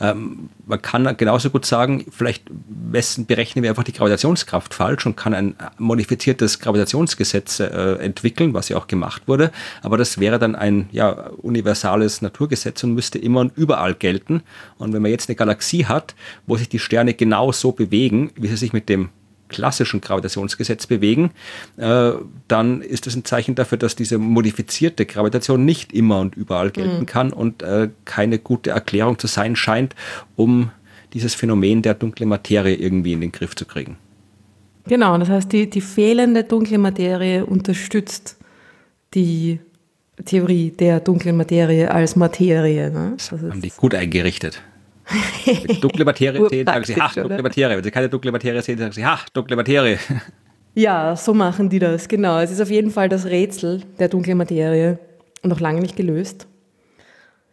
Ähm, 0.00 0.48
man 0.64 0.80
kann 0.80 1.16
genauso 1.16 1.50
gut 1.50 1.66
sagen, 1.66 2.06
vielleicht 2.10 2.44
berechnen 2.48 3.62
wir 3.62 3.70
einfach 3.70 3.82
die 3.82 3.92
Gravitationskraft 3.92 4.74
falsch 4.74 5.06
und 5.06 5.16
kann 5.16 5.34
ein 5.34 5.56
modifiziertes 5.78 6.60
Gravitationsgesetz 6.60 7.60
äh, 7.60 7.94
entwickeln, 7.96 8.54
was 8.54 8.68
ja 8.68 8.76
auch 8.76 8.86
gemacht 8.86 9.22
wurde. 9.26 9.50
Aber 9.82 9.98
das 9.98 10.18
wäre 10.18 10.38
dann 10.38 10.54
ein 10.54 10.88
ja, 10.92 11.10
universales 11.42 12.22
Naturgesetz 12.22 12.84
und 12.84 12.94
müsste 12.94 13.18
immer 13.18 13.40
und 13.40 13.56
überall 13.56 13.94
gelten. 13.94 14.42
Und 14.78 14.92
wenn 14.92 15.02
man 15.02 15.10
jetzt 15.10 15.28
eine 15.28 15.36
Galaxie 15.36 15.86
hat, 15.86 16.14
wo 16.46 16.56
sich 16.56 16.68
die 16.68 16.78
Sterne 16.78 17.14
genau 17.14 17.50
so 17.50 17.72
bewegen, 17.72 18.30
wie 18.36 18.46
sie 18.48 18.56
sich 18.56 18.72
mit 18.72 18.88
dem 18.88 19.10
klassischen 19.52 20.00
Gravitationsgesetz 20.00 20.86
bewegen, 20.86 21.30
äh, 21.76 22.12
dann 22.48 22.82
ist 22.82 23.06
das 23.06 23.14
ein 23.14 23.24
Zeichen 23.24 23.54
dafür, 23.54 23.78
dass 23.78 23.94
diese 23.94 24.18
modifizierte 24.18 25.06
Gravitation 25.06 25.64
nicht 25.64 25.92
immer 25.92 26.20
und 26.20 26.34
überall 26.34 26.70
gelten 26.70 27.00
mhm. 27.00 27.06
kann 27.06 27.32
und 27.32 27.62
äh, 27.62 27.90
keine 28.04 28.38
gute 28.38 28.70
Erklärung 28.70 29.18
zu 29.18 29.28
sein 29.28 29.54
scheint, 29.54 29.94
um 30.34 30.70
dieses 31.12 31.34
Phänomen 31.34 31.82
der 31.82 31.94
dunklen 31.94 32.28
Materie 32.28 32.74
irgendwie 32.74 33.12
in 33.12 33.20
den 33.20 33.32
Griff 33.32 33.54
zu 33.54 33.64
kriegen. 33.64 33.96
Genau, 34.86 35.16
das 35.18 35.28
heißt, 35.28 35.52
die, 35.52 35.70
die 35.70 35.80
fehlende 35.80 36.42
dunkle 36.42 36.78
Materie 36.78 37.46
unterstützt 37.46 38.36
die 39.14 39.60
Theorie 40.24 40.70
der 40.70 41.00
dunklen 41.00 41.36
Materie 41.36 41.90
als 41.90 42.16
Materie. 42.16 42.90
Ne? 42.90 43.14
Das, 43.16 43.30
haben 43.30 43.62
die 43.62 43.72
gut 43.76 43.94
eingerichtet. 43.94 44.60
Dunkle 45.80 46.04
Materie 46.04 46.48
sehen, 46.50 46.66
sagen 46.66 46.84
Sie, 46.84 46.94
ach, 46.98 47.14
dunkle 47.14 47.42
Materie. 47.42 47.76
Wenn 47.76 47.84
Sie 47.84 47.90
keine 47.90 48.08
dunkle 48.08 48.32
Materie 48.32 48.62
sehen, 48.62 48.78
sagen 48.78 48.92
Sie, 48.92 49.04
ach, 49.04 49.28
dunkle 49.28 49.56
Materie. 49.56 49.98
Ja, 50.74 51.16
so 51.16 51.34
machen 51.34 51.68
die 51.68 51.78
das, 51.78 52.08
genau. 52.08 52.38
Es 52.38 52.50
ist 52.50 52.62
auf 52.62 52.70
jeden 52.70 52.90
Fall 52.90 53.10
das 53.10 53.26
Rätsel 53.26 53.82
der 53.98 54.08
dunklen 54.08 54.38
Materie 54.38 54.98
noch 55.42 55.60
lange 55.60 55.82
nicht 55.82 55.96
gelöst. 55.96 56.46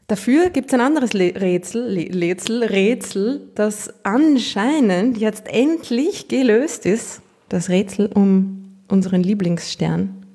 Dafür 0.07 0.49
gibt 0.49 0.69
es 0.69 0.73
ein 0.73 0.81
anderes 0.81 1.13
Rätsel, 1.13 1.97
Rätsel, 1.97 2.63
Rätsel, 2.63 3.41
das 3.55 3.93
anscheinend 4.03 5.17
jetzt 5.17 5.47
endlich 5.47 6.29
gelöst 6.29 6.85
ist. 6.85 7.21
Das 7.49 7.67
Rätsel 7.67 8.09
um 8.13 8.79
unseren 8.88 9.21
Lieblingsstern. 9.21 10.25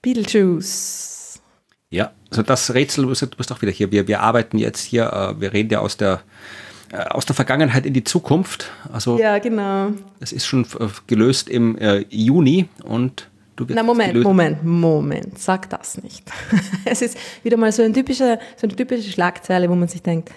Beetlejuice. 0.00 1.40
Ja, 1.90 2.12
also 2.30 2.42
das 2.42 2.74
Rätsel, 2.74 3.06
du 3.06 3.36
bist 3.36 3.52
auch 3.52 3.62
wieder 3.62 3.72
hier. 3.72 3.90
Wir, 3.90 4.06
wir 4.06 4.20
arbeiten 4.20 4.58
jetzt 4.58 4.82
hier, 4.82 5.12
äh, 5.12 5.40
wir 5.40 5.52
reden 5.52 5.70
ja 5.70 5.80
aus 5.80 5.96
der, 5.96 6.20
äh, 6.92 6.98
aus 6.98 7.26
der 7.26 7.34
Vergangenheit 7.34 7.86
in 7.86 7.94
die 7.94 8.04
Zukunft. 8.04 8.70
Also 8.92 9.18
ja, 9.18 9.38
genau. 9.38 9.92
Es 10.20 10.32
ist 10.32 10.46
schon 10.46 10.64
äh, 10.64 10.88
gelöst 11.06 11.48
im 11.48 11.78
Juni 12.10 12.68
und 12.84 13.28
du 13.56 13.68
wirst 13.68 13.76
Na 13.76 13.82
Moment, 13.82 14.22
Moment, 14.22 14.64
Moment, 14.64 15.38
sag 15.38 15.70
das 15.70 16.02
nicht. 16.02 16.24
es 16.84 17.02
ist 17.02 17.16
wieder 17.42 17.56
mal 17.56 17.72
so, 17.72 17.82
ein 17.82 17.94
typischer, 17.94 18.38
so 18.56 18.66
eine 18.66 18.76
typische 18.76 19.10
Schlagzeile, 19.10 19.70
wo 19.70 19.74
man 19.74 19.88
sich 19.88 20.02
denkt, 20.02 20.30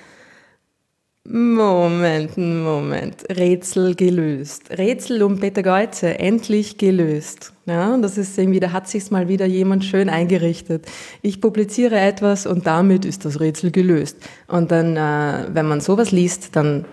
Moment, 1.23 2.35
Moment. 2.35 3.23
Rätsel 3.29 3.93
gelöst. 3.93 4.71
Rätsel 4.71 5.21
um 5.21 5.39
Peter 5.39 5.61
Geuze, 5.61 6.17
endlich 6.17 6.79
gelöst. 6.79 7.53
Ja, 7.67 7.95
das 7.97 8.17
ist 8.17 8.39
irgendwie, 8.39 8.59
da 8.59 8.71
hat 8.71 8.87
sich 8.87 9.11
mal 9.11 9.27
wieder 9.27 9.45
jemand 9.45 9.85
schön 9.85 10.09
eingerichtet. 10.09 10.87
Ich 11.21 11.39
publiziere 11.39 11.99
etwas 11.99 12.47
und 12.47 12.65
damit 12.65 13.05
ist 13.05 13.23
das 13.23 13.39
Rätsel 13.39 13.69
gelöst. 13.69 14.17
Und 14.47 14.71
dann, 14.71 14.97
äh, 14.97 15.47
wenn 15.53 15.67
man 15.67 15.79
sowas 15.79 16.11
liest, 16.11 16.55
dann 16.55 16.85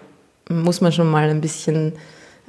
muss 0.51 0.83
man 0.83 0.93
schon 0.93 1.11
mal 1.11 1.31
ein 1.31 1.41
bisschen 1.41 1.95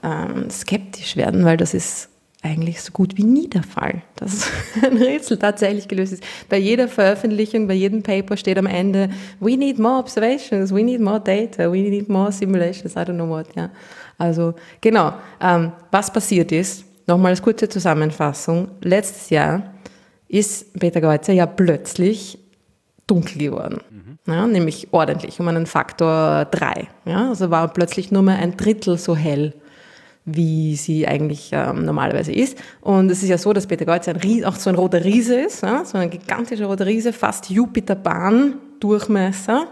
ähm, 0.04 0.50
skeptisch 0.50 1.16
werden, 1.16 1.46
weil 1.46 1.56
das 1.56 1.74
ist 1.74 2.09
eigentlich 2.42 2.82
so 2.82 2.92
gut 2.92 3.18
wie 3.18 3.24
nie 3.24 3.50
der 3.50 3.64
Fall, 3.64 4.02
dass 4.16 4.50
ein 4.84 4.98
Rätsel 4.98 5.38
tatsächlich 5.38 5.88
gelöst 5.88 6.14
ist. 6.14 6.24
Bei 6.48 6.58
jeder 6.58 6.88
Veröffentlichung, 6.88 7.68
bei 7.68 7.74
jedem 7.74 8.02
Paper 8.02 8.38
steht 8.38 8.58
am 8.58 8.66
Ende, 8.66 9.10
we 9.40 9.58
need 9.58 9.78
more 9.78 10.00
observations, 10.00 10.74
we 10.74 10.84
need 10.84 11.02
more 11.02 11.20
data, 11.20 11.72
we 11.72 11.82
need 11.82 12.08
more 12.08 12.32
simulations, 12.32 12.96
I 12.96 13.00
don't 13.00 13.16
know 13.16 13.28
what. 13.28 13.48
Ja. 13.56 13.70
Also 14.18 14.54
genau, 14.80 15.14
ähm, 15.42 15.74
was 15.92 16.12
passiert 16.12 16.52
ist, 16.52 16.86
nochmal 17.08 17.32
als 17.32 17.42
kurze 17.42 17.68
Zusammenfassung, 17.68 18.70
letztes 18.82 19.30
Jahr 19.30 19.74
ist 20.30 20.80
Peter 20.80 21.02
Geuzer 21.02 21.34
ja 21.34 21.46
plötzlich 21.46 22.38
dunkel 23.08 23.40
geworden. 23.40 23.82
Mhm. 23.90 24.32
Ja, 24.32 24.48
nämlich 24.48 24.90
ordentlich, 24.92 25.40
um 25.40 25.48
einen 25.48 25.66
Faktor 25.66 26.46
3. 26.46 26.88
Ja, 27.06 27.30
also 27.30 27.50
war 27.50 27.68
plötzlich 27.74 28.12
nur 28.12 28.22
mehr 28.22 28.38
ein 28.38 28.56
Drittel 28.56 28.98
so 28.98 29.16
hell 29.16 29.54
wie 30.26 30.76
sie 30.76 31.08
eigentlich 31.08 31.52
ähm, 31.54 31.86
normalerweise 31.86 32.32
ist. 32.32 32.58
Und 32.82 33.10
es 33.10 33.24
ist 33.24 33.30
ja 33.30 33.38
so, 33.38 33.54
dass 33.54 33.68
Peter 33.68 33.86
Geuze 33.86 34.12
ein 34.12 34.46
auch 34.46 34.56
so 34.56 34.70
ein 34.70 34.76
roter 34.76 35.04
Riese 35.04 35.40
ist, 35.40 35.64
ja? 35.64 35.84
so 35.86 35.98
ein 35.98 36.10
gigantischer 36.10 36.66
roter 36.66 36.86
Riese, 36.86 37.14
fast 37.14 37.50
Jupiterbahn-Durchmesser. 37.50 39.68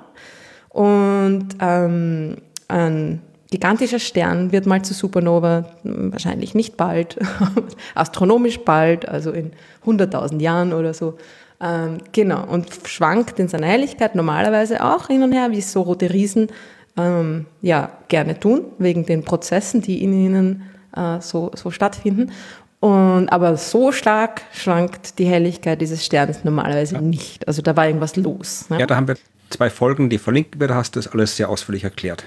Und 0.69 1.49
ähm, 1.59 2.37
ein 2.67 3.21
gigantischer 3.51 3.99
Stern 3.99 4.51
wird 4.51 4.65
mal 4.65 4.81
zu 4.81 4.93
Supernova, 4.93 5.65
wahrscheinlich 5.83 6.55
nicht 6.55 6.77
bald, 6.77 7.17
astronomisch 7.95 8.59
bald, 8.59 9.07
also 9.07 9.31
in 9.31 9.51
100.000 9.85 10.41
Jahren 10.41 10.73
oder 10.73 10.93
so. 10.93 11.17
Ähm, 11.59 11.97
genau, 12.11 12.45
und 12.45 12.67
schwankt 12.85 13.39
in 13.39 13.47
seiner 13.47 13.67
Helligkeit 13.67 14.13
normalerweise 14.13 14.83
auch 14.83 15.07
hin 15.07 15.23
und 15.23 15.31
her, 15.31 15.49
wie 15.51 15.61
so 15.61 15.81
rote 15.81 16.13
Riesen 16.13 16.49
ähm, 16.97 17.45
ja, 17.61 17.91
gerne 18.07 18.39
tun, 18.39 18.65
wegen 18.77 19.05
den 19.05 19.23
Prozessen, 19.23 19.81
die 19.81 20.03
in 20.03 20.13
ihnen 20.13 20.63
äh, 20.95 21.21
so, 21.21 21.51
so 21.55 21.71
stattfinden. 21.71 22.31
Und, 22.79 23.29
aber 23.29 23.57
so 23.57 23.91
stark 23.91 24.41
schwankt 24.53 25.17
die 25.17 25.25
Helligkeit 25.25 25.81
dieses 25.81 26.05
Sterns 26.05 26.43
normalerweise 26.43 26.95
ja. 26.95 27.01
nicht. 27.01 27.47
Also 27.47 27.61
da 27.61 27.75
war 27.75 27.87
irgendwas 27.87 28.15
los. 28.15 28.69
Ne? 28.69 28.79
Ja, 28.79 28.85
da 28.85 28.95
haben 28.95 29.07
wir 29.07 29.15
zwei 29.49 29.69
Folgen, 29.69 30.09
die 30.09 30.17
verlinkt 30.17 30.59
werden, 30.59 30.75
hast 30.75 30.95
du 30.95 30.99
das 30.99 31.11
alles 31.11 31.35
sehr 31.35 31.49
ausführlich 31.49 31.83
erklärt. 31.83 32.25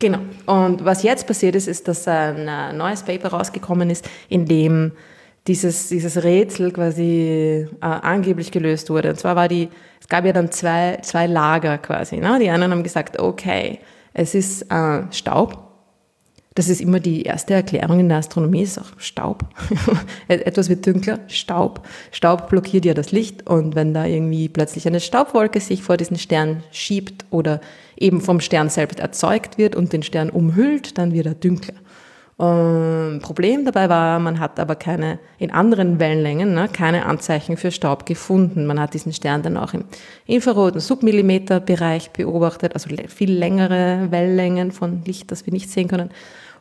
Genau. 0.00 0.18
Und 0.46 0.84
was 0.84 1.02
jetzt 1.02 1.26
passiert 1.26 1.54
ist, 1.54 1.68
ist, 1.68 1.86
dass 1.86 2.08
ein 2.08 2.48
äh, 2.48 2.72
neues 2.72 3.02
Paper 3.02 3.28
rausgekommen 3.28 3.90
ist, 3.90 4.08
in 4.28 4.46
dem 4.46 4.92
dieses, 5.46 5.88
dieses 5.88 6.22
Rätsel 6.24 6.72
quasi 6.72 7.68
äh, 7.80 7.84
angeblich 7.84 8.50
gelöst 8.50 8.90
wurde. 8.90 9.10
Und 9.10 9.16
zwar 9.20 9.36
war 9.36 9.46
die, 9.46 9.68
es 10.00 10.08
gab 10.08 10.24
ja 10.24 10.32
dann 10.32 10.50
zwei, 10.50 10.98
zwei 11.02 11.26
Lager 11.26 11.78
quasi. 11.78 12.16
Ne? 12.16 12.38
Die 12.40 12.50
einen 12.50 12.72
haben 12.72 12.82
gesagt, 12.82 13.20
okay, 13.20 13.78
es 14.14 14.34
ist 14.34 14.62
äh, 14.70 15.02
Staub. 15.10 15.60
Das 16.54 16.68
ist 16.68 16.80
immer 16.80 17.00
die 17.00 17.22
erste 17.22 17.52
Erklärung 17.52 17.98
in 17.98 18.08
der 18.08 18.18
Astronomie, 18.18 18.62
ist 18.62 18.78
auch 18.78 18.98
Staub. 18.98 19.44
Etwas 20.28 20.68
wird 20.68 20.86
dunkler, 20.86 21.18
Staub. 21.26 21.84
Staub 22.12 22.48
blockiert 22.48 22.84
ja 22.84 22.94
das 22.94 23.10
Licht 23.10 23.48
und 23.50 23.74
wenn 23.74 23.92
da 23.92 24.04
irgendwie 24.04 24.48
plötzlich 24.48 24.86
eine 24.86 25.00
Staubwolke 25.00 25.58
sich 25.58 25.82
vor 25.82 25.96
diesen 25.96 26.16
Stern 26.16 26.62
schiebt 26.70 27.24
oder 27.30 27.60
eben 27.98 28.20
vom 28.20 28.38
Stern 28.38 28.68
selbst 28.68 29.00
erzeugt 29.00 29.58
wird 29.58 29.74
und 29.74 29.92
den 29.92 30.04
Stern 30.04 30.30
umhüllt, 30.30 30.96
dann 30.96 31.12
wird 31.12 31.26
er 31.26 31.34
dunkler. 31.34 31.74
Und 32.36 33.20
Problem 33.22 33.64
dabei 33.64 33.88
war, 33.88 34.18
man 34.18 34.40
hat 34.40 34.58
aber 34.58 34.74
keine, 34.74 35.20
in 35.38 35.52
anderen 35.52 36.00
Wellenlängen, 36.00 36.52
ne, 36.52 36.68
keine 36.72 37.06
Anzeichen 37.06 37.56
für 37.56 37.70
Staub 37.70 38.06
gefunden. 38.06 38.66
Man 38.66 38.80
hat 38.80 38.94
diesen 38.94 39.12
Stern 39.12 39.42
dann 39.42 39.56
auch 39.56 39.72
im 39.72 39.84
infraroten 40.26 40.80
Submillimeterbereich 40.80 42.10
beobachtet, 42.10 42.74
also 42.74 42.90
viel 43.08 43.32
längere 43.32 44.08
Wellenlängen 44.10 44.72
von 44.72 45.02
Licht, 45.04 45.30
das 45.30 45.46
wir 45.46 45.52
nicht 45.52 45.70
sehen 45.70 45.86
können. 45.86 46.10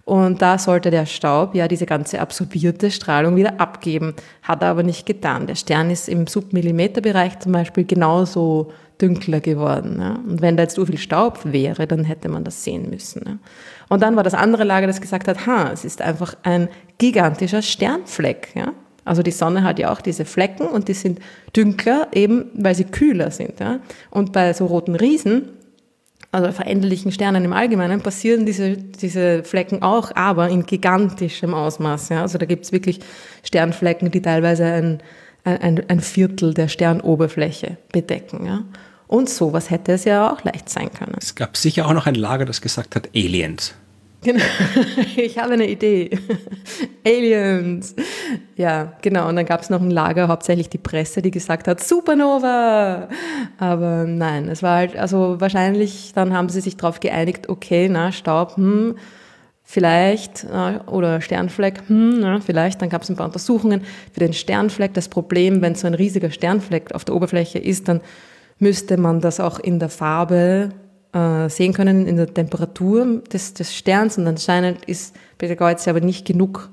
Und 0.06 0.42
da 0.42 0.58
sollte 0.60 0.92
der 0.92 1.06
Staub 1.06 1.56
ja 1.56 1.68
diese 1.68 1.86
ganze 1.86 2.20
absorbierte 2.20 2.92
Strahlung 2.92 3.36
wieder 3.36 3.60
abgeben. 3.60 4.14
Hat 4.42 4.62
er 4.62 4.70
aber 4.70 4.84
nicht 4.84 5.06
getan. 5.06 5.48
Der 5.48 5.56
Stern 5.56 5.90
ist 5.90 6.10
im 6.10 6.28
Submillimeterbereich 6.28 7.40
zum 7.40 7.54
Beispiel 7.54 7.86
genauso 7.86 8.72
dünkler 9.02 9.40
geworden. 9.40 9.98
Ja. 10.00 10.20
Und 10.28 10.42
wenn 10.42 10.58
da 10.58 10.64
jetzt 10.64 10.76
so 10.76 10.86
viel 10.86 10.98
Staub 10.98 11.40
wäre, 11.46 11.88
dann 11.88 12.04
hätte 12.04 12.30
man 12.30 12.44
das 12.44 12.64
sehen 12.64 12.90
müssen. 12.90 13.24
Ja. 13.26 13.38
Und 13.94 14.02
dann 14.02 14.16
war 14.16 14.24
das 14.24 14.34
andere 14.34 14.64
Lager, 14.64 14.88
das 14.88 15.02
gesagt 15.02 15.28
hat, 15.28 15.46
ha, 15.46 15.70
es 15.72 15.86
ist 15.86 16.02
einfach 16.02 16.36
ein 16.42 16.68
gigantischer 16.98 17.62
Sternfleck. 17.62 18.48
Ja. 18.56 18.74
Also 19.06 19.22
die 19.22 19.30
Sonne 19.30 19.64
hat 19.64 19.78
ja 19.78 19.92
auch 19.92 20.02
diese 20.02 20.26
Flecken 20.26 20.66
und 20.66 20.88
die 20.88 20.96
sind 20.96 21.20
dünkler, 21.56 22.08
eben 22.12 22.46
weil 22.56 22.74
sie 22.74 22.86
kühler 22.86 23.30
sind. 23.30 23.60
Ja. 23.60 23.82
Und 24.10 24.34
bei 24.34 24.52
so 24.54 24.66
roten 24.66 24.96
Riesen 24.96 25.50
also 26.32 26.52
veränderlichen 26.52 27.12
Sternen 27.12 27.46
im 27.46 27.54
Allgemeinen, 27.54 28.02
passieren 28.02 28.48
diese, 28.48 28.78
diese 28.78 29.44
Flecken 29.44 29.84
auch, 29.84 30.10
aber 30.16 30.50
in 30.50 30.66
gigantischem 30.66 31.54
Ausmaß. 31.54 32.10
Ja? 32.10 32.24
Also 32.24 32.40
da 32.40 32.48
gibt 32.48 32.66
es 32.66 32.72
wirklich 32.72 33.00
Sternflecken, 33.44 34.10
die 34.10 34.24
teilweise 34.24 34.66
ein, 34.66 35.04
ein, 35.44 35.88
ein 35.88 36.00
Viertel 36.00 36.56
der 36.56 36.68
Sternoberfläche 36.68 37.78
bedecken. 37.92 38.48
Ja? 38.48 38.64
Und 39.06 39.30
sowas 39.30 39.70
hätte 39.70 39.92
es 39.92 40.06
ja 40.06 40.34
auch 40.34 40.44
leicht 40.44 40.70
sein 40.70 40.92
können. 40.92 41.14
Es 41.22 41.36
gab 41.36 41.56
sicher 41.56 41.86
auch 41.86 41.94
noch 41.94 42.08
ein 42.08 42.16
Lager, 42.16 42.46
das 42.46 42.62
gesagt 42.62 42.96
hat 42.96 43.10
Aliens. 43.14 43.76
Genau. 44.24 44.44
Ich 45.16 45.38
habe 45.38 45.54
eine 45.54 45.70
Idee. 45.70 46.10
Aliens. 47.06 47.96
Ja, 48.56 48.94
genau. 49.02 49.30
Und 49.30 49.36
dann 49.36 49.46
gab 49.46 49.62
es 49.62 49.70
noch 49.70 49.82
ein 49.82 49.92
Lager, 49.92 50.28
hauptsächlich 50.28 50.70
die 50.70 50.78
Presse, 50.78 51.22
die 51.22 51.32
gesagt 51.32 51.68
hat, 51.68 51.82
Supernova. 51.82 53.10
Aber 53.58 54.06
nein, 54.06 54.48
es 54.50 54.64
war 54.64 54.78
halt, 54.78 54.96
also 54.96 55.40
wahrscheinlich, 55.40 56.14
dann 56.16 56.34
haben 56.34 56.50
sie 56.50 56.62
sich 56.62 56.78
darauf 56.78 57.00
geeinigt, 57.00 57.50
okay, 57.50 57.90
na, 57.90 58.12
Staub, 58.12 58.58
hm, 58.58 58.96
vielleicht, 59.64 60.46
oder 60.88 61.22
Sternfleck, 61.22 61.84
hm, 61.88 62.20
na, 62.20 62.40
vielleicht. 62.40 62.82
Dann 62.82 62.90
gab 62.90 63.04
es 63.04 63.10
ein 63.10 63.16
paar 63.16 63.28
Untersuchungen 63.28 63.82
für 64.12 64.20
den 64.20 64.34
Sternfleck. 64.34 64.94
Das 64.94 65.10
Problem, 65.10 65.62
wenn 65.62 65.76
so 65.76 65.88
ein 65.88 65.94
riesiger 65.94 66.32
Sternfleck 66.32 66.94
auf 66.94 67.06
der 67.06 67.16
Oberfläche 67.16 67.60
ist, 67.60 67.88
dann 67.88 68.02
müsste 68.60 68.98
man 68.98 69.22
das 69.22 69.40
auch 69.40 69.60
in 69.60 69.80
der 69.80 69.90
Farbe 69.90 70.70
äh, 71.14 71.50
sehen 71.50 71.74
können 71.74 72.08
in 72.08 72.18
der 72.18 72.34
Temperatur 72.34 73.22
des, 73.32 73.54
des 73.54 73.76
Sterns 73.76 74.18
und 74.18 74.28
anscheinend 74.28 74.86
ist 74.86 75.16
Betelgeuse 75.38 75.90
aber 75.90 76.02
nicht 76.02 76.26
genug 76.26 76.70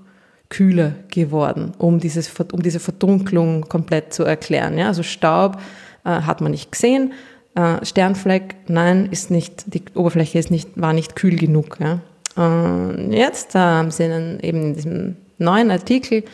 kühler 0.49 0.95
geworden, 1.09 1.73
um, 1.79 2.01
dieses, 2.01 2.31
um 2.53 2.63
diese 2.63 2.81
Verdunklung 2.81 3.63
komplett 3.69 4.13
zu 4.13 4.25
erklären. 4.25 4.77
Ja? 4.79 4.89
Also 4.89 5.03
Staub 5.03 5.59
äh, 6.05 6.11
hat 6.11 6.41
man 6.41 6.51
nicht 6.53 6.73
gesehen, 6.73 7.13
äh, 7.55 7.85
Sternfleck, 7.85 8.57
nein, 8.69 9.09
ist 9.11 9.31
nicht, 9.31 9.73
die 9.73 9.83
Oberfläche 9.95 10.39
ist 10.39 10.51
nicht, 10.51 10.71
war 10.75 10.93
nicht 10.93 11.17
kühl 11.17 11.37
genug. 11.37 11.79
Ja? 11.81 12.01
Und 12.37 13.13
jetzt 13.13 13.55
haben 13.55 13.91
sie 13.91 14.05
eben 14.05 14.39
in 14.41 14.75
diesem 14.75 15.17
neuen 15.39 15.71
Artikel 15.71 16.25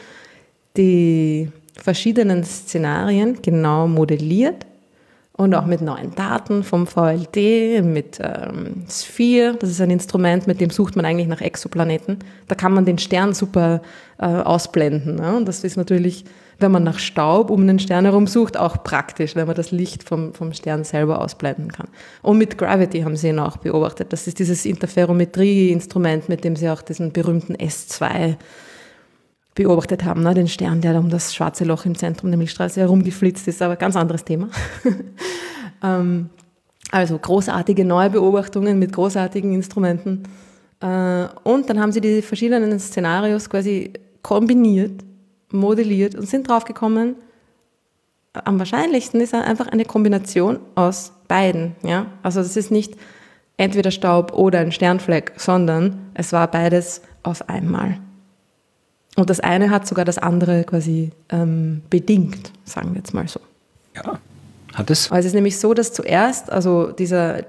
die 0.77 1.51
verschiedenen 1.75 2.45
Szenarien 2.45 3.41
genau 3.43 3.87
modelliert 3.87 4.67
und 5.37 5.55
auch 5.55 5.67
mit 5.67 5.83
neuen 5.83 6.15
Daten 6.15 6.63
vom 6.63 6.87
VLD, 6.87 7.85
mit 7.85 8.19
ähm, 8.21 8.85
Sphere. 8.91 9.57
Das 9.59 9.69
ist 9.69 9.81
ein 9.81 9.91
Instrument, 9.91 10.47
mit 10.47 10.61
dem 10.61 10.71
sucht 10.71 10.97
man 10.97 11.05
eigentlich 11.05 11.29
nach 11.29 11.43
Exoplaneten. 11.43 12.19
Da 12.49 12.55
kann 12.55 12.73
man 12.73 12.87
den 12.87 12.99
Stern 12.99 13.35
super 13.35 13.83
äh, 14.19 14.25
ausblenden. 14.25 15.17
Ne? 15.17 15.37
Und 15.37 15.47
das 15.47 15.63
ist 15.63 15.77
natürlich, 15.77 16.25
wenn 16.59 16.73
man 16.73 16.85
nach 16.85 16.99
Staub 16.99 17.51
um 17.51 17.67
den 17.67 17.79
Stern 17.79 18.07
herum 18.07 18.27
sucht, 18.27 18.57
auch 18.57 18.83
praktisch, 18.83 19.37
wenn 19.37 19.47
man 19.47 19.57
das 19.57 19.73
Licht 19.73 20.05
vom, 20.05 20.33
vom 20.33 20.55
Stern 20.55 20.85
selber 20.85 21.21
ausblenden 21.21 21.71
kann. 21.71 21.89
Und 22.23 22.39
mit 22.39 22.57
Gravity 22.57 23.03
haben 23.03 23.17
sie 23.17 23.29
ihn 23.29 23.39
auch 23.39 23.59
beobachtet. 23.59 24.15
Das 24.15 24.27
ist 24.27 24.39
dieses 24.39 24.65
Interferometrie-Instrument, 24.65 26.31
mit 26.31 26.45
dem 26.45 26.57
sie 26.57 26.71
auch 26.71 26.81
diesen 26.81 27.13
berühmten 27.13 27.57
S2 27.57 28.37
beobachtet 29.57 30.05
haben, 30.05 30.23
ne? 30.23 30.35
den 30.35 30.47
Stern, 30.47 30.81
der 30.81 30.97
um 30.97 31.11
das 31.11 31.35
schwarze 31.35 31.65
Loch 31.65 31.85
im 31.85 31.97
Zentrum 31.97 32.31
der 32.31 32.39
Milchstraße 32.39 32.81
herumgeflitzt 32.81 33.49
ist, 33.49 33.61
aber 33.61 33.75
ganz 33.75 33.97
anderes 33.97 34.25
Thema. 34.25 34.49
ähm, 35.83 36.31
also 36.93 37.19
großartige 37.19 37.85
neue 37.85 38.11
Beobachtungen 38.11 38.79
mit 38.79 38.93
großartigen 38.93 39.53
Instrumenten. 39.53 40.23
Äh, 40.81 41.27
und 41.43 41.69
dann 41.69 41.81
haben 41.81 41.91
sie 41.91 42.01
die 42.01 42.23
verschiedenen 42.23 42.79
Szenarios 42.79 43.51
quasi 43.51 43.95
kombiniert, 44.23 45.03
modelliert 45.51 46.15
und 46.15 46.29
sind 46.29 46.49
draufgekommen, 46.49 47.17
am 48.45 48.59
wahrscheinlichsten 48.59 49.21
ist 49.21 49.35
einfach 49.35 49.69
eine 49.69 49.87
Kombination 49.87 50.59
aus 50.75 51.13
beiden. 51.27 51.75
Ja? 51.83 52.07
Also 52.23 52.41
es 52.41 52.57
ist 52.57 52.71
nicht 52.71 52.95
entweder 53.57 53.91
Staub 53.91 54.35
oder 54.35 54.59
ein 54.59 54.73
Sternfleck, 54.73 55.33
sondern 55.37 56.11
es 56.13 56.35
war 56.35 56.51
beides 56.51 57.01
auf 57.23 57.49
einmal. 57.49 57.99
Und 59.17 59.31
das 59.31 59.41
eine 59.41 59.71
hat 59.71 59.87
sogar 59.87 60.05
das 60.05 60.19
andere 60.19 60.65
quasi 60.65 61.11
ähm, 61.31 61.83
bedingt, 61.89 62.53
sagen 62.65 62.91
wir 62.91 62.99
jetzt 62.99 63.15
mal 63.15 63.27
so. 63.27 63.41
Ja, 63.95 64.19
hat 64.75 64.91
es? 64.91 65.11
Also 65.11 65.21
es 65.21 65.27
ist 65.27 65.35
nämlich 65.35 65.59
so, 65.59 65.73
dass 65.73 65.93
zuerst, 65.95 66.53
also 66.53 66.93
dieser, 66.93 67.45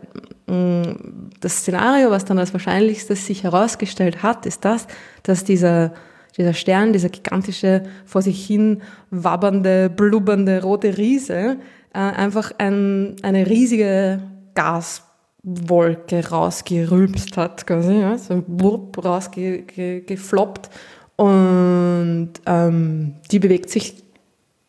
mh, 0.47 0.55
mm, 0.55 1.29
das 1.41 1.57
Szenario, 1.57 2.09
was 2.09 2.23
dann 2.23 2.39
als 2.39 2.53
wahrscheinlichstes 2.53 3.25
sich 3.25 3.43
herausgestellt 3.43 4.23
hat, 4.23 4.45
ist 4.45 4.63
das, 4.63 4.87
dass 5.23 5.43
dieser, 5.43 5.93
dieser 6.37 6.53
Stern, 6.53 6.93
dieser 6.93 7.09
gigantische, 7.09 7.83
vor 8.05 8.21
sich 8.21 8.45
hin 8.45 8.81
wabbernde, 9.11 9.89
blubbernde 9.89 10.63
rote 10.63 10.97
Riese, 10.97 11.57
äh, 11.93 11.99
einfach 11.99 12.53
ein, 12.59 13.17
eine 13.23 13.45
riesige 13.45 14.21
Gaswolke 14.55 16.29
rausgerülpst 16.29 17.35
hat, 17.35 17.67
quasi, 17.67 17.99
ja, 17.99 18.17
so 18.17 18.41
blub, 18.47 19.03
rausgefloppt 19.03 20.69
und 21.17 22.31
ähm, 22.45 23.15
die 23.31 23.39
bewegt 23.39 23.69
sich 23.69 24.03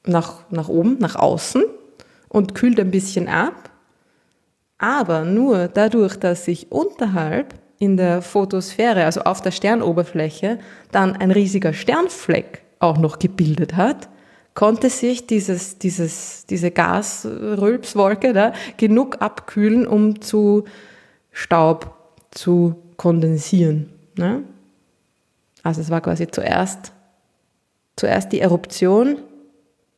nach, 0.04 0.50
nach 0.50 0.68
oben, 0.68 0.98
nach 0.98 1.14
außen 1.14 1.62
und 2.28 2.54
kühlt 2.54 2.80
ein 2.80 2.90
bisschen 2.90 3.28
ab. 3.28 3.70
Aber 4.78 5.24
nur 5.24 5.68
dadurch, 5.68 6.16
dass 6.16 6.46
sich 6.46 6.72
unterhalb 6.72 7.54
in 7.78 7.96
der 7.96 8.22
Photosphäre, 8.22 9.04
also 9.04 9.20
auf 9.22 9.42
der 9.42 9.50
Sternoberfläche, 9.50 10.58
dann 10.90 11.14
ein 11.14 11.30
riesiger 11.30 11.72
Sternfleck 11.72 12.62
auch 12.80 12.96
noch 12.96 13.18
gebildet 13.18 13.76
hat, 13.76 14.08
konnte 14.54 14.88
sich 14.90 15.26
dieses, 15.26 15.78
dieses, 15.78 16.46
diese 16.46 16.70
Gasrülpswolke 16.70 18.32
da 18.32 18.52
genug 18.76 19.20
abkühlen, 19.20 19.86
um 19.86 20.20
zu 20.20 20.64
Staub 21.30 21.94
zu 22.30 22.76
kondensieren. 22.96 23.90
Ne? 24.16 24.42
Also 25.68 25.82
es 25.82 25.90
war 25.90 26.00
quasi 26.00 26.26
zuerst, 26.26 26.92
zuerst 27.94 28.32
die 28.32 28.40
Eruption, 28.40 29.18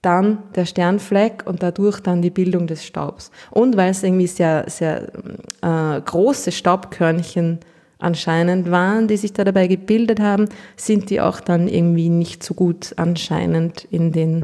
dann 0.03 0.39
der 0.57 0.66
Sternfleck 0.66 1.45
und 1.47 1.62
dadurch 1.62 2.01
dann 2.01 2.23
die 2.23 2.31
Bildung 2.31 2.66
des 2.66 2.85
Staubs. 2.85 3.31
Und 3.53 3.77
weil 3.77 3.93
es 3.93 4.03
irgendwie 4.03 4.27
sehr, 4.27 4.64
sehr 4.66 5.12
äh, 5.62 6.01
große 6.01 6.51
Staubkörnchen 6.51 7.61
anscheinend 8.01 8.73
waren, 8.73 9.07
die 9.07 9.16
sich 9.16 9.33
da 9.33 9.45
dabei 9.45 9.68
gebildet 9.68 10.18
haben, 10.18 10.49
sind 10.75 11.09
die 11.09 11.21
auch 11.21 11.39
dann 11.39 11.68
irgendwie 11.68 12.09
nicht 12.09 12.43
so 12.43 12.55
gut 12.55 12.93
anscheinend 12.97 13.85
in 13.93 14.11
den 14.11 14.43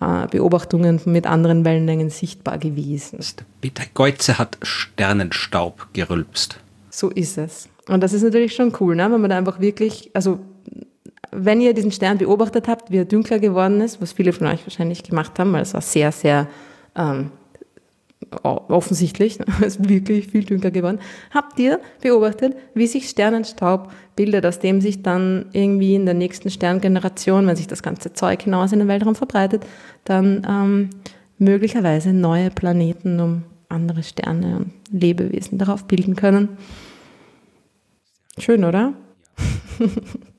äh, 0.00 0.28
Beobachtungen 0.30 1.00
mit 1.06 1.26
anderen 1.26 1.64
Wellenlängen 1.64 2.10
sichtbar 2.10 2.58
gewesen. 2.58 3.18
Peter 3.60 3.82
Geuze 3.94 4.38
hat 4.38 4.58
Sternenstaub 4.62 5.88
gerülpst. 5.92 6.60
So 6.88 7.10
ist 7.10 7.36
es. 7.36 7.68
Und 7.88 8.00
das 8.00 8.12
ist 8.12 8.22
natürlich 8.22 8.54
schon 8.54 8.72
cool, 8.78 8.94
ne? 8.94 9.10
wenn 9.10 9.20
man 9.20 9.30
da 9.30 9.38
einfach 9.38 9.58
wirklich, 9.58 10.12
also 10.14 10.38
wenn 11.32 11.60
ihr 11.60 11.74
diesen 11.74 11.92
Stern 11.92 12.18
beobachtet 12.18 12.68
habt, 12.68 12.90
wie 12.90 12.98
er 12.98 13.04
dunkler 13.06 13.38
geworden 13.38 13.80
ist, 13.80 14.00
was 14.00 14.12
viele 14.12 14.32
von 14.32 14.46
euch 14.46 14.64
wahrscheinlich 14.64 15.02
gemacht 15.02 15.38
haben, 15.38 15.52
weil 15.52 15.62
es 15.62 15.74
war 15.74 15.80
sehr, 15.80 16.12
sehr 16.12 16.46
ähm, 16.94 17.30
offensichtlich, 18.42 19.38
es 19.60 19.76
ist 19.76 19.88
wirklich 19.88 20.28
viel 20.28 20.44
dunkler 20.44 20.70
geworden, 20.70 21.00
habt 21.32 21.58
ihr 21.58 21.80
beobachtet, 22.02 22.54
wie 22.74 22.86
sich 22.86 23.08
Sternenstaub 23.08 23.90
bildet, 24.14 24.44
aus 24.44 24.58
dem 24.58 24.80
sich 24.80 25.02
dann 25.02 25.46
irgendwie 25.52 25.94
in 25.94 26.04
der 26.04 26.14
nächsten 26.14 26.50
Sterngeneration, 26.50 27.46
wenn 27.46 27.56
sich 27.56 27.66
das 27.66 27.82
ganze 27.82 28.12
Zeug 28.12 28.42
hinaus 28.42 28.72
in 28.72 28.78
den 28.78 28.88
Weltraum 28.88 29.14
verbreitet, 29.14 29.64
dann 30.04 30.46
ähm, 30.48 30.90
möglicherweise 31.38 32.12
neue 32.12 32.50
Planeten 32.50 33.18
um 33.20 33.42
andere 33.68 34.02
Sterne 34.02 34.58
und 34.58 34.72
Lebewesen 34.90 35.56
darauf 35.56 35.86
bilden 35.86 36.14
können. 36.14 36.50
Schön, 38.36 38.64
oder? 38.64 38.92
Ja. 39.78 39.86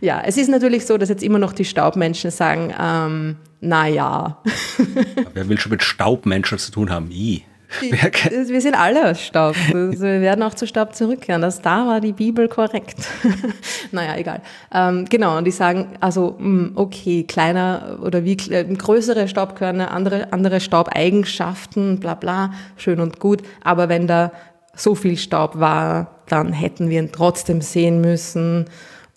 ja, 0.00 0.22
es 0.24 0.36
ist 0.36 0.48
natürlich 0.48 0.86
so, 0.86 0.98
dass 0.98 1.08
jetzt 1.08 1.22
immer 1.22 1.38
noch 1.38 1.52
die 1.52 1.64
Staubmenschen 1.64 2.30
sagen, 2.30 2.72
ähm, 2.78 3.36
naja. 3.60 4.42
Wer 5.34 5.48
will 5.48 5.58
schon 5.58 5.70
mit 5.70 5.82
Staubmenschen 5.82 6.58
zu 6.58 6.72
tun 6.72 6.90
haben? 6.90 7.10
I. 7.10 7.44
wir 7.80 8.60
sind 8.60 8.74
alle 8.74 9.10
aus 9.10 9.22
Staub. 9.22 9.56
Also 9.72 10.02
wir 10.02 10.20
werden 10.20 10.42
auch 10.42 10.54
zu 10.54 10.66
Staub 10.66 10.94
zurückkehren. 10.94 11.40
Das, 11.42 11.62
da 11.62 11.86
war 11.86 12.00
die 12.00 12.12
Bibel 12.12 12.48
korrekt. 12.48 12.98
naja, 13.92 14.16
egal. 14.16 14.42
Ähm, 14.72 15.06
genau, 15.08 15.38
und 15.38 15.44
die 15.44 15.52
sagen, 15.52 15.96
also, 16.00 16.36
hm, 16.38 16.72
okay, 16.74 17.24
kleiner 17.24 17.98
oder 18.02 18.24
wie 18.24 18.36
äh, 18.50 18.64
größere 18.64 19.28
Staubkörner, 19.28 19.90
andere, 19.90 20.32
andere 20.32 20.60
Staubeigenschaften, 20.60 21.98
bla 21.98 22.14
bla, 22.14 22.52
schön 22.76 23.00
und 23.00 23.20
gut. 23.20 23.42
Aber 23.62 23.88
wenn 23.88 24.06
da 24.06 24.32
so 24.74 24.94
viel 24.94 25.16
Staub 25.16 25.58
war, 25.58 26.22
dann 26.28 26.52
hätten 26.52 26.88
wir 26.88 27.00
ihn 27.00 27.12
trotzdem 27.12 27.60
sehen 27.60 28.00
müssen. 28.00 28.66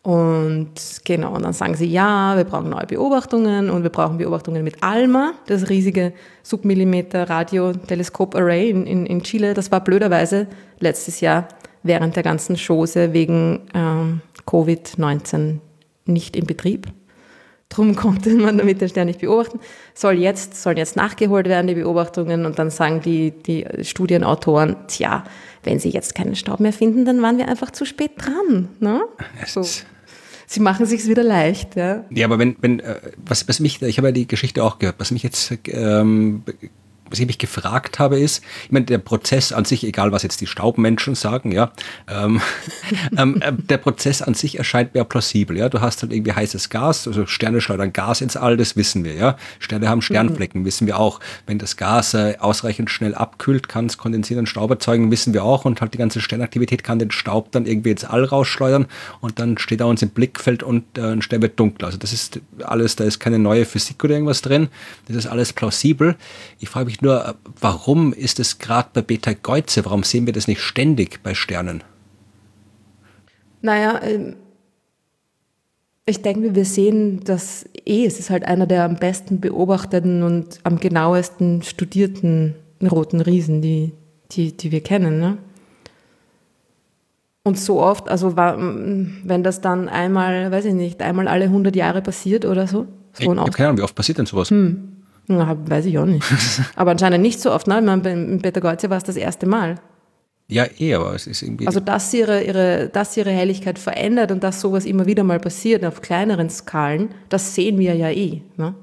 Und 0.06 0.70
genau, 1.03 1.34
und 1.34 1.41
dann 1.41 1.53
sagen 1.53 1.74
sie, 1.74 1.88
ja, 1.88 2.38
wir 2.38 2.43
brauchen 2.43 2.70
neue 2.70 2.86
Beobachtungen 2.86 3.72
und 3.72 3.82
wir 3.82 3.89
brauchen 3.89 4.20
Beobachtungen 4.20 4.64
mit 4.64 4.84
ALMA, 4.84 5.34
das 5.47 5.68
riesige 5.68 6.14
Submillimeter 6.43 7.28
Radioteleskop-Array 7.28 8.70
in, 8.70 8.86
in, 8.86 9.08
in 9.08 9.24
Chile. 9.24 9.56
Das 9.56 9.72
war 9.72 9.84
blöderweise 9.84 10.45
letztes 10.80 11.22
Jahr 11.22 11.47
während 11.82 12.16
der 12.16 12.22
ganzen 12.22 12.56
Chose 12.56 13.14
wegen 13.14 13.62
ähm, 13.74 14.22
Covid-19 14.45 15.58
nicht 16.06 16.36
in 16.36 16.45
Betrieb. 16.45 16.86
Drum 17.70 17.95
konnte 17.95 18.30
man 18.36 18.60
damit 18.60 18.82
den 18.82 18.89
Stern 18.89 19.08
nicht 19.08 19.22
beobachten. 19.22 19.60
Soll 19.95 20.20
jetzt, 20.20 20.62
sollen 20.62 20.78
jetzt 20.78 20.95
nachgeholt 20.95 21.47
werden, 21.47 21.66
die 21.66 21.74
Beobachtungen, 21.74 22.45
und 22.45 22.60
dann 22.60 22.70
sagen 22.70 23.01
die, 23.01 23.32
die 23.32 23.66
Studienautoren, 23.82 24.76
tja, 24.88 25.24
wenn 25.64 25.80
sie 25.80 25.89
jetzt 25.89 26.14
keinen 26.14 26.36
Staub 26.36 26.60
mehr 26.60 26.74
finden, 26.74 27.06
dann 27.06 27.24
waren 27.24 27.39
wir 27.39 27.47
einfach 27.47 27.72
zu 27.72 27.86
spät 27.86 28.12
dran. 28.18 28.70
Ne? 28.80 29.01
So 29.47 29.64
sie 30.47 30.59
machen 30.59 30.85
sich 30.85 31.07
wieder 31.07 31.23
leicht. 31.23 31.75
Ja, 31.75 32.05
ja 32.09 32.25
aber 32.25 32.39
wenn, 32.39 32.55
wenn 32.61 32.79
äh, 32.79 32.95
was, 33.17 33.47
was 33.47 33.59
mich, 33.59 33.81
ich 33.81 33.97
habe 33.97 34.09
ja 34.09 34.11
die 34.11 34.27
Geschichte 34.27 34.63
auch 34.63 34.79
gehört, 34.79 34.99
was 34.99 35.11
mich 35.11 35.23
jetzt 35.23 35.53
ähm, 35.67 36.43
was 37.10 37.20
ich 37.20 37.28
mich 37.28 37.38
gefragt 37.38 37.99
habe, 37.99 38.20
ist, 38.20 38.43
ich 38.66 38.72
meine, 38.72 38.86
der 38.86 38.97
Prozess 38.97 39.51
an 39.51 39.66
sich, 39.66 39.84
egal 39.84 40.12
was 40.12 40.24
jetzt 40.24 40.41
die 40.41 40.47
Staubmenschen 40.47 41.16
sagen, 41.16 41.51
ja, 41.51 41.72
ähm, 42.10 42.41
ähm, 43.18 43.41
äh, 43.41 43.53
der 43.53 43.78
Prozess 43.78 44.22
an 44.22 44.34
sich 44.34 44.58
erscheint 44.58 44.93
mir 44.93 45.03
plausibel, 45.03 45.58
ja. 45.58 45.70
Du 45.70 45.82
hast 45.82 46.01
halt 46.01 46.12
irgendwie 46.12 46.34
heißes 46.34 46.70
Gas, 46.70 47.08
also 47.08 47.26
Sterne 47.26 47.62
schleudern 47.62 47.93
Gas 47.93 48.22
ins 48.22 48.36
All, 48.36 48.58
das 48.58 48.76
wissen 48.76 49.03
wir, 49.03 49.14
ja. 49.14 49.38
Sterne 49.60 49.88
haben 49.88 50.01
Sternflecken, 50.01 50.62
mhm. 50.62 50.66
wissen 50.66 50.88
wir 50.88 50.99
auch. 50.99 51.20
Wenn 51.45 51.60
das 51.60 51.78
Gas 51.78 52.14
äh, 52.14 52.38
ausreichend 52.39 52.89
schnell 52.89 53.16
abkühlt, 53.16 53.68
kann 53.70 53.86
es 53.86 53.97
kondensieren 53.97 54.39
und 54.39 54.47
Staub 54.47 54.72
erzeugen, 54.72 55.12
wissen 55.12 55.34
wir 55.34 55.43
auch. 55.43 55.66
Und 55.66 55.82
halt 55.82 55.93
die 55.93 55.97
ganze 55.97 56.22
Sternaktivität 56.22 56.84
kann 56.84 56.99
den 56.99 57.12
Staub 57.12 57.51
dann 57.51 57.66
irgendwie 57.66 57.91
ins 57.91 58.03
All 58.03 58.24
rausschleudern 58.24 58.88
und 59.22 59.39
dann 59.39 59.58
steht 59.58 59.80
er 59.80 59.88
uns 59.88 60.01
im 60.01 60.10
Blickfeld 60.10 60.64
und 60.64 60.97
äh, 60.97 61.01
ein 61.01 61.22
Stern 61.22 61.41
wird 61.41 61.60
dunkel. 61.60 61.86
Also 61.86 61.97
das 61.97 62.14
ist 62.14 62.39
alles, 62.64 62.95
da 62.95 63.03
ist 63.03 63.20
keine 63.20 63.39
neue 63.39 63.66
Physik 63.66 64.03
oder 64.03 64.14
irgendwas 64.14 64.41
drin. 64.41 64.70
Das 65.08 65.16
ist 65.16 65.28
alles 65.28 65.53
plausibel. 65.53 66.16
Ich 66.60 66.70
frage 66.70 66.86
mich 66.86 66.94
mich 66.95 67.01
nur, 67.01 67.35
warum 67.59 68.13
ist 68.13 68.39
es 68.39 68.59
gerade 68.59 68.89
bei 68.93 69.01
Beta 69.01 69.33
Geuze, 69.33 69.85
warum 69.85 70.03
sehen 70.03 70.25
wir 70.25 70.33
das 70.33 70.47
nicht 70.47 70.61
ständig 70.61 71.21
bei 71.23 71.33
Sternen? 71.33 71.83
Naja, 73.61 74.01
ähm, 74.03 74.35
ich 76.05 76.21
denke, 76.21 76.53
wir 76.53 76.65
sehen 76.65 77.21
das 77.23 77.65
eh. 77.85 78.05
Es 78.05 78.19
ist 78.19 78.29
halt 78.29 78.45
einer 78.45 78.67
der 78.67 78.83
am 78.83 78.97
besten 78.97 79.39
beobachteten 79.39 80.21
und 80.23 80.59
am 80.63 80.79
genauesten 80.79 81.63
studierten 81.63 82.53
roten 82.81 83.21
Riesen, 83.21 83.61
die, 83.61 83.91
die, 84.31 84.55
die 84.55 84.71
wir 84.71 84.81
kennen. 84.81 85.19
Ne? 85.19 85.37
Und 87.43 87.57
so 87.57 87.81
oft, 87.81 88.07
also 88.07 88.35
wenn 88.37 89.43
das 89.43 89.61
dann 89.61 89.89
einmal, 89.89 90.51
weiß 90.51 90.65
ich 90.65 90.73
nicht, 90.73 91.01
einmal 91.01 91.27
alle 91.27 91.45
100 91.45 91.75
Jahre 91.75 92.01
passiert 92.01 92.45
oder 92.45 92.67
so. 92.67 92.87
so 93.13 93.23
ich 93.23 93.27
habe 93.27 93.51
keine 93.51 93.69
Ahnung, 93.69 93.79
wie 93.79 93.83
oft 93.83 93.95
passiert 93.95 94.19
denn 94.19 94.25
sowas? 94.27 94.51
Hm. 94.51 94.95
Na, 95.28 95.57
weiß 95.67 95.86
ich 95.86 95.97
auch 95.97 96.05
nicht. 96.05 96.26
aber 96.76 96.91
anscheinend 96.91 97.21
nicht 97.21 97.41
so 97.41 97.51
oft. 97.51 97.67
Ne? 97.67 97.80
Ich 97.80 97.86
meine, 97.86 98.11
in 98.11 98.41
Peter 98.41 98.61
Geuze 98.61 98.89
war 98.89 98.97
es 98.97 99.03
das 99.03 99.15
erste 99.15 99.45
Mal. 99.45 99.76
Ja, 100.47 100.65
eh, 100.78 100.93
aber 100.93 101.15
es 101.15 101.26
ist 101.26 101.41
irgendwie. 101.41 101.65
Also, 101.65 101.80
dass 101.80 102.13
ihre, 102.13 102.43
ihre, 102.43 102.89
dass 102.89 103.17
ihre 103.17 103.32
Helligkeit 103.32 103.80
verändert 103.80 104.32
und 104.32 104.43
dass 104.43 104.61
sowas 104.61 104.86
immer 104.86 105.07
wieder 105.07 105.23
mal 105.23 105.39
passiert 105.39 105.84
auf 105.84 106.01
kleineren 106.01 106.49
Skalen, 106.49 107.09
das 107.30 107.55
sehen 107.55 107.80
wir 107.80 107.95
ja 107.95 108.09
eh. 108.09 108.41
Ne? 108.57 108.76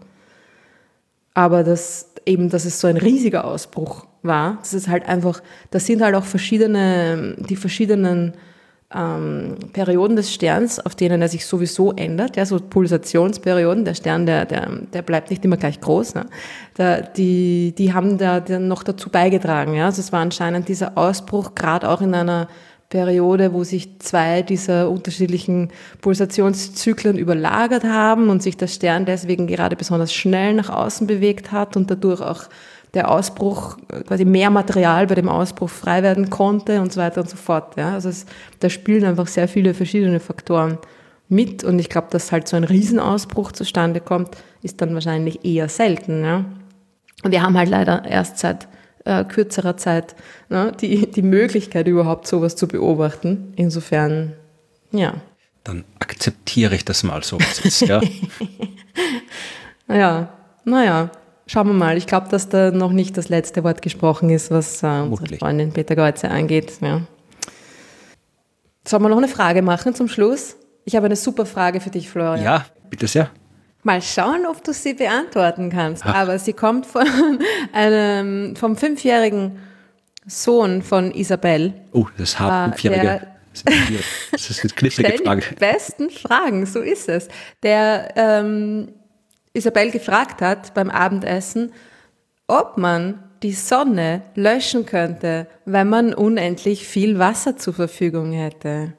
Aber 1.34 1.62
das, 1.62 2.10
eben, 2.26 2.50
dass 2.50 2.64
es 2.64 2.80
so 2.80 2.88
ein 2.88 2.96
riesiger 2.96 3.44
Ausbruch 3.44 4.06
war, 4.22 4.58
das 4.58 4.74
ist 4.74 4.88
halt 4.88 5.08
einfach, 5.08 5.40
das 5.70 5.86
sind 5.86 6.02
halt 6.02 6.16
auch 6.16 6.24
verschiedene, 6.24 7.36
die 7.38 7.56
verschiedenen 7.56 8.34
ähm, 8.94 9.56
Perioden 9.72 10.16
des 10.16 10.32
Sterns, 10.32 10.78
auf 10.78 10.94
denen 10.94 11.22
er 11.22 11.28
sich 11.28 11.46
sowieso 11.46 11.92
ändert, 11.92 12.36
ja, 12.36 12.46
so 12.46 12.58
Pulsationsperioden, 12.58 13.84
der 13.84 13.94
Stern, 13.94 14.26
der, 14.26 14.44
der, 14.44 14.68
der 14.92 15.02
bleibt 15.02 15.30
nicht 15.30 15.44
immer 15.44 15.56
gleich 15.56 15.80
groß, 15.80 16.14
ne? 16.14 16.26
da, 16.74 17.00
die, 17.00 17.74
die 17.76 17.92
haben 17.92 18.18
da, 18.18 18.40
da 18.40 18.58
noch 18.58 18.82
dazu 18.82 19.10
beigetragen. 19.10 19.74
Ja? 19.74 19.86
Also 19.86 20.00
es 20.00 20.12
war 20.12 20.20
anscheinend 20.20 20.68
dieser 20.68 20.96
Ausbruch, 20.96 21.54
gerade 21.54 21.88
auch 21.88 22.00
in 22.00 22.14
einer 22.14 22.48
Periode, 22.92 23.54
wo 23.54 23.64
sich 23.64 23.98
zwei 24.00 24.42
dieser 24.42 24.90
unterschiedlichen 24.90 25.70
Pulsationszyklen 26.02 27.16
überlagert 27.16 27.84
haben 27.84 28.28
und 28.28 28.42
sich 28.42 28.58
der 28.58 28.66
Stern 28.66 29.06
deswegen 29.06 29.46
gerade 29.46 29.76
besonders 29.76 30.12
schnell 30.12 30.52
nach 30.52 30.68
außen 30.68 31.06
bewegt 31.06 31.52
hat 31.52 31.74
und 31.76 31.90
dadurch 31.90 32.20
auch 32.20 32.44
der 32.94 33.10
Ausbruch, 33.10 33.78
quasi 34.06 34.24
mehr 34.24 34.50
Material 34.50 35.06
bei 35.06 35.14
dem 35.14 35.28
Ausbruch 35.28 35.70
frei 35.70 36.02
werden 36.02 36.28
konnte 36.28 36.80
und 36.80 36.92
so 36.92 37.00
weiter 37.00 37.22
und 37.22 37.30
so 37.30 37.36
fort. 37.36 37.76
Ja. 37.76 37.94
Also 37.94 38.08
es, 38.08 38.26
da 38.60 38.68
spielen 38.68 39.04
einfach 39.04 39.26
sehr 39.26 39.48
viele 39.48 39.74
verschiedene 39.74 40.20
Faktoren 40.20 40.78
mit 41.28 41.64
und 41.64 41.78
ich 41.78 41.88
glaube, 41.88 42.08
dass 42.10 42.30
halt 42.30 42.46
so 42.46 42.56
ein 42.56 42.64
Riesenausbruch 42.64 43.52
zustande 43.52 44.00
kommt, 44.00 44.36
ist 44.62 44.82
dann 44.82 44.92
wahrscheinlich 44.92 45.44
eher 45.44 45.68
selten. 45.68 46.22
Ja. 46.22 46.44
Und 47.22 47.30
wir 47.30 47.42
haben 47.42 47.56
halt 47.56 47.70
leider 47.70 48.04
erst 48.04 48.38
seit 48.38 48.68
äh, 49.04 49.24
kürzerer 49.24 49.76
Zeit 49.78 50.14
ne, 50.50 50.72
die, 50.78 51.10
die 51.10 51.22
Möglichkeit 51.22 51.88
überhaupt 51.88 52.26
sowas 52.26 52.56
zu 52.56 52.68
beobachten. 52.68 53.54
Insofern, 53.56 54.34
ja. 54.90 55.14
Dann 55.64 55.84
akzeptiere 55.98 56.74
ich 56.74 56.84
das 56.84 57.02
mal 57.02 57.22
so. 57.22 57.38
ja. 57.80 58.00
ja, 59.88 60.28
naja. 60.64 61.10
Schauen 61.52 61.66
wir 61.66 61.74
mal. 61.74 61.98
Ich 61.98 62.06
glaube, 62.06 62.28
dass 62.30 62.48
da 62.48 62.70
noch 62.70 62.92
nicht 62.92 63.18
das 63.18 63.28
letzte 63.28 63.62
Wort 63.62 63.82
gesprochen 63.82 64.30
ist, 64.30 64.50
was 64.50 64.82
äh, 64.82 64.86
unsere 64.86 65.36
Freundin 65.36 65.70
Peter 65.70 65.94
Geuze 65.94 66.30
angeht. 66.30 66.72
Ja. 66.80 67.02
Sollen 68.88 69.02
wir 69.02 69.10
noch 69.10 69.18
eine 69.18 69.28
Frage 69.28 69.60
machen 69.60 69.94
zum 69.94 70.08
Schluss? 70.08 70.56
Ich 70.86 70.96
habe 70.96 71.04
eine 71.04 71.16
super 71.16 71.44
Frage 71.44 71.80
für 71.80 71.90
dich, 71.90 72.08
Florian. 72.08 72.42
Ja, 72.42 72.64
bitte 72.88 73.06
sehr. 73.06 73.30
Mal 73.82 74.00
schauen, 74.00 74.46
ob 74.46 74.64
du 74.64 74.72
sie 74.72 74.94
beantworten 74.94 75.68
kannst. 75.68 76.06
Ach. 76.06 76.14
Aber 76.14 76.38
sie 76.38 76.54
kommt 76.54 76.86
von 76.86 77.06
einem, 77.74 78.56
vom 78.56 78.74
fünfjährigen 78.74 79.58
Sohn 80.24 80.80
von 80.80 81.12
Isabel. 81.12 81.74
Oh, 81.92 82.06
das 82.16 82.40
hart 82.40 82.80
fünfjährige. 82.80 83.26
Das 84.30 84.48
ist 84.48 84.64
eine 84.64 84.72
knifflige 84.72 85.18
Frage. 85.22 85.42
Die 85.50 85.54
besten 85.56 86.08
Fragen, 86.08 86.64
so 86.64 86.80
ist 86.80 87.10
es. 87.10 87.28
Der 87.62 88.08
ähm, 88.16 88.88
Isabel 89.52 89.90
gefragt 89.90 90.40
hat 90.40 90.74
beim 90.74 90.90
Abendessen, 90.90 91.72
ob 92.46 92.78
man 92.78 93.22
die 93.42 93.52
Sonne 93.52 94.22
löschen 94.34 94.86
könnte, 94.86 95.46
wenn 95.64 95.88
man 95.88 96.14
unendlich 96.14 96.86
viel 96.86 97.18
Wasser 97.18 97.56
zur 97.56 97.74
Verfügung 97.74 98.32
hätte. 98.32 98.94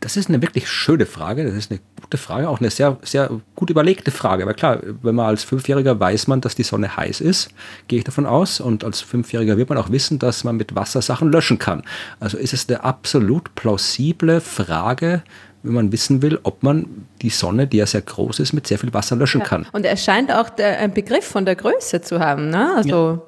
Das 0.00 0.16
ist 0.16 0.28
eine 0.28 0.42
wirklich 0.42 0.68
schöne 0.68 1.06
Frage. 1.06 1.44
Das 1.44 1.54
ist 1.54 1.70
eine 1.70 1.80
gute 2.00 2.18
Frage, 2.18 2.48
auch 2.48 2.60
eine 2.60 2.70
sehr, 2.70 2.98
sehr 3.02 3.30
gut 3.54 3.70
überlegte 3.70 4.10
Frage. 4.10 4.42
Aber 4.42 4.54
klar, 4.54 4.80
wenn 5.02 5.14
man 5.14 5.26
als 5.26 5.42
Fünfjähriger 5.44 5.98
weiß 5.98 6.26
man, 6.26 6.40
dass 6.40 6.54
die 6.54 6.64
Sonne 6.64 6.96
heiß 6.96 7.20
ist, 7.20 7.48
gehe 7.88 7.98
ich 7.98 8.04
davon 8.04 8.26
aus. 8.26 8.60
Und 8.60 8.84
als 8.84 9.00
Fünfjähriger 9.00 9.56
wird 9.56 9.70
man 9.70 9.78
auch 9.78 9.90
wissen, 9.90 10.18
dass 10.18 10.44
man 10.44 10.56
mit 10.56 10.74
Wasser 10.74 11.00
Sachen 11.00 11.32
löschen 11.32 11.58
kann. 11.58 11.82
Also 12.20 12.36
ist 12.36 12.52
es 12.52 12.68
eine 12.68 12.84
absolut 12.84 13.54
plausible 13.54 14.40
Frage, 14.40 15.22
wenn 15.62 15.74
man 15.74 15.92
wissen 15.92 16.22
will, 16.22 16.38
ob 16.42 16.62
man 16.62 17.06
die 17.22 17.30
Sonne, 17.30 17.66
die 17.66 17.78
ja 17.78 17.86
sehr 17.86 18.02
groß 18.02 18.40
ist, 18.40 18.52
mit 18.52 18.66
sehr 18.66 18.78
viel 18.78 18.92
Wasser 18.94 19.16
löschen 19.16 19.40
ja. 19.40 19.46
kann. 19.46 19.66
Und 19.72 19.84
er 19.84 19.96
scheint 19.96 20.32
auch 20.32 20.48
der, 20.48 20.78
einen 20.78 20.92
Begriff 20.92 21.24
von 21.24 21.44
der 21.44 21.56
Größe 21.56 22.00
zu 22.02 22.20
haben. 22.20 22.50
Ne? 22.50 22.74
Also 22.76 23.10
ja. 23.10 23.22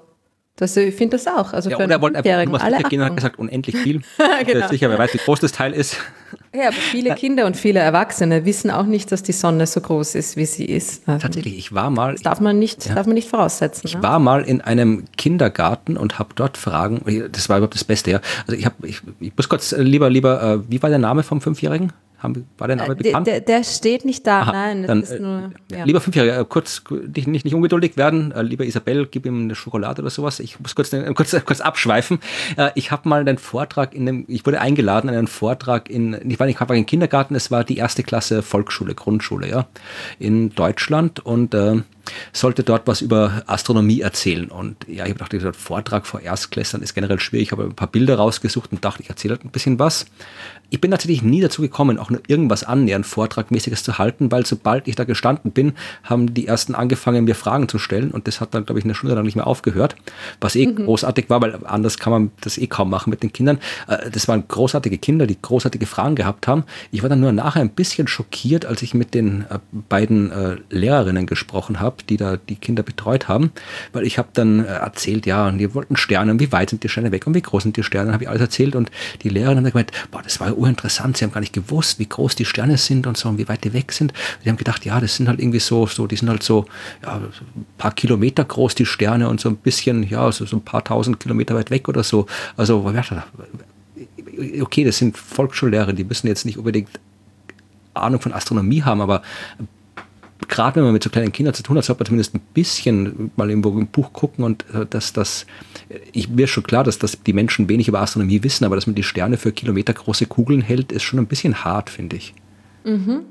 das, 0.57 0.76
ich 0.76 0.95
finde 0.95 1.16
das 1.16 1.26
auch. 1.26 1.53
Also 1.53 1.70
ja, 1.70 1.76
für 1.76 1.85
und 1.85 1.91
er 1.91 2.01
wollte 2.01 2.18
einfach 2.18 2.53
nur 2.53 2.62
alle 2.62 2.83
gehen, 2.85 3.03
hat 3.03 3.16
gesagt, 3.16 3.39
unendlich 3.39 3.76
viel. 3.76 4.03
genau. 4.47 4.68
Sicher, 4.68 4.91
wer 4.91 4.99
weiß, 4.99 5.14
wie 5.14 5.18
groß 5.18 5.41
das 5.41 5.53
Teil 5.53 5.72
ist. 5.72 5.97
Ja, 6.55 6.68
aber 6.68 6.76
viele 6.76 7.14
Kinder 7.16 7.47
und 7.47 7.57
viele 7.57 7.81
Erwachsene 7.81 8.45
wissen 8.45 8.70
auch 8.70 8.87
nicht, 8.87 9.11
dass 9.12 9.22
die 9.22 9.33
Sonne 9.33 9.66
so 9.66 9.81
groß 9.81 10.14
ist, 10.14 10.37
wie 10.37 10.47
sie 10.47 10.64
ist. 10.64 11.09
Also 11.09 11.22
Tatsächlich, 11.22 11.59
ich 11.59 11.74
war 11.74 11.91
mal. 11.91 12.12
Das 12.12 12.22
darf 12.22 12.41
man 12.41 12.59
nicht, 12.59 12.87
ja. 12.87 12.95
darf 12.95 13.07
man 13.07 13.14
nicht 13.14 13.29
voraussetzen. 13.29 13.87
Ich 13.87 13.97
ne? 13.97 14.03
war 14.03 14.18
mal 14.18 14.43
in 14.43 14.61
einem 14.61 15.05
Kindergarten 15.16 15.97
und 15.97 16.18
habe 16.18 16.31
dort 16.35 16.57
Fragen. 16.57 17.03
Das 17.33 17.49
war 17.49 17.59
überhaupt 17.59 17.74
das 17.74 17.85
Beste, 17.85 18.11
ja. 18.11 18.20
Also 18.47 18.59
ich 18.59 18.64
habe, 18.64 18.87
ich, 18.87 19.01
ich 19.20 19.33
muss 19.37 19.49
kurz 19.49 19.72
äh, 19.72 19.83
lieber, 19.83 20.11
lieber, 20.11 20.43
äh, 20.43 20.70
wie 20.70 20.83
war 20.83 20.91
der 20.91 20.99
Name 20.99 21.22
vom 21.22 21.41
Fünfjährigen? 21.41 21.93
Haben, 22.19 22.49
war 22.59 22.66
der 22.66 22.77
Name 22.77 22.95
äh, 22.95 22.97
bekannt? 22.97 23.27
Der, 23.29 23.41
der, 23.41 23.62
steht 23.62 24.05
nicht 24.05 24.27
da, 24.27 24.41
Aha, 24.41 24.53
nein. 24.53 24.83
Dann, 24.87 25.03
ist 25.03 25.21
nur, 25.21 25.53
ja. 25.71 25.85
Lieber 25.85 26.01
Fünfjähriger, 26.01 26.41
äh, 26.41 26.45
kurz, 26.45 26.83
nicht, 26.91 27.29
nicht, 27.29 27.45
nicht 27.45 27.55
ungeduldig 27.55 27.97
werden. 27.97 28.33
Äh, 28.33 28.43
lieber 28.43 28.64
Isabel, 28.64 29.07
gib 29.07 29.25
ihm 29.25 29.43
eine 29.43 29.55
Schokolade 29.55 30.03
oder 30.03 30.11
sowas. 30.11 30.41
Ich 30.41 30.59
muss 30.59 30.75
kurz, 30.75 30.93
äh, 30.93 31.12
kurz, 31.14 31.37
kurz 31.45 31.61
abschweifen. 31.61 32.19
Äh, 32.57 32.71
ich 32.75 32.91
habe 32.91 33.09
mal 33.09 33.21
einen 33.21 33.39
Vortrag 33.39 33.95
in 33.95 34.09
einem, 34.09 34.25
ich 34.27 34.45
wurde 34.45 34.61
eingeladen 34.61 35.09
in 35.09 35.16
einen 35.16 35.27
Vortrag 35.29 35.89
in, 35.89 36.19
ich 36.29 36.41
war 36.41 36.47
nicht 36.47 36.61
einfach 36.61 36.75
in 36.75 36.87
Kindergarten, 36.87 37.37
es 37.37 37.53
war 37.53 37.62
die 37.62 37.77
erste 37.77 38.03
Klasse 38.03 38.43
Volksschule, 38.43 38.97
Grundschule, 38.97 39.49
ja, 39.49 39.69
in 40.19 40.53
Deutschland 40.55 41.21
und 41.21 41.55
äh, 41.55 41.77
sollte 42.33 42.62
dort 42.62 42.87
was 42.87 43.01
über 43.01 43.43
Astronomie 43.47 44.01
erzählen. 44.01 44.49
Und 44.49 44.77
ja, 44.87 44.95
ich 44.95 45.01
habe 45.01 45.12
gedacht, 45.14 45.33
dieser 45.33 45.53
Vortrag 45.53 46.07
vor 46.07 46.21
Erstklässlern 46.21 46.83
ist 46.83 46.95
generell 46.95 47.21
schwierig. 47.21 47.49
Ich 47.49 47.53
habe 47.53 47.64
ein 47.64 47.75
paar 47.75 47.89
Bilder 47.89 48.16
rausgesucht 48.16 48.73
und 48.73 48.85
dachte, 48.85 49.03
ich 49.03 49.09
erzähle 49.09 49.35
halt 49.35 49.45
ein 49.45 49.51
bisschen 49.51 49.79
was. 49.79 50.07
Ich 50.71 50.81
bin 50.81 50.91
tatsächlich 50.91 51.23
nie 51.23 51.41
dazu 51.41 51.62
gekommen, 51.62 51.99
auch 51.99 52.11
nur 52.11 52.21
irgendwas 52.27 52.62
annähernd 52.62 53.07
Vortragmäßiges 53.07 53.83
zu 53.83 53.97
halten, 53.97 54.31
weil 54.31 54.45
sobald 54.45 54.87
ich 54.87 54.97
da 54.97 55.05
gestanden 55.05 55.51
bin, 55.51 55.73
haben 56.03 56.35
die 56.35 56.47
ersten 56.47 56.75
angefangen, 56.75 57.25
mir 57.25 57.35
Fragen 57.35 57.69
zu 57.69 57.79
stellen 57.79 58.11
und 58.11 58.27
das 58.27 58.41
hat 58.41 58.55
dann, 58.55 58.66
glaube 58.66 58.79
ich, 58.79 58.85
eine 58.85 58.95
Stunde 58.95 59.14
lang 59.14 59.25
nicht 59.25 59.37
mehr 59.37 59.47
aufgehört, 59.47 59.97
was 60.41 60.57
eh 60.57 60.66
mhm. 60.66 60.85
großartig 60.85 61.31
war, 61.31 61.41
weil 61.41 61.59
anders 61.64 61.99
kann 61.99 62.12
man 62.12 62.31
das 62.43 62.59
eh 62.59 62.66
kaum 62.66 62.91
machen 62.91 63.09
mit 63.09 63.23
den 63.23 63.33
Kindern. 63.33 63.59
Äh, 63.87 64.11
das 64.11 64.29
waren 64.29 64.47
großartige 64.47 64.99
Kinder, 64.99 65.27
die 65.27 65.41
großartige 65.41 65.87
Fragen 65.87 66.16
gehabt 66.16 66.47
haben. 66.47 66.64
Ich 66.91 67.03
war 67.03 67.09
dann 67.09 67.21
nur 67.21 67.33
nachher 67.33 67.62
ein 67.62 67.71
bisschen 67.71 68.07
schockiert, 68.07 68.66
als 68.66 68.83
ich 68.83 68.93
mit 68.93 69.14
den 69.14 69.47
äh, 69.49 69.59
beiden 69.89 70.31
äh, 70.31 70.57
Lehrerinnen 70.69 71.27
gesprochen 71.27 71.81
habe, 71.81 71.97
die 72.09 72.19
da 72.19 72.37
die 72.37 72.57
Kinder 72.57 72.83
betreut 72.83 73.27
haben, 73.27 73.53
weil 73.95 74.07
ich 74.07 74.19
habe 74.19 74.29
dann 74.35 74.66
erzählt, 74.66 75.25
ja, 75.25 75.49
und 75.49 75.59
die 75.59 75.75
wollten 75.75 75.97
Sterne, 75.97 76.31
und 76.31 76.41
wie 76.41 76.53
weit 76.53 76.71
sind 76.71 76.85
die 76.85 76.91
Sterne 76.91 77.11
weg 77.11 77.27
und 77.27 77.35
wie 77.35 77.41
groß 77.41 77.62
sind 77.62 77.77
die 77.77 77.83
Sterne, 77.83 78.12
habe 78.12 78.25
ich 78.25 78.29
alles 78.29 78.43
erzählt 78.43 78.77
und 78.77 78.91
die 79.23 79.31
Lehrerin 79.31 79.64
hat 79.64 79.73
gemeint, 79.73 79.93
boah, 80.11 80.23
das 80.23 80.41
war 80.41 80.57
urinteressant. 80.59 81.16
Sie 81.16 81.24
haben 81.24 81.32
gar 81.32 81.40
nicht 81.40 81.52
gewusst, 81.52 81.98
wie 81.98 82.09
groß 82.09 82.34
die 82.34 82.44
Sterne 82.44 82.76
sind 82.76 83.06
und 83.06 83.16
so 83.16 83.28
und 83.28 83.38
wie 83.38 83.48
weit 83.48 83.64
die 83.64 83.72
weg 83.72 83.92
sind. 83.92 84.12
Sie 84.42 84.48
haben 84.48 84.56
gedacht, 84.56 84.84
ja, 84.84 85.00
das 85.00 85.16
sind 85.16 85.28
halt 85.28 85.40
irgendwie 85.40 85.61
so, 85.61 85.86
so 85.86 86.06
die 86.06 86.16
sind 86.16 86.28
halt 86.28 86.42
so 86.42 86.66
ja, 87.02 87.16
ein 87.16 87.66
paar 87.78 87.92
Kilometer 87.92 88.44
groß, 88.44 88.74
die 88.74 88.86
Sterne 88.86 89.28
und 89.28 89.40
so 89.40 89.48
ein 89.48 89.56
bisschen, 89.56 90.02
ja, 90.09 90.30
so, 90.32 90.44
so 90.46 90.56
ein 90.56 90.62
paar 90.62 90.84
tausend 90.84 91.20
Kilometer 91.20 91.54
weit 91.54 91.70
weg 91.70 91.88
oder 91.88 92.02
so. 92.02 92.26
Also, 92.56 92.92
okay, 94.61 94.84
das 94.84 94.98
sind 94.98 95.16
Volksschullehrer, 95.16 95.92
die 95.92 96.04
müssen 96.04 96.26
jetzt 96.26 96.44
nicht 96.44 96.59
unbedingt 96.59 96.90
Ahnung 97.94 98.20
von 98.20 98.32
Astronomie 98.32 98.82
haben, 98.82 99.00
aber 99.00 99.22
gerade 100.47 100.76
wenn 100.76 100.84
man 100.84 100.93
mit 100.93 101.03
so 101.03 101.11
kleinen 101.11 101.32
Kindern 101.32 101.55
zu 101.55 101.62
tun 101.62 101.76
hat, 101.76 101.84
sollte 101.84 102.01
man 102.01 102.07
zumindest 102.07 102.34
ein 102.34 102.41
bisschen 102.55 103.30
mal 103.36 103.49
irgendwo 103.51 103.70
im 103.78 103.89
Buch 103.89 104.12
gucken 104.12 104.45
und 104.45 104.64
äh, 104.72 104.86
dass 104.89 105.12
das, 105.12 105.47
ich, 106.12 106.28
mir 106.28 106.45
ist 106.45 106.51
schon 106.51 106.62
klar, 106.62 106.84
dass, 106.84 106.99
dass 106.99 107.22
die 107.22 107.32
Menschen 107.32 107.68
wenig 107.68 107.89
über 107.89 108.01
Astronomie 108.01 108.43
wissen, 108.43 108.64
aber 108.64 108.76
dass 108.76 108.86
man 108.86 108.95
die 108.95 109.03
Sterne 109.03 109.36
für 109.36 109.51
kilometergroße 109.51 110.26
Kugeln 110.26 110.61
hält, 110.61 110.93
ist 110.93 111.03
schon 111.03 111.18
ein 111.18 111.26
bisschen 111.26 111.64
hart, 111.64 111.91
finde 111.91 112.16
ich. 112.16 112.34
Mhm. 112.84 113.22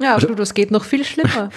Ja, 0.00 0.14
also, 0.14 0.26
du, 0.26 0.34
das 0.34 0.54
geht 0.54 0.70
noch 0.70 0.84
viel 0.84 1.04
schlimmer. 1.04 1.50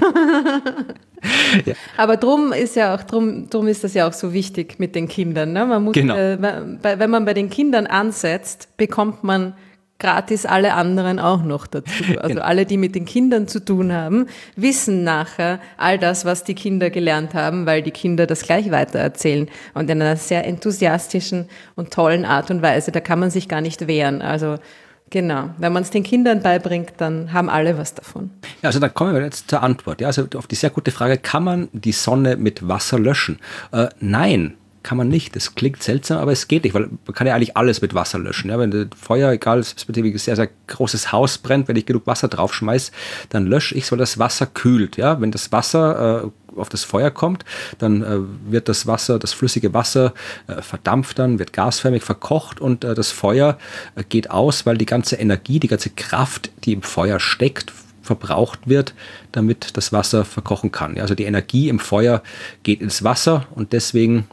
ja. 1.64 1.74
Aber 1.96 2.16
drum 2.16 2.52
ist 2.52 2.76
ja 2.76 2.94
auch, 2.94 3.02
drum, 3.02 3.50
drum 3.50 3.66
ist 3.66 3.82
das 3.82 3.94
ja 3.94 4.06
auch 4.06 4.12
so 4.12 4.32
wichtig 4.32 4.78
mit 4.78 4.94
den 4.94 5.08
Kindern. 5.08 5.52
Ne? 5.52 5.66
Man 5.66 5.84
muss, 5.84 5.94
genau. 5.94 6.14
äh, 6.14 6.38
wenn 6.82 7.10
man 7.10 7.24
bei 7.24 7.34
den 7.34 7.50
Kindern 7.50 7.86
ansetzt, 7.86 8.76
bekommt 8.76 9.24
man 9.24 9.54
gratis 9.98 10.46
alle 10.46 10.74
anderen 10.74 11.18
auch 11.18 11.42
noch 11.42 11.66
dazu. 11.66 12.04
Also 12.18 12.34
genau. 12.34 12.42
alle, 12.42 12.66
die 12.66 12.76
mit 12.76 12.94
den 12.94 13.04
Kindern 13.04 13.48
zu 13.48 13.64
tun 13.64 13.92
haben, 13.92 14.26
wissen 14.56 15.04
nachher 15.04 15.60
all 15.76 15.98
das, 15.98 16.24
was 16.24 16.44
die 16.44 16.54
Kinder 16.54 16.90
gelernt 16.90 17.34
haben, 17.34 17.66
weil 17.66 17.82
die 17.82 17.90
Kinder 17.90 18.26
das 18.26 18.42
gleich 18.42 18.70
weitererzählen 18.70 19.48
und 19.74 19.88
in 19.90 20.02
einer 20.02 20.16
sehr 20.16 20.46
enthusiastischen 20.46 21.48
und 21.76 21.92
tollen 21.92 22.24
Art 22.24 22.50
und 22.50 22.62
Weise. 22.62 22.92
Da 22.92 23.00
kann 23.00 23.18
man 23.18 23.30
sich 23.30 23.48
gar 23.48 23.60
nicht 23.60 23.86
wehren. 23.86 24.22
Also 24.22 24.56
Genau. 25.10 25.50
Wenn 25.58 25.72
man 25.72 25.82
es 25.82 25.90
den 25.90 26.02
Kindern 26.02 26.42
beibringt, 26.42 26.92
dann 26.98 27.32
haben 27.32 27.48
alle 27.48 27.78
was 27.78 27.94
davon. 27.94 28.30
Ja, 28.62 28.68
also 28.68 28.78
dann 28.78 28.92
kommen 28.92 29.14
wir 29.14 29.22
jetzt 29.22 29.48
zur 29.48 29.62
Antwort. 29.62 30.00
Ja, 30.00 30.08
also 30.08 30.26
auf 30.36 30.46
die 30.46 30.54
sehr 30.54 30.70
gute 30.70 30.90
Frage, 30.90 31.16
kann 31.16 31.44
man 31.44 31.68
die 31.72 31.92
Sonne 31.92 32.36
mit 32.36 32.68
Wasser 32.68 32.98
löschen? 32.98 33.38
Äh, 33.72 33.88
nein, 34.00 34.54
kann 34.88 34.96
man 34.96 35.08
nicht. 35.10 35.36
Das 35.36 35.54
klingt 35.54 35.82
seltsam, 35.82 36.16
aber 36.16 36.32
es 36.32 36.48
geht 36.48 36.64
nicht, 36.64 36.72
weil 36.72 36.88
man 37.04 37.14
kann 37.14 37.26
ja 37.26 37.34
eigentlich 37.34 37.58
alles 37.58 37.82
mit 37.82 37.92
Wasser 37.92 38.18
löschen. 38.18 38.48
Ja, 38.48 38.58
wenn 38.58 38.88
Feuer, 38.98 39.30
egal, 39.32 39.58
es 39.58 39.74
ist 39.74 39.86
ein 39.86 40.18
sehr, 40.18 40.34
sehr 40.34 40.48
großes 40.66 41.12
Haus 41.12 41.36
brennt, 41.36 41.68
wenn 41.68 41.76
ich 41.76 41.84
genug 41.84 42.06
Wasser 42.06 42.28
draufschmeiße, 42.28 42.92
dann 43.28 43.44
lösche 43.44 43.74
ich 43.74 43.84
es, 43.84 43.92
weil 43.92 43.98
das 43.98 44.18
Wasser 44.18 44.46
kühlt. 44.46 44.96
Ja, 44.96 45.20
wenn 45.20 45.30
das 45.30 45.52
Wasser 45.52 46.24
äh, 46.24 46.58
auf 46.58 46.70
das 46.70 46.84
Feuer 46.84 47.10
kommt, 47.10 47.44
dann 47.76 48.02
äh, 48.02 48.50
wird 48.50 48.70
das 48.70 48.86
Wasser, 48.86 49.18
das 49.18 49.34
flüssige 49.34 49.74
Wasser 49.74 50.14
äh, 50.46 50.62
verdampft 50.62 51.18
dann, 51.18 51.38
wird 51.38 51.52
gasförmig 51.52 52.02
verkocht 52.02 52.58
und 52.58 52.82
äh, 52.82 52.94
das 52.94 53.10
Feuer 53.10 53.58
äh, 53.94 54.04
geht 54.08 54.30
aus, 54.30 54.64
weil 54.64 54.78
die 54.78 54.86
ganze 54.86 55.16
Energie, 55.16 55.60
die 55.60 55.68
ganze 55.68 55.90
Kraft, 55.90 56.50
die 56.64 56.72
im 56.72 56.80
Feuer 56.80 57.20
steckt, 57.20 57.74
verbraucht 58.00 58.60
wird, 58.64 58.94
damit 59.32 59.76
das 59.76 59.92
Wasser 59.92 60.24
verkochen 60.24 60.72
kann. 60.72 60.98
Also 60.98 61.14
die 61.14 61.24
Energie 61.24 61.68
im 61.68 61.78
Feuer 61.78 62.22
geht 62.62 62.80
ins 62.80 63.04
Wasser 63.04 63.46
und 63.54 63.74
deswegen 63.74 64.26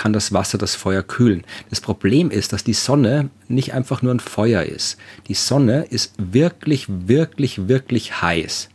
kann 0.00 0.14
das 0.14 0.32
Wasser 0.32 0.56
das 0.56 0.76
Feuer 0.76 1.02
kühlen. 1.02 1.44
Das 1.68 1.82
Problem 1.82 2.30
ist, 2.30 2.54
dass 2.54 2.64
die 2.64 2.72
Sonne 2.72 3.28
nicht 3.48 3.74
einfach 3.74 4.00
nur 4.00 4.14
ein 4.14 4.20
Feuer 4.20 4.62
ist. 4.62 4.96
Die 5.28 5.34
Sonne 5.34 5.82
ist 5.90 6.14
wirklich, 6.16 6.86
wirklich, 6.88 7.68
wirklich 7.68 8.22
heiß. 8.22 8.70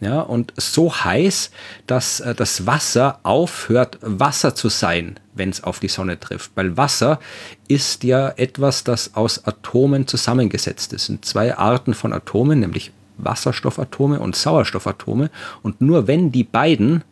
Ja, 0.00 0.20
und 0.20 0.54
so 0.56 0.92
heiß, 0.92 1.50
dass 1.86 2.20
äh, 2.20 2.34
das 2.34 2.66
Wasser 2.66 3.20
aufhört, 3.24 3.98
Wasser 4.00 4.54
zu 4.54 4.70
sein, 4.70 5.20
wenn 5.34 5.50
es 5.50 5.62
auf 5.62 5.80
die 5.80 5.88
Sonne 5.88 6.18
trifft. 6.18 6.52
Weil 6.54 6.78
Wasser 6.78 7.20
ist 7.68 8.02
ja 8.02 8.30
etwas, 8.30 8.82
das 8.82 9.14
aus 9.14 9.44
Atomen 9.44 10.06
zusammengesetzt 10.06 10.94
ist. 10.94 11.02
Es 11.02 11.06
sind 11.06 11.26
zwei 11.26 11.58
Arten 11.58 11.92
von 11.92 12.14
Atomen, 12.14 12.60
nämlich 12.60 12.90
Wasserstoffatome 13.18 14.18
und 14.18 14.34
Sauerstoffatome. 14.34 15.30
Und 15.62 15.82
nur 15.82 16.06
wenn 16.06 16.32
die 16.32 16.44
beiden 16.44 17.04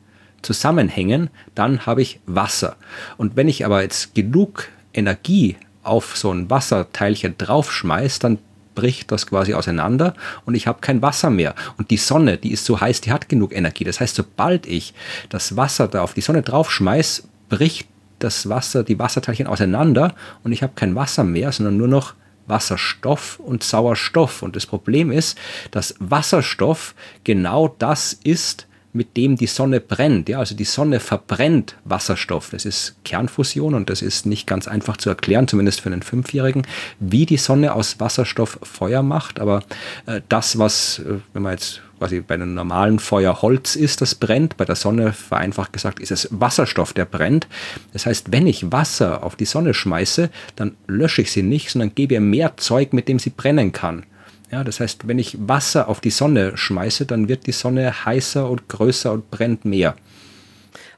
zusammenhängen, 0.43 1.30
dann 1.55 1.86
habe 1.86 2.03
ich 2.03 2.20
Wasser. 2.26 2.76
Und 3.16 3.36
wenn 3.36 3.49
ich 3.49 3.64
aber 3.64 3.82
jetzt 3.82 4.14
genug 4.14 4.68
Energie 4.93 5.57
auf 5.82 6.16
so 6.16 6.32
ein 6.32 6.51
Wasserteilchen 6.51 7.36
draufschmeiße, 7.39 8.20
dann 8.20 8.39
bricht 8.74 9.11
das 9.11 9.26
quasi 9.26 9.55
auseinander 9.55 10.14
und 10.45 10.55
ich 10.55 10.68
habe 10.68 10.78
kein 10.80 11.03
Wasser 11.03 11.30
mehr. 11.30 11.57
Und 11.78 11.91
die 11.91 11.97
Sonne, 11.97 12.36
die 12.36 12.53
ist 12.53 12.64
so 12.64 12.80
heiß, 12.80 13.01
die 13.01 13.11
hat 13.11 13.28
genug 13.28 13.53
Energie. 13.53 13.82
Das 13.82 13.99
heißt, 13.99 14.14
sobald 14.14 14.66
ich 14.66 14.95
das 15.30 15.57
Wasser 15.57 15.89
da 15.89 16.03
auf 16.03 16.14
die 16.14 16.20
Sonne 16.20 16.43
draufschmeiße, 16.43 17.24
bricht 17.49 17.89
das 18.20 18.49
Wasser, 18.49 18.84
die 18.84 18.99
Wasserteilchen 18.99 19.49
auseinander 19.49 20.14
und 20.45 20.53
ich 20.53 20.62
habe 20.62 20.74
kein 20.76 20.95
Wasser 20.95 21.24
mehr, 21.24 21.51
sondern 21.51 21.76
nur 21.76 21.89
noch 21.89 22.14
Wasserstoff 22.47 23.41
und 23.41 23.64
Sauerstoff. 23.64 24.43
Und 24.43 24.55
das 24.55 24.66
Problem 24.66 25.11
ist, 25.11 25.36
dass 25.72 25.97
Wasserstoff 25.99 26.95
genau 27.24 27.74
das 27.80 28.12
ist, 28.12 28.68
mit 28.93 29.16
dem 29.16 29.36
die 29.36 29.47
Sonne 29.47 29.80
brennt. 29.80 30.28
Ja, 30.28 30.39
also 30.39 30.55
die 30.55 30.64
Sonne 30.64 31.01
verbrennt 31.01 31.76
Wasserstoff. 31.84 32.51
Das 32.51 32.64
ist 32.64 32.97
Kernfusion 33.05 33.74
und 33.74 33.91
das 33.91 34.03
ist 34.03 34.26
nicht 34.26 34.47
ganz 34.47 34.66
einfach 34.68 34.97
zu 34.97 35.09
erklären, 35.09 35.49
zumindest 35.49 35.80
für 35.80 35.91
einen 35.91 36.03
Fünfjährigen, 36.03 36.66
wie 36.99 37.26
die 37.26 37.36
Sonne 37.36 37.74
aus 37.74 38.01
Wasserstoff 38.01 38.59
Feuer 38.62 39.03
macht. 39.03 39.41
Aber 39.41 39.62
äh, 40.07 40.20
das, 40.28 40.59
was, 40.59 41.01
äh, 41.01 41.18
wenn 41.32 41.43
man 41.43 41.53
jetzt 41.53 41.82
quasi 41.99 42.20
bei 42.20 42.34
einem 42.34 42.55
normalen 42.55 42.99
Feuer 42.99 43.43
Holz 43.43 43.76
ist, 43.76 44.01
das 44.01 44.14
brennt, 44.14 44.57
bei 44.57 44.64
der 44.64 44.76
Sonne 44.76 45.12
vereinfacht 45.12 45.72
gesagt 45.72 46.01
ist 46.01 46.12
es 46.12 46.28
Wasserstoff, 46.30 46.93
der 46.93 47.05
brennt. 47.05 47.49
Das 47.93 48.07
heißt, 48.07 48.32
wenn 48.32 48.47
ich 48.47 48.72
Wasser 48.72 49.22
auf 49.22 49.36
die 49.36 49.45
Sonne 49.45 49.74
schmeiße, 49.74 50.30
dann 50.57 50.76
lösche 50.86 51.22
ich 51.22 51.32
sie 51.32 51.43
nicht, 51.43 51.70
sondern 51.70 51.95
gebe 51.95 52.14
ihr 52.14 52.20
mehr 52.20 52.57
Zeug, 52.57 52.93
mit 52.93 53.09
dem 53.09 53.18
sie 53.18 53.30
brennen 53.30 53.72
kann. 53.72 54.05
Ja, 54.51 54.65
das 54.65 54.81
heißt, 54.81 55.07
wenn 55.07 55.19
ich 55.19 55.37
Wasser 55.47 55.89
auf 55.89 56.01
die 56.01 56.11
Sonne 56.11 56.57
schmeiße, 56.57 57.07
dann 57.07 57.29
wird 57.29 57.47
die 57.47 57.53
Sonne 57.53 58.05
heißer 58.05 58.49
und 58.49 58.69
größer 58.69 59.13
und 59.13 59.31
brennt 59.31 59.65
mehr. 59.65 59.95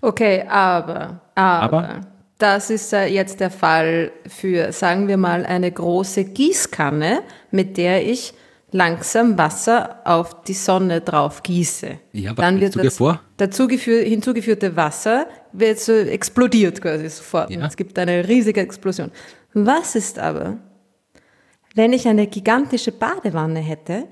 Okay, 0.00 0.44
aber, 0.48 1.20
aber, 1.34 1.84
aber? 1.84 2.00
das 2.38 2.70
ist 2.70 2.92
jetzt 2.92 3.40
der 3.40 3.50
Fall 3.50 4.12
für, 4.26 4.72
sagen 4.72 5.08
wir 5.08 5.16
mal, 5.16 5.44
eine 5.44 5.70
große 5.70 6.24
Gießkanne, 6.24 7.22
mit 7.50 7.76
der 7.76 8.06
ich 8.06 8.34
langsam 8.72 9.36
Wasser 9.36 9.96
auf 10.04 10.42
die 10.44 10.54
Sonne 10.54 11.00
drauf 11.00 11.42
gieße. 11.42 11.98
Ja, 12.12 12.30
aber 12.30 12.42
dann 12.42 12.60
wird 12.60 12.76
das 12.76 12.96
vor? 12.96 13.20
dazu 13.36 13.68
hinzugeführte 13.68 14.76
Wasser 14.76 15.26
wird 15.52 15.80
so 15.80 15.92
explodiert 15.92 16.80
quasi 16.80 17.08
sofort. 17.08 17.50
Ja. 17.50 17.66
Es 17.66 17.76
gibt 17.76 17.98
eine 17.98 18.26
riesige 18.26 18.60
Explosion. 18.60 19.10
Was 19.52 19.96
ist 19.96 20.18
aber, 20.18 20.58
wenn 21.74 21.92
ich 21.92 22.08
eine 22.08 22.26
gigantische 22.26 22.92
Badewanne 22.92 23.60
hätte, 23.60 24.08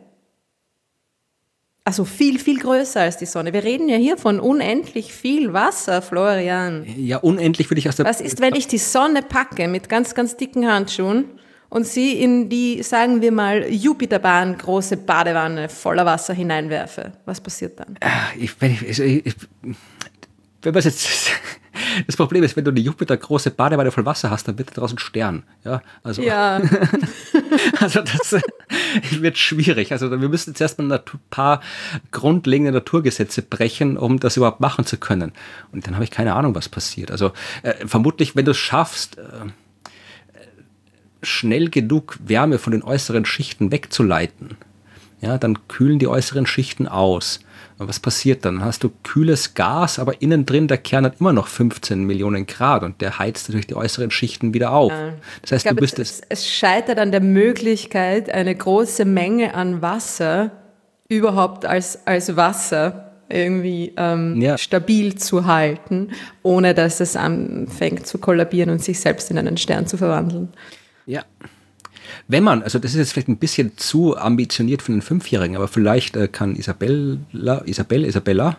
also 1.85 2.05
viel, 2.05 2.39
viel 2.39 2.59
größer 2.59 3.01
als 3.01 3.17
die 3.17 3.25
Sonne. 3.25 3.55
Wir 3.55 3.65
reden 3.65 3.89
ja 3.89 3.97
hier 3.97 4.19
von 4.19 4.41
unendlich 4.41 5.11
viel 5.11 5.55
Wasser, 5.55 6.03
Florian. 6.03 6.85
Ja, 6.99 7.17
unendlich 7.17 7.71
würde 7.71 7.79
ich 7.79 7.89
aus 7.89 7.97
der... 7.97 8.05
Was 8.05 8.21
ist, 8.21 8.43
wenn 8.43 8.55
ich 8.55 8.69
die 8.69 8.77
Sonne 8.77 9.23
packe 9.23 9.69
mit 9.69 9.89
ganz, 9.89 10.15
ganz 10.15 10.37
dicken 10.37 10.71
Handschuhen 10.71 11.25
und 11.71 11.87
sie 11.87 12.21
in 12.21 12.51
die, 12.51 12.83
sagen 12.83 13.23
wir 13.23 13.33
mal, 13.33 13.67
Jupiterbahn 13.73 14.59
große 14.59 14.99
Badewanne 14.99 15.71
voller 15.71 16.05
Wasser 16.05 16.35
hineinwerfe? 16.35 17.13
Was 17.25 17.41
passiert 17.41 17.81
dann? 17.81 17.97
Ah, 18.03 18.33
ich, 18.39 18.61
wenn 18.61 18.73
ich, 18.73 19.01
ich, 19.01 19.35
wenn 20.61 20.75
man 20.75 20.83
jetzt 20.83 21.09
das 22.07 22.17
Problem 22.17 22.43
ist, 22.43 22.57
wenn 22.57 22.65
du 22.65 22.71
eine 22.71 22.81
Jupiter 22.81 23.17
große 23.17 23.51
Badewanne 23.51 23.91
voll 23.91 24.07
Wasser 24.07 24.31
hast, 24.31 24.49
dann 24.49 24.59
wird 24.59 24.71
da 24.71 24.75
draußen 24.75 24.99
Stern. 24.99 25.43
Ja, 25.65 25.83
also, 26.03 26.23
ja. 26.23 26.61
also 27.81 28.01
das 28.01 28.33
äh, 28.33 28.41
wird 29.21 29.39
schwierig. 29.39 29.93
Also 29.93 30.11
wir 30.11 30.29
müssen 30.29 30.51
jetzt 30.51 30.61
erstmal 30.61 30.93
ein 30.93 31.01
paar 31.31 31.61
grundlegende 32.11 32.73
Naturgesetze 32.73 33.43
brechen, 33.43 33.97
um 33.97 34.21
das 34.21 34.37
überhaupt 34.37 34.61
machen 34.61 34.85
zu 34.85 34.97
können. 34.97 35.33
Und 35.73 35.87
dann 35.87 35.95
habe 35.95 36.05
ich 36.05 36.11
keine 36.11 36.35
Ahnung, 36.35 36.55
was 36.55 36.69
passiert. 36.69 37.11
Also 37.11 37.33
äh, 37.63 37.87
vermutlich, 37.87 38.37
wenn 38.37 38.45
du 38.45 38.53
es 38.53 38.59
schaffst, 38.59 39.19
äh, 39.19 39.23
schnell 41.23 41.69
genug 41.69 42.19
Wärme 42.25 42.59
von 42.59 42.73
den 42.73 42.83
äußeren 42.83 43.25
Schichten 43.25 43.73
wegzuleiten, 43.73 44.57
ja, 45.21 45.37
dann 45.39 45.67
kühlen 45.67 45.99
die 45.99 46.07
äußeren 46.07 46.47
Schichten 46.47 46.87
aus. 46.87 47.41
Und 47.79 47.89
was 47.89 48.01
passiert 48.01 48.45
dann? 48.45 48.65
Hast 48.65 48.83
du 48.83 48.91
kühles 49.05 49.55
Gas, 49.55 50.01
aber 50.01 50.21
innen 50.21 50.45
drin 50.45 50.67
der 50.67 50.79
Kern 50.79 51.05
hat 51.05 51.21
immer 51.21 51.33
noch 51.33 51.47
15 51.47 52.03
Millionen 52.03 52.47
Grad 52.47 52.83
und 52.83 53.01
der 53.01 53.21
heizt 53.21 53.49
natürlich 53.49 53.69
die 53.69 53.77
äußeren 53.77 54.11
Schichten 54.11 54.53
wieder 54.53 54.73
auf. 54.73 54.91
Ja. 54.91 55.15
Das 55.43 55.53
heißt, 55.53 55.65
glaub, 55.65 55.77
du 55.77 55.83
bist 55.83 55.99
es, 56.01 56.21
es 56.29 56.49
scheitert 56.49 56.99
an 56.99 57.13
der 57.13 57.21
Möglichkeit, 57.21 58.31
eine 58.31 58.55
große 58.55 59.05
Menge 59.05 59.55
an 59.55 59.81
Wasser 59.81 60.51
überhaupt 61.09 61.67
als, 61.67 62.05
als 62.07 62.37
Wasser 62.37 63.13
irgendwie 63.29 63.93
ähm, 63.97 64.41
ja. 64.41 64.59
stabil 64.59 65.15
zu 65.15 65.47
halten, 65.47 66.11
ohne 66.43 66.75
dass 66.75 66.99
es 66.99 67.15
anfängt 67.15 68.07
zu 68.07 68.19
kollabieren 68.19 68.71
und 68.71 68.83
sich 68.83 68.99
selbst 68.99 69.31
in 69.31 69.39
einen 69.39 69.57
Stern 69.57 69.87
zu 69.87 69.97
verwandeln. 69.97 70.49
Ja. 71.07 71.25
Wenn 72.27 72.45
man, 72.45 72.63
also 72.63 72.79
das 72.79 72.93
ist 72.93 72.99
jetzt 72.99 73.13
vielleicht 73.13 73.29
ein 73.29 73.39
bisschen 73.39 73.77
zu 73.77 74.17
ambitioniert 74.17 74.83
für 74.83 74.93
einen 74.93 75.03
Fünfjährigen, 75.03 75.57
aber 75.57 75.69
vielleicht 75.69 76.17
äh, 76.17 76.29
kann 76.29 76.57
Isabella, 76.57 77.63
Isabel, 77.65 78.05
Isabella? 78.05 78.57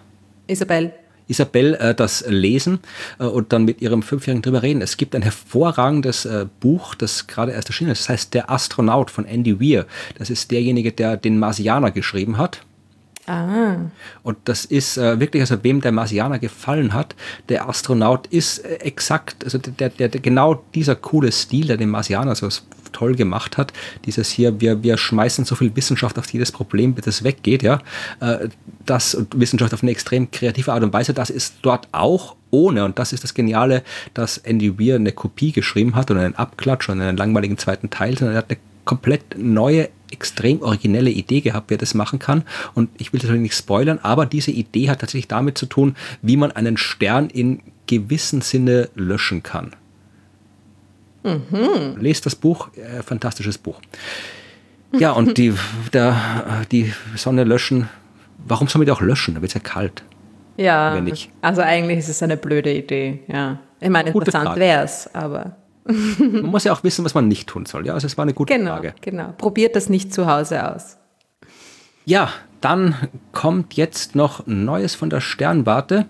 Isabel. 0.48 0.94
Isabel 1.30 1.76
äh, 1.76 1.94
das 1.94 2.26
lesen 2.28 2.80
äh, 3.20 3.24
und 3.24 3.54
dann 3.54 3.64
mit 3.64 3.82
ihrem 3.82 4.02
Fünfjährigen 4.02 4.42
drüber 4.42 4.64
reden. 4.64 4.82
Es 4.82 4.98
gibt 4.98 5.16
ein 5.16 5.22
hervorragendes 5.22 6.26
äh, 6.26 6.48
Buch, 6.60 6.96
das 6.96 7.28
gerade 7.28 7.52
erst 7.52 7.70
erschienen 7.70 7.92
ist. 7.92 8.02
Das 8.02 8.10
heißt 8.10 8.34
Der 8.34 8.50
Astronaut 8.50 9.12
von 9.12 9.26
Andy 9.26 9.60
Weir. 9.62 9.86
Das 10.18 10.30
ist 10.30 10.52
derjenige, 10.52 10.92
der 10.92 11.18
den 11.18 11.40
Marsianer 11.40 11.92
geschrieben 11.92 12.38
hat. 12.38 12.62
Ah. 13.30 13.92
Und 14.24 14.38
das 14.46 14.66
ist 14.66 14.98
äh, 14.98 15.20
wirklich, 15.20 15.42
also 15.42 15.64
wem 15.64 15.82
der 15.82 15.92
Marsianer 15.92 16.40
gefallen 16.40 16.96
hat, 16.96 17.16
der 17.48 17.70
Astronaut 17.70 18.26
ist 18.28 18.66
äh, 18.66 18.78
exakt, 18.78 19.44
also 19.44 19.60
der, 19.60 19.90
der, 19.90 20.10
der, 20.10 20.20
genau 20.20 20.64
dieser 20.74 20.96
coole 20.96 21.32
Stil, 21.32 21.68
der 21.68 21.78
den 21.78 21.90
Marsianer 21.90 22.34
so 22.34 22.50
toll 22.92 23.14
gemacht 23.14 23.60
hat, 23.60 23.72
dieses 24.06 24.32
hier, 24.32 24.60
wir, 24.62 24.82
wir 24.82 24.98
schmeißen 24.98 25.46
so 25.46 25.54
viel 25.54 25.76
Wissenschaft 25.76 26.18
auf 26.18 26.28
jedes 26.34 26.52
Problem, 26.52 26.96
bis 26.96 27.06
es 27.06 27.24
weggeht, 27.24 27.62
ja, 27.62 27.84
äh, 28.20 28.50
das 28.88 29.14
und 29.14 29.40
Wissenschaft 29.40 29.76
auf 29.76 29.84
eine 29.84 29.92
extrem 29.92 30.32
kreative 30.32 30.74
Art 30.74 30.82
und 30.82 30.92
Weise, 30.92 31.14
das 31.14 31.30
ist 31.30 31.58
dort 31.62 31.88
auch 31.92 32.36
ohne, 32.50 32.84
und 32.84 32.98
das 32.98 33.14
ist 33.14 33.24
das 33.24 33.36
Geniale, 33.36 33.84
dass 34.16 34.40
Andy 34.40 34.80
Weir 34.80 34.96
eine 34.96 35.12
Kopie 35.12 35.52
geschrieben 35.52 35.94
hat 35.94 36.10
oder 36.10 36.22
einen 36.22 36.34
Abklatsch 36.34 36.90
oder 36.90 37.00
einen 37.00 37.18
langweiligen 37.18 37.60
zweiten 37.60 37.92
Teil, 37.92 38.18
sondern 38.18 38.38
er 38.38 38.40
hat 38.40 38.50
eine 38.50 38.58
komplett 38.86 39.38
neue, 39.38 39.90
extrem 40.12 40.62
originelle 40.62 41.10
Idee 41.10 41.42
gehabt, 41.42 41.70
wer 41.70 41.78
das 41.78 41.94
machen 41.94 42.20
kann. 42.20 42.44
Und 42.74 42.90
ich 42.98 43.14
will 43.14 43.20
das 43.20 43.28
natürlich 43.28 43.44
nicht 43.44 43.56
spoilern, 43.56 44.00
aber 44.02 44.26
diese 44.26 44.52
Idee 44.52 44.90
hat 44.90 45.00
tatsächlich 45.00 45.28
damit 45.28 45.58
zu 45.58 45.66
tun, 45.66 45.96
wie 46.22 46.38
man 46.38 46.52
einen 46.52 46.78
Stern 46.78 47.30
in 47.30 47.62
gewissem 47.88 48.42
Sinne 48.42 48.90
löschen 48.96 49.44
kann. 49.44 49.72
Mhm. 51.24 51.98
Lest 52.00 52.26
das 52.26 52.36
Buch, 52.36 52.70
äh, 52.76 53.02
fantastisches 53.04 53.58
Buch. 53.58 53.82
Ja, 54.94 55.12
und 55.12 55.38
die, 55.38 55.54
der, 55.94 56.66
die 56.72 56.94
Sonne 57.16 57.44
löschen, 57.44 57.90
warum 58.46 58.68
soll 58.68 58.80
man 58.80 58.86
die 58.86 58.92
auch 58.92 59.02
löschen? 59.02 59.36
Da 59.36 59.42
wird 59.42 59.50
es 59.50 59.56
ja 59.56 59.62
kalt. 59.62 60.04
Ja, 60.58 61.02
also 61.42 61.62
eigentlich 61.62 62.00
ist 62.00 62.10
es 62.10 62.22
eine 62.22 62.36
blöde 62.36 62.74
Idee, 62.74 63.20
ja. 63.28 63.60
Ich 63.80 63.90
meine, 63.90 64.10
interessant 64.10 64.58
wäre 64.58 64.84
es, 64.84 65.10
aber 65.14 65.56
man 65.86 66.46
muss 66.46 66.64
ja 66.64 66.74
auch 66.74 66.84
wissen, 66.84 67.06
was 67.06 67.14
man 67.14 67.28
nicht 67.28 67.48
tun 67.48 67.66
soll. 67.66 67.86
Ja, 67.86 67.94
also 67.94 68.08
es 68.08 68.18
war 68.18 68.24
eine 68.24 68.34
gute 68.34 68.54
genau, 68.54 68.76
Frage. 68.76 68.94
Genau, 69.02 69.34
probiert 69.38 69.76
das 69.76 69.90
nicht 69.90 70.14
zu 70.14 70.28
Hause 70.28 70.74
aus. 70.74 70.98
Ja, 72.06 72.30
dann 72.62 72.96
kommt 73.32 73.76
jetzt 73.76 74.16
noch 74.16 74.46
Neues 74.46 74.96
von 74.96 75.10
der 75.10 75.22
Sternwarte. 75.22 76.06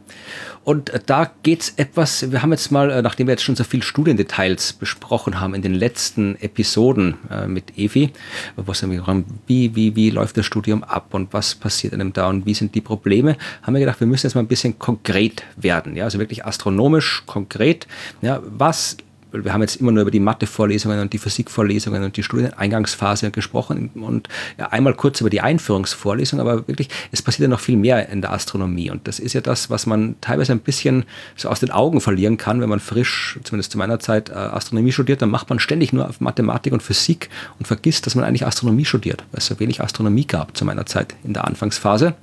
Und 0.64 0.92
da 1.08 1.32
geht 1.44 1.62
es 1.62 1.74
etwas, 1.78 2.32
wir 2.32 2.42
haben 2.42 2.52
jetzt 2.52 2.72
mal, 2.72 2.90
äh, 2.90 3.02
nachdem 3.02 3.28
wir 3.28 3.34
jetzt 3.34 3.44
schon 3.44 3.56
so 3.56 3.64
viel 3.64 3.84
Studiendetails 3.84 4.74
besprochen 4.74 5.40
haben 5.40 5.54
in 5.54 5.62
den 5.62 5.74
letzten 5.74 6.36
Episoden 6.42 7.16
äh, 7.30 7.48
mit 7.48 7.78
Evi, 7.78 8.12
wo 8.56 8.72
es 8.72 8.88
wie, 8.88 9.76
wie, 9.76 9.96
wie 9.96 10.10
läuft 10.10 10.38
das 10.38 10.46
Studium 10.46 10.84
ab 10.84 11.14
und 11.14 11.34
was 11.34 11.56
passiert 11.56 11.94
einem 11.94 12.14
da 12.14 12.30
und 12.30 12.46
wie 12.46 12.54
sind 12.54 12.76
die 12.76 12.82
Probleme, 12.82 13.36
haben 13.64 13.74
wir 13.74 13.80
gedacht, 13.80 14.00
wir 14.00 14.08
müssen 14.08 14.28
jetzt 14.28 14.36
mal 14.36 14.42
ein 14.42 14.48
bisschen 14.48 14.80
konkret 14.80 15.44
werden. 15.56 15.96
Ja, 15.96 16.06
also 16.06 16.20
wirklich 16.20 16.46
astronomisch 16.46 17.24
konkret. 17.26 17.88
Ja, 18.22 18.42
was 18.46 18.98
weil 19.32 19.44
wir 19.44 19.54
haben 19.54 19.62
jetzt 19.62 19.76
immer 19.78 19.92
nur 19.92 20.02
über 20.02 20.12
die 20.12 20.20
Mathe-Vorlesungen 20.20 21.00
und 21.00 21.14
die 21.14 21.18
Physik-Vorlesungen 21.18 22.04
und 22.04 22.18
die 22.18 22.24
Studieneingangsphase 22.24 23.32
gesprochen 23.32 23.90
und 23.96 24.28
ja, 24.58 24.68
einmal 24.68 24.94
kurz 24.94 25.22
über 25.22 25.30
die 25.30 25.42
Einführungsvorlesung, 25.42 26.40
aber 26.40 26.68
wirklich, 26.68 26.90
es 27.12 27.22
passiert 27.22 27.44
ja 27.44 27.48
noch 27.50 27.60
viel 27.60 27.78
mehr 27.78 28.10
in 28.10 28.22
der 28.22 28.32
Astronomie 28.32 28.90
und 28.90 29.08
das 29.08 29.20
ist 29.20 29.34
ja 29.34 29.42
das, 29.42 29.70
was 29.70 29.86
man 29.86 30.16
teilweise 30.22 30.52
ein 30.52 30.60
bisschen 30.60 31.06
so 31.36 31.50
aus 31.50 31.60
den 31.60 31.72
Augen 31.72 32.02
verlieren 32.02 32.38
kann, 32.38 32.62
wenn 32.62 32.70
man 32.70 32.80
frisch, 32.80 33.40
zumindest 33.44 33.72
zu 33.72 33.78
meiner 33.78 34.00
Zeit, 34.00 34.30
äh, 34.30 34.34
Astronomie 34.34 34.92
studiert, 34.92 35.22
dann 35.22 35.30
macht 35.30 35.50
man 35.50 35.60
ständig 35.60 35.94
nur 35.94 36.08
auf 36.08 36.22
Mathematik 36.22 36.74
und 36.74 36.84
Physik 36.84 37.30
und 37.60 37.68
vergisst, 37.68 38.06
dass 38.06 38.16
man 38.16 38.26
eigentlich 38.26 38.46
Astronomie 38.46 38.86
studiert, 38.86 39.24
weil 39.32 39.40
es 39.40 39.46
so 39.46 39.60
wenig 39.60 39.82
Astronomie 39.82 40.26
gab 40.26 40.58
zu 40.58 40.66
meiner 40.66 40.86
Zeit 40.86 41.16
in 41.24 41.34
der 41.34 41.46
Anfangsphase. 41.46 42.16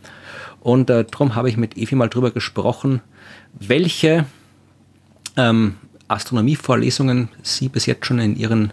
Und 0.61 0.91
äh, 0.91 1.05
darum 1.05 1.37
habe 1.37 1.49
ich 1.49 1.57
mit 1.57 1.77
Evi 1.77 1.95
mal 1.95 2.09
drüber 2.09 2.33
gesprochen, 2.33 3.01
welche 3.53 4.27
ähm, 5.37 5.77
Astronomievorlesungen 6.09 7.29
sie 7.43 7.69
bis 7.69 7.87
jetzt 7.87 8.07
schon 8.07 8.19
in 8.19 8.37
ihren 8.37 8.73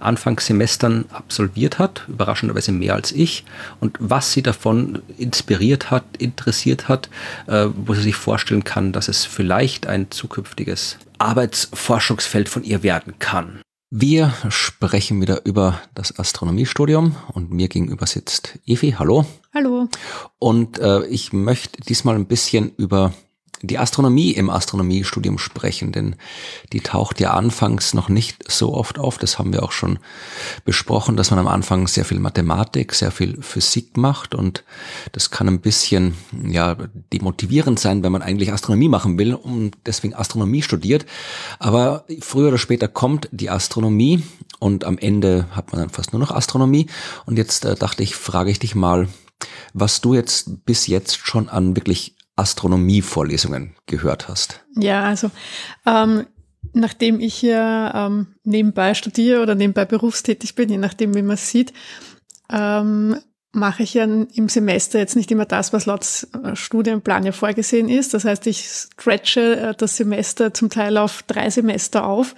Anfangssemestern 0.00 1.06
absolviert 1.10 1.78
hat, 1.78 2.04
überraschenderweise 2.08 2.72
mehr 2.72 2.94
als 2.94 3.12
ich, 3.12 3.44
und 3.80 3.96
was 4.00 4.32
sie 4.32 4.42
davon 4.42 5.02
inspiriert 5.16 5.90
hat, 5.90 6.04
interessiert 6.18 6.88
hat, 6.88 7.08
äh, 7.46 7.66
wo 7.74 7.94
sie 7.94 8.02
sich 8.02 8.16
vorstellen 8.16 8.64
kann, 8.64 8.92
dass 8.92 9.08
es 9.08 9.24
vielleicht 9.24 9.86
ein 9.86 10.10
zukünftiges 10.10 10.98
Arbeitsforschungsfeld 11.18 12.48
von 12.48 12.62
ihr 12.62 12.82
werden 12.82 13.14
kann. 13.18 13.60
Wir 13.90 14.34
sprechen 14.50 15.20
wieder 15.22 15.46
über 15.46 15.80
das 15.94 16.18
Astronomiestudium 16.18 17.16
und 17.32 17.50
mir 17.50 17.68
gegenüber 17.68 18.06
sitzt 18.06 18.58
Evi. 18.66 18.96
Hallo. 18.98 19.24
Hallo. 19.54 19.88
Und 20.38 20.78
äh, 20.78 21.06
ich 21.06 21.32
möchte 21.32 21.80
diesmal 21.80 22.14
ein 22.14 22.26
bisschen 22.26 22.72
über 22.76 23.14
die 23.62 23.78
Astronomie 23.78 24.32
im 24.32 24.50
Astronomiestudium 24.50 25.38
sprechen, 25.38 25.92
denn 25.92 26.16
die 26.72 26.80
taucht 26.80 27.20
ja 27.20 27.32
anfangs 27.32 27.94
noch 27.94 28.08
nicht 28.08 28.50
so 28.50 28.74
oft 28.74 28.98
auf. 28.98 29.18
Das 29.18 29.38
haben 29.38 29.52
wir 29.52 29.62
auch 29.62 29.72
schon 29.72 29.98
besprochen, 30.64 31.16
dass 31.16 31.30
man 31.30 31.40
am 31.40 31.48
Anfang 31.48 31.88
sehr 31.88 32.04
viel 32.04 32.20
Mathematik, 32.20 32.94
sehr 32.94 33.10
viel 33.10 33.40
Physik 33.42 33.96
macht 33.96 34.34
und 34.34 34.64
das 35.12 35.30
kann 35.30 35.48
ein 35.48 35.60
bisschen 35.60 36.14
ja 36.46 36.76
demotivierend 37.12 37.78
sein, 37.80 38.02
wenn 38.02 38.12
man 38.12 38.22
eigentlich 38.22 38.52
Astronomie 38.52 38.88
machen 38.88 39.18
will 39.18 39.34
und 39.34 39.76
deswegen 39.86 40.14
Astronomie 40.14 40.62
studiert. 40.62 41.06
Aber 41.58 42.04
früher 42.20 42.48
oder 42.48 42.58
später 42.58 42.88
kommt 42.88 43.28
die 43.32 43.50
Astronomie 43.50 44.22
und 44.58 44.84
am 44.84 44.98
Ende 44.98 45.46
hat 45.52 45.72
man 45.72 45.80
dann 45.80 45.90
fast 45.90 46.12
nur 46.12 46.20
noch 46.20 46.30
Astronomie. 46.30 46.86
Und 47.26 47.36
jetzt 47.36 47.64
äh, 47.64 47.74
dachte 47.74 48.02
ich, 48.02 48.16
frage 48.16 48.50
ich 48.50 48.58
dich 48.58 48.74
mal, 48.74 49.08
was 49.72 50.00
du 50.00 50.14
jetzt 50.14 50.64
bis 50.64 50.86
jetzt 50.86 51.16
schon 51.16 51.48
an 51.48 51.76
wirklich 51.76 52.14
Astronomie-Vorlesungen 52.38 53.74
gehört 53.86 54.28
hast? 54.28 54.64
Ja, 54.76 55.04
also 55.04 55.30
ähm, 55.86 56.26
nachdem 56.72 57.20
ich 57.20 57.42
ja 57.42 58.06
ähm, 58.06 58.28
nebenbei 58.44 58.94
studiere 58.94 59.42
oder 59.42 59.54
nebenbei 59.54 59.84
berufstätig 59.84 60.54
bin, 60.54 60.68
je 60.68 60.78
nachdem, 60.78 61.14
wie 61.14 61.22
man 61.22 61.34
es 61.34 61.50
sieht, 61.50 61.72
ähm, 62.50 63.16
mache 63.52 63.82
ich 63.82 63.94
ja 63.94 64.04
im 64.04 64.48
Semester 64.48 64.98
jetzt 64.98 65.16
nicht 65.16 65.30
immer 65.30 65.46
das, 65.46 65.72
was 65.72 65.86
laut 65.86 66.04
äh, 66.44 66.54
Studienplan 66.54 67.24
ja 67.24 67.32
vorgesehen 67.32 67.88
ist. 67.88 68.14
Das 68.14 68.24
heißt, 68.24 68.46
ich 68.46 68.68
stretche 68.68 69.56
äh, 69.56 69.74
das 69.74 69.96
Semester 69.96 70.52
zum 70.54 70.70
Teil 70.70 70.96
auf 70.98 71.22
drei 71.22 71.50
Semester 71.50 72.06
auf 72.06 72.34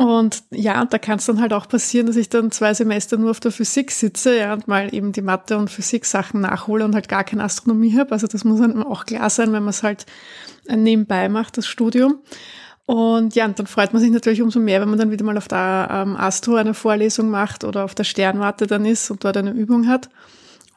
und 0.00 0.44
ja, 0.50 0.82
da 0.86 0.96
kann 0.96 1.18
es 1.18 1.26
dann 1.26 1.42
halt 1.42 1.52
auch 1.52 1.68
passieren, 1.68 2.06
dass 2.06 2.16
ich 2.16 2.30
dann 2.30 2.50
zwei 2.50 2.72
Semester 2.72 3.18
nur 3.18 3.32
auf 3.32 3.40
der 3.40 3.52
Physik 3.52 3.90
sitze 3.90 4.34
ja, 4.34 4.54
und 4.54 4.66
mal 4.66 4.94
eben 4.94 5.12
die 5.12 5.20
Mathe- 5.20 5.58
und 5.58 5.68
Physik-Sachen 5.68 6.40
nachhole 6.40 6.86
und 6.86 6.94
halt 6.94 7.10
gar 7.10 7.22
keine 7.22 7.44
Astronomie 7.44 7.98
habe. 7.98 8.12
Also 8.12 8.26
das 8.26 8.42
muss 8.44 8.60
dann 8.60 8.82
auch 8.82 9.04
klar 9.04 9.28
sein, 9.28 9.52
wenn 9.52 9.62
man 9.62 9.68
es 9.68 9.82
halt 9.82 10.06
nebenbei 10.74 11.28
macht, 11.28 11.58
das 11.58 11.66
Studium. 11.66 12.14
Und 12.86 13.34
ja, 13.34 13.44
und 13.44 13.58
dann 13.58 13.66
freut 13.66 13.92
man 13.92 14.00
sich 14.00 14.10
natürlich 14.10 14.40
umso 14.40 14.58
mehr, 14.58 14.80
wenn 14.80 14.88
man 14.88 14.98
dann 14.98 15.10
wieder 15.10 15.22
mal 15.22 15.36
auf 15.36 15.48
der 15.48 15.88
ähm, 15.92 16.16
Astro 16.16 16.54
eine 16.54 16.72
Vorlesung 16.72 17.28
macht 17.28 17.62
oder 17.62 17.84
auf 17.84 17.94
der 17.94 18.04
Sternwarte 18.04 18.66
dann 18.66 18.86
ist 18.86 19.10
und 19.10 19.22
dort 19.22 19.36
eine 19.36 19.50
Übung 19.50 19.86
hat. 19.86 20.08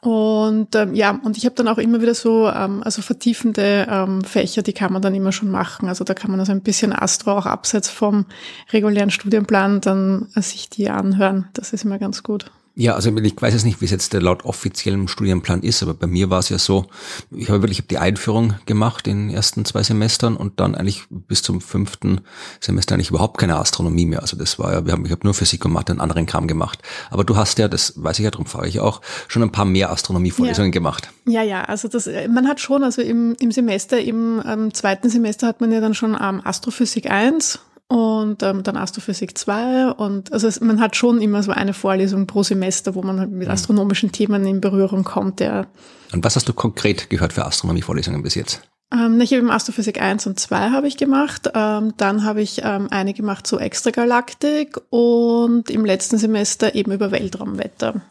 Und 0.04 0.74
ähm, 0.74 0.94
ja, 0.94 1.18
und 1.24 1.38
ich 1.38 1.46
habe 1.46 1.54
dann 1.54 1.66
auch 1.66 1.78
immer 1.78 2.02
wieder 2.02 2.12
so, 2.12 2.46
ähm, 2.46 2.82
also 2.82 3.00
vertiefende 3.00 3.86
ähm, 3.90 4.22
Fächer, 4.22 4.60
die 4.60 4.74
kann 4.74 4.92
man 4.92 5.00
dann 5.00 5.14
immer 5.14 5.32
schon 5.32 5.50
machen. 5.50 5.88
Also 5.88 6.04
da 6.04 6.12
kann 6.12 6.30
man 6.30 6.40
also 6.40 6.52
ein 6.52 6.60
bisschen 6.60 6.92
Astro 6.92 7.32
auch 7.32 7.46
abseits 7.46 7.88
vom 7.88 8.26
regulären 8.70 9.10
Studienplan 9.10 9.80
dann 9.80 10.28
äh, 10.34 10.42
sich 10.42 10.68
die 10.68 10.90
anhören. 10.90 11.48
Das 11.54 11.72
ist 11.72 11.86
immer 11.86 11.98
ganz 11.98 12.22
gut. 12.22 12.50
Ja, 12.76 12.96
also 12.96 13.16
ich 13.16 13.40
weiß 13.40 13.54
jetzt 13.54 13.64
nicht, 13.64 13.80
wie 13.80 13.84
es 13.84 13.92
jetzt 13.92 14.12
laut 14.14 14.44
offiziellem 14.44 15.06
Studienplan 15.06 15.62
ist, 15.62 15.84
aber 15.84 15.94
bei 15.94 16.08
mir 16.08 16.28
war 16.28 16.40
es 16.40 16.48
ja 16.48 16.58
so, 16.58 16.86
ich 17.30 17.48
habe 17.48 17.62
wirklich 17.62 17.86
die 17.86 17.98
Einführung 17.98 18.54
gemacht 18.66 19.06
in 19.06 19.28
den 19.28 19.36
ersten 19.36 19.64
zwei 19.64 19.84
Semestern 19.84 20.36
und 20.36 20.58
dann 20.58 20.74
eigentlich 20.74 21.04
bis 21.08 21.42
zum 21.42 21.60
fünften 21.60 22.22
Semester 22.60 22.96
eigentlich 22.96 23.10
überhaupt 23.10 23.38
keine 23.38 23.58
Astronomie 23.58 24.06
mehr. 24.06 24.22
Also 24.22 24.36
das 24.36 24.58
war 24.58 24.72
ja, 24.72 24.86
wir 24.86 24.92
haben, 24.92 25.06
ich 25.06 25.12
habe 25.12 25.20
nur 25.22 25.34
Physik 25.34 25.64
und 25.64 25.72
Mathe 25.72 25.92
und 25.92 26.00
anderen 26.00 26.26
Kram 26.26 26.48
gemacht. 26.48 26.80
Aber 27.10 27.22
du 27.22 27.36
hast 27.36 27.60
ja, 27.60 27.68
das 27.68 27.92
weiß 27.96 28.18
ich 28.18 28.24
ja, 28.24 28.32
darum 28.32 28.46
frage 28.46 28.66
ich 28.66 28.80
auch, 28.80 29.00
schon 29.28 29.44
ein 29.44 29.52
paar 29.52 29.66
mehr 29.66 29.92
Astronomievorlesungen 29.92 30.72
ja. 30.72 30.74
gemacht. 30.74 31.10
Ja, 31.26 31.42
ja, 31.42 31.62
also 31.62 31.86
das, 31.86 32.10
man 32.28 32.48
hat 32.48 32.58
schon, 32.58 32.82
also 32.82 33.02
im, 33.02 33.36
im 33.38 33.52
Semester, 33.52 34.00
im 34.00 34.42
ähm, 34.44 34.74
zweiten 34.74 35.08
Semester 35.08 35.46
hat 35.46 35.60
man 35.60 35.70
ja 35.70 35.80
dann 35.80 35.94
schon 35.94 36.18
ähm, 36.20 36.40
Astrophysik 36.42 37.08
1 37.08 37.60
und 37.88 38.42
ähm, 38.42 38.62
dann 38.62 38.76
Astrophysik 38.76 39.36
2 39.36 39.92
und 39.92 40.32
also 40.32 40.46
es, 40.48 40.60
man 40.60 40.80
hat 40.80 40.96
schon 40.96 41.20
immer 41.20 41.42
so 41.42 41.52
eine 41.52 41.74
Vorlesung 41.74 42.26
pro 42.26 42.42
Semester, 42.42 42.94
wo 42.94 43.02
man 43.02 43.20
halt 43.20 43.30
mit 43.30 43.48
mhm. 43.48 43.52
astronomischen 43.52 44.12
Themen 44.12 44.46
in 44.46 44.60
Berührung 44.60 45.04
kommt. 45.04 45.40
Der 45.40 45.66
und 46.12 46.24
was 46.24 46.36
hast 46.36 46.48
du 46.48 46.52
konkret 46.52 47.10
gehört 47.10 47.32
für 47.32 47.44
Astronomie-Vorlesungen 47.44 48.22
bis 48.22 48.34
jetzt? 48.34 48.62
Ähm, 48.92 49.20
ich 49.20 49.32
habe 49.32 49.40
im 49.40 49.50
Astrophysik 49.50 50.00
1 50.00 50.26
und 50.26 50.38
2 50.38 50.70
habe 50.70 50.86
ich 50.86 50.96
gemacht. 50.96 51.50
Ähm, 51.54 51.94
dann 51.96 52.24
habe 52.24 52.42
ich 52.42 52.62
ähm, 52.62 52.88
eine 52.90 53.14
gemacht 53.14 53.46
zu 53.46 53.58
Extragalaktik 53.58 54.78
und 54.90 55.70
im 55.70 55.84
letzten 55.84 56.18
Semester 56.18 56.74
eben 56.74 56.92
über 56.92 57.10
Weltraumwetter. 57.10 58.02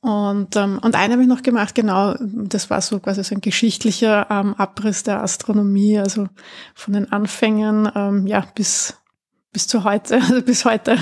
Und, 0.00 0.54
ähm, 0.56 0.78
und 0.82 0.94
eine 0.94 1.14
habe 1.14 1.22
ich 1.22 1.28
noch 1.28 1.42
gemacht, 1.42 1.74
genau, 1.74 2.14
das 2.20 2.70
war 2.70 2.80
so 2.80 3.00
quasi 3.00 3.24
so 3.24 3.34
ein 3.34 3.40
geschichtlicher 3.40 4.26
ähm, 4.30 4.54
Abriss 4.54 5.02
der 5.02 5.22
Astronomie, 5.22 5.98
also 5.98 6.28
von 6.74 6.94
den 6.94 7.10
Anfängen 7.10 7.90
ähm, 7.94 8.26
ja, 8.26 8.46
bis, 8.54 8.94
bis 9.52 9.66
zu 9.66 9.84
heute, 9.84 10.16
also 10.20 10.42
bis 10.42 10.64
heute. 10.64 10.98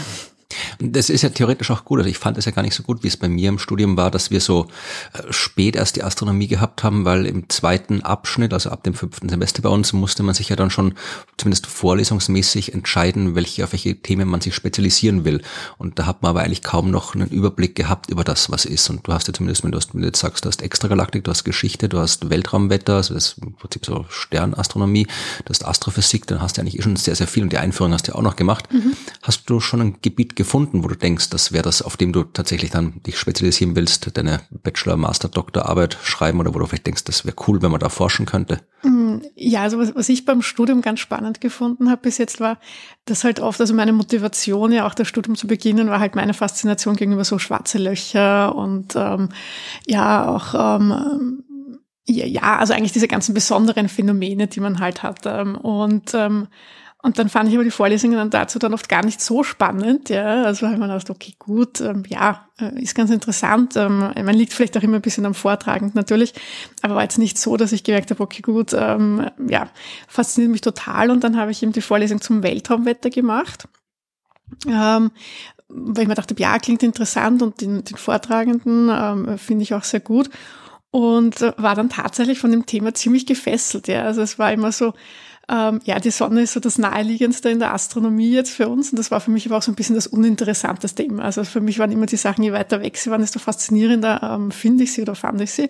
Das 0.78 1.10
ist 1.10 1.22
ja 1.22 1.28
theoretisch 1.28 1.70
auch 1.70 1.84
gut. 1.84 1.98
Also 1.98 2.10
ich 2.10 2.18
fand 2.18 2.38
es 2.38 2.44
ja 2.44 2.52
gar 2.52 2.62
nicht 2.62 2.74
so 2.74 2.82
gut, 2.82 3.02
wie 3.02 3.08
es 3.08 3.16
bei 3.16 3.28
mir 3.28 3.48
im 3.48 3.58
Studium 3.58 3.96
war, 3.96 4.10
dass 4.10 4.30
wir 4.30 4.40
so 4.40 4.66
äh, 5.12 5.32
spät 5.32 5.76
erst 5.76 5.96
die 5.96 6.02
Astronomie 6.02 6.46
gehabt 6.46 6.82
haben, 6.82 7.04
weil 7.04 7.26
im 7.26 7.48
zweiten 7.48 8.02
Abschnitt, 8.02 8.52
also 8.52 8.70
ab 8.70 8.82
dem 8.84 8.94
fünften 8.94 9.28
Semester 9.28 9.62
bei 9.62 9.68
uns, 9.68 9.92
musste 9.92 10.22
man 10.22 10.34
sich 10.34 10.48
ja 10.48 10.56
dann 10.56 10.70
schon 10.70 10.94
zumindest 11.36 11.66
vorlesungsmäßig 11.66 12.74
entscheiden, 12.74 13.34
welche, 13.34 13.64
auf 13.64 13.72
welche 13.72 13.96
Themen 13.96 14.28
man 14.28 14.40
sich 14.40 14.54
spezialisieren 14.54 15.24
will. 15.24 15.42
Und 15.78 15.98
da 15.98 16.06
hat 16.06 16.22
man 16.22 16.30
aber 16.30 16.42
eigentlich 16.42 16.62
kaum 16.62 16.90
noch 16.90 17.14
einen 17.14 17.28
Überblick 17.28 17.74
gehabt 17.74 18.10
über 18.10 18.24
das, 18.24 18.50
was 18.50 18.64
ist. 18.64 18.88
Und 18.90 19.06
du 19.06 19.12
hast 19.12 19.28
ja 19.28 19.34
zumindest, 19.34 19.64
wenn 19.64 19.72
du, 19.72 19.78
hast, 19.78 19.94
wenn 19.94 20.02
du 20.02 20.06
jetzt 20.06 20.20
sagst, 20.20 20.44
du 20.44 20.48
hast 20.48 20.62
Extragalaktik, 20.62 21.24
du 21.24 21.30
hast 21.30 21.44
Geschichte, 21.44 21.88
du 21.88 21.98
hast 21.98 22.30
Weltraumwetter, 22.30 22.96
also 22.96 23.14
das 23.14 23.26
ist 23.26 23.38
im 23.38 23.54
Prinzip 23.54 23.84
so 23.86 24.06
Sternastronomie, 24.08 25.06
du 25.44 25.50
hast 25.50 25.64
Astrophysik, 25.64 26.26
dann 26.26 26.40
hast 26.40 26.56
du 26.56 26.60
eigentlich 26.60 26.78
eh 26.78 26.82
schon 26.82 26.96
sehr, 26.96 27.14
sehr 27.14 27.26
viel 27.26 27.42
und 27.42 27.52
die 27.52 27.58
Einführung 27.58 27.92
hast 27.92 28.08
du 28.08 28.12
ja 28.12 28.18
auch 28.18 28.22
noch 28.22 28.36
gemacht. 28.36 28.72
Mhm. 28.72 28.96
Hast 29.22 29.48
du 29.50 29.60
schon 29.60 29.80
ein 29.80 29.96
Gebiet 30.02 30.36
gefunden, 30.36 30.43
wo 30.52 30.88
du 30.88 30.96
denkst, 30.96 31.30
das 31.30 31.52
wäre 31.52 31.62
das, 31.62 31.82
auf 31.82 31.96
dem 31.96 32.12
du 32.12 32.24
tatsächlich 32.24 32.70
dann 32.70 33.02
dich 33.02 33.18
spezialisieren 33.18 33.76
willst, 33.76 34.16
deine 34.16 34.40
Bachelor, 34.50 34.96
Master, 34.96 35.28
Doktorarbeit 35.28 35.96
schreiben 36.02 36.40
oder 36.40 36.54
wo 36.54 36.58
du 36.58 36.66
vielleicht 36.66 36.86
denkst, 36.86 37.04
das 37.04 37.24
wäre 37.24 37.36
cool, 37.46 37.62
wenn 37.62 37.70
man 37.70 37.80
da 37.80 37.88
forschen 37.88 38.26
könnte? 38.26 38.60
Mm, 38.82 39.18
ja, 39.34 39.62
also 39.62 39.78
was, 39.78 39.94
was 39.94 40.08
ich 40.08 40.24
beim 40.24 40.42
Studium 40.42 40.82
ganz 40.82 41.00
spannend 41.00 41.40
gefunden 41.40 41.90
habe 41.90 42.02
bis 42.02 42.18
jetzt 42.18 42.40
war, 42.40 42.58
dass 43.04 43.24
halt 43.24 43.40
oft, 43.40 43.60
also 43.60 43.74
meine 43.74 43.92
Motivation 43.92 44.72
ja 44.72 44.86
auch 44.86 44.94
das 44.94 45.08
Studium 45.08 45.36
zu 45.36 45.46
beginnen, 45.46 45.88
war 45.88 46.00
halt 46.00 46.14
meine 46.14 46.34
Faszination 46.34 46.96
gegenüber 46.96 47.24
so 47.24 47.38
schwarze 47.38 47.78
Löcher 47.78 48.54
und 48.54 48.94
ähm, 48.96 49.30
ja 49.86 50.28
auch 50.28 50.78
ähm, 50.78 51.42
ja, 52.06 52.26
ja, 52.26 52.58
also 52.58 52.74
eigentlich 52.74 52.92
diese 52.92 53.08
ganzen 53.08 53.34
besonderen 53.34 53.88
Phänomene, 53.88 54.46
die 54.46 54.60
man 54.60 54.78
halt 54.78 55.02
hat. 55.02 55.24
Ähm, 55.24 55.56
und 55.56 56.12
ähm, 56.14 56.48
und 57.04 57.18
dann 57.18 57.28
fand 57.28 57.50
ich 57.50 57.54
aber 57.54 57.64
die 57.64 57.70
Vorlesungen 57.70 58.16
dann 58.16 58.30
dazu 58.30 58.58
dann 58.58 58.72
oft 58.72 58.88
gar 58.88 59.04
nicht 59.04 59.20
so 59.20 59.42
spannend. 59.42 60.08
Ja, 60.08 60.44
also 60.44 60.64
habe 60.64 60.76
ich 60.76 60.80
mir 60.80 60.86
gedacht, 60.86 61.10
okay, 61.10 61.34
gut, 61.38 61.82
ähm, 61.82 62.02
ja, 62.08 62.48
äh, 62.58 62.82
ist 62.82 62.94
ganz 62.94 63.10
interessant. 63.10 63.76
Ähm, 63.76 63.98
man 63.98 64.34
liegt 64.34 64.54
vielleicht 64.54 64.74
auch 64.78 64.82
immer 64.82 64.96
ein 64.96 65.02
bisschen 65.02 65.26
am 65.26 65.34
Vortragend 65.34 65.94
natürlich, 65.94 66.32
aber 66.80 66.94
war 66.94 67.02
jetzt 67.02 67.18
nicht 67.18 67.36
so, 67.36 67.58
dass 67.58 67.72
ich 67.72 67.84
gemerkt 67.84 68.10
habe, 68.10 68.22
okay, 68.22 68.40
gut, 68.40 68.72
ähm, 68.72 69.28
ja, 69.46 69.68
fasziniert 70.08 70.50
mich 70.50 70.62
total. 70.62 71.10
Und 71.10 71.22
dann 71.22 71.36
habe 71.36 71.50
ich 71.50 71.62
eben 71.62 71.72
die 71.72 71.82
Vorlesung 71.82 72.22
zum 72.22 72.42
Weltraumwetter 72.42 73.10
gemacht. 73.10 73.68
Ähm, 74.66 75.10
weil 75.68 76.04
ich 76.04 76.08
mir 76.08 76.14
dachte, 76.14 76.34
ja, 76.38 76.58
klingt 76.58 76.82
interessant 76.82 77.42
und 77.42 77.60
den, 77.60 77.84
den 77.84 77.98
Vortragenden 77.98 78.88
ähm, 78.90 79.36
finde 79.36 79.64
ich 79.64 79.74
auch 79.74 79.84
sehr 79.84 80.00
gut. 80.00 80.30
Und 80.90 81.42
äh, 81.42 81.52
war 81.58 81.74
dann 81.74 81.90
tatsächlich 81.90 82.38
von 82.38 82.50
dem 82.50 82.64
Thema 82.64 82.94
ziemlich 82.94 83.26
gefesselt. 83.26 83.88
Ja, 83.88 84.04
also 84.04 84.22
es 84.22 84.38
war 84.38 84.54
immer 84.54 84.72
so, 84.72 84.94
ähm, 85.48 85.80
ja, 85.84 85.98
die 85.98 86.10
Sonne 86.10 86.42
ist 86.42 86.52
so 86.52 86.60
das 86.60 86.78
Naheliegendste 86.78 87.50
in 87.50 87.58
der 87.58 87.74
Astronomie 87.74 88.30
jetzt 88.30 88.50
für 88.50 88.68
uns 88.68 88.90
und 88.90 88.98
das 88.98 89.10
war 89.10 89.20
für 89.20 89.30
mich 89.30 89.46
aber 89.46 89.58
auch 89.58 89.62
so 89.62 89.72
ein 89.72 89.74
bisschen 89.74 89.94
das 89.94 90.06
uninteressanteste 90.06 91.02
immer. 91.02 91.24
Also 91.24 91.44
für 91.44 91.60
mich 91.60 91.78
waren 91.78 91.92
immer 91.92 92.06
die 92.06 92.16
Sachen, 92.16 92.44
je 92.44 92.52
weiter 92.52 92.80
weg 92.80 92.96
sie 92.96 93.10
waren, 93.10 93.20
desto 93.20 93.38
faszinierender 93.38 94.22
ähm, 94.22 94.50
finde 94.50 94.84
ich 94.84 94.92
sie 94.92 95.02
oder 95.02 95.14
fand 95.14 95.40
ich 95.40 95.50
sie. 95.50 95.68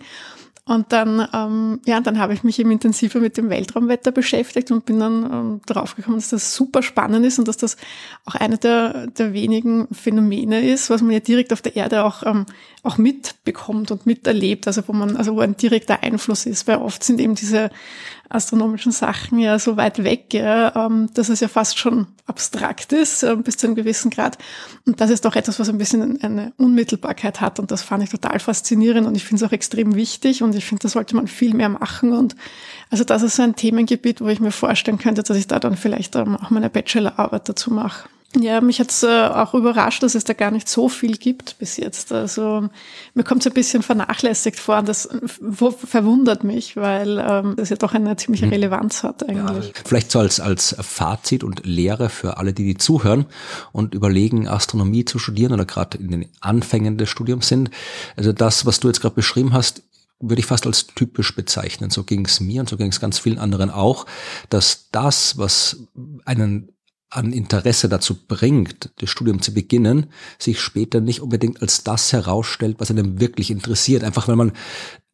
Und 0.66 0.92
dann, 0.92 1.28
ähm, 1.34 1.80
ja, 1.84 2.00
dann 2.00 2.18
habe 2.18 2.32
ich 2.32 2.42
mich 2.42 2.58
eben 2.58 2.70
intensiver 2.70 3.20
mit 3.20 3.36
dem 3.36 3.50
Weltraumwetter 3.50 4.12
beschäftigt 4.12 4.70
und 4.70 4.86
bin 4.86 4.98
dann 4.98 5.30
ähm, 5.30 5.60
draufgekommen, 5.66 6.18
dass 6.18 6.30
das 6.30 6.54
super 6.54 6.82
spannend 6.82 7.26
ist 7.26 7.38
und 7.38 7.48
dass 7.48 7.58
das 7.58 7.76
auch 8.24 8.34
eine 8.34 8.56
der, 8.56 9.08
der 9.08 9.34
wenigen 9.34 9.88
Phänomene 9.92 10.66
ist, 10.66 10.88
was 10.88 11.02
man 11.02 11.10
ja 11.10 11.20
direkt 11.20 11.52
auf 11.52 11.60
der 11.60 11.76
Erde 11.76 12.02
auch, 12.02 12.22
ähm, 12.24 12.46
auch 12.84 12.98
mitbekommt 12.98 13.90
und 13.90 14.06
miterlebt, 14.06 14.66
also 14.66 14.82
wo 14.86 14.92
man, 14.92 15.16
also 15.16 15.34
wo 15.34 15.40
ein 15.40 15.56
direkter 15.56 16.02
Einfluss 16.02 16.44
ist, 16.44 16.68
weil 16.68 16.76
oft 16.76 17.02
sind 17.02 17.18
eben 17.18 17.34
diese 17.34 17.70
astronomischen 18.28 18.92
Sachen 18.92 19.38
ja 19.38 19.58
so 19.58 19.76
weit 19.76 20.04
weg, 20.04 20.34
ja, 20.34 20.86
ähm, 20.86 21.08
dass 21.14 21.30
es 21.30 21.40
ja 21.40 21.48
fast 21.48 21.78
schon 21.78 22.06
abstrakt 22.26 22.92
ist, 22.92 23.22
äh, 23.22 23.36
bis 23.36 23.56
zu 23.56 23.66
einem 23.66 23.76
gewissen 23.76 24.10
Grad. 24.10 24.38
Und 24.86 25.00
das 25.00 25.10
ist 25.10 25.24
doch 25.24 25.34
etwas, 25.34 25.58
was 25.58 25.68
ein 25.68 25.78
bisschen 25.78 26.22
eine 26.22 26.52
Unmittelbarkeit 26.58 27.40
hat. 27.40 27.58
Und 27.58 27.70
das 27.70 27.82
fand 27.82 28.02
ich 28.02 28.10
total 28.10 28.38
faszinierend 28.38 29.06
und 29.06 29.16
ich 29.16 29.24
finde 29.24 29.44
es 29.44 29.48
auch 29.48 29.52
extrem 29.52 29.94
wichtig 29.94 30.42
und 30.42 30.54
ich 30.54 30.64
finde, 30.64 30.82
da 30.82 30.88
sollte 30.88 31.16
man 31.16 31.26
viel 31.26 31.54
mehr 31.54 31.70
machen. 31.70 32.12
Und 32.12 32.36
also 32.90 33.04
das 33.04 33.22
ist 33.22 33.36
so 33.36 33.42
ein 33.42 33.56
Themengebiet, 33.56 34.20
wo 34.20 34.28
ich 34.28 34.40
mir 34.40 34.52
vorstellen 34.52 34.98
könnte, 34.98 35.22
dass 35.22 35.36
ich 35.36 35.46
da 35.46 35.58
dann 35.58 35.76
vielleicht 35.76 36.16
ähm, 36.16 36.36
auch 36.36 36.50
meine 36.50 36.70
Bachelorarbeit 36.70 37.48
dazu 37.48 37.72
mache. 37.72 38.08
Ja, 38.36 38.60
mich 38.60 38.80
hat's 38.80 39.02
äh, 39.02 39.28
auch 39.28 39.54
überrascht, 39.54 40.02
dass 40.02 40.14
es 40.14 40.24
da 40.24 40.32
gar 40.32 40.50
nicht 40.50 40.68
so 40.68 40.88
viel 40.88 41.16
gibt 41.16 41.58
bis 41.58 41.76
jetzt. 41.76 42.12
Also 42.12 42.68
mir 43.14 43.22
kommt 43.22 43.42
es 43.42 43.46
ein 43.46 43.54
bisschen 43.54 43.82
vernachlässigt 43.82 44.58
vor 44.58 44.78
und 44.78 44.88
das 44.88 45.08
verwundert 45.38 46.42
mich, 46.42 46.76
weil 46.76 47.24
ähm, 47.26 47.54
das 47.56 47.68
ja 47.68 47.76
doch 47.76 47.94
eine 47.94 48.16
ziemliche 48.16 48.46
mhm. 48.46 48.52
Relevanz 48.52 49.02
hat 49.04 49.28
eigentlich. 49.28 49.66
Ja, 49.68 49.72
vielleicht 49.84 50.10
so 50.10 50.18
als, 50.18 50.40
als 50.40 50.74
Fazit 50.80 51.44
und 51.44 51.64
Lehre 51.64 52.08
für 52.08 52.38
alle, 52.38 52.52
die 52.52 52.64
die 52.64 52.76
zuhören 52.76 53.26
und 53.72 53.94
überlegen, 53.94 54.48
Astronomie 54.48 55.04
zu 55.04 55.18
studieren 55.18 55.52
oder 55.52 55.64
gerade 55.64 55.98
in 55.98 56.10
den 56.10 56.28
Anfängen 56.40 56.98
des 56.98 57.08
Studiums 57.08 57.48
sind. 57.48 57.70
Also 58.16 58.32
das, 58.32 58.66
was 58.66 58.80
du 58.80 58.88
jetzt 58.88 59.00
gerade 59.00 59.14
beschrieben 59.14 59.52
hast, 59.52 59.82
würde 60.20 60.40
ich 60.40 60.46
fast 60.46 60.66
als 60.66 60.86
typisch 60.88 61.34
bezeichnen. 61.34 61.90
So 61.90 62.02
ging 62.04 62.24
es 62.24 62.40
mir 62.40 62.60
und 62.60 62.68
so 62.68 62.76
ging 62.76 62.88
es 62.88 63.00
ganz 63.00 63.18
vielen 63.18 63.38
anderen 63.38 63.70
auch, 63.70 64.06
dass 64.48 64.88
das, 64.90 65.38
was 65.38 65.84
einen 66.24 66.73
an 67.14 67.32
Interesse 67.32 67.88
dazu 67.88 68.16
bringt, 68.26 68.90
das 68.98 69.10
Studium 69.10 69.40
zu 69.40 69.54
beginnen, 69.54 70.06
sich 70.38 70.60
später 70.60 71.00
nicht 71.00 71.20
unbedingt 71.20 71.62
als 71.62 71.84
das 71.84 72.12
herausstellt, 72.12 72.76
was 72.78 72.90
einem 72.90 73.20
wirklich 73.20 73.50
interessiert. 73.50 74.04
Einfach 74.04 74.28
weil 74.28 74.36
man 74.36 74.52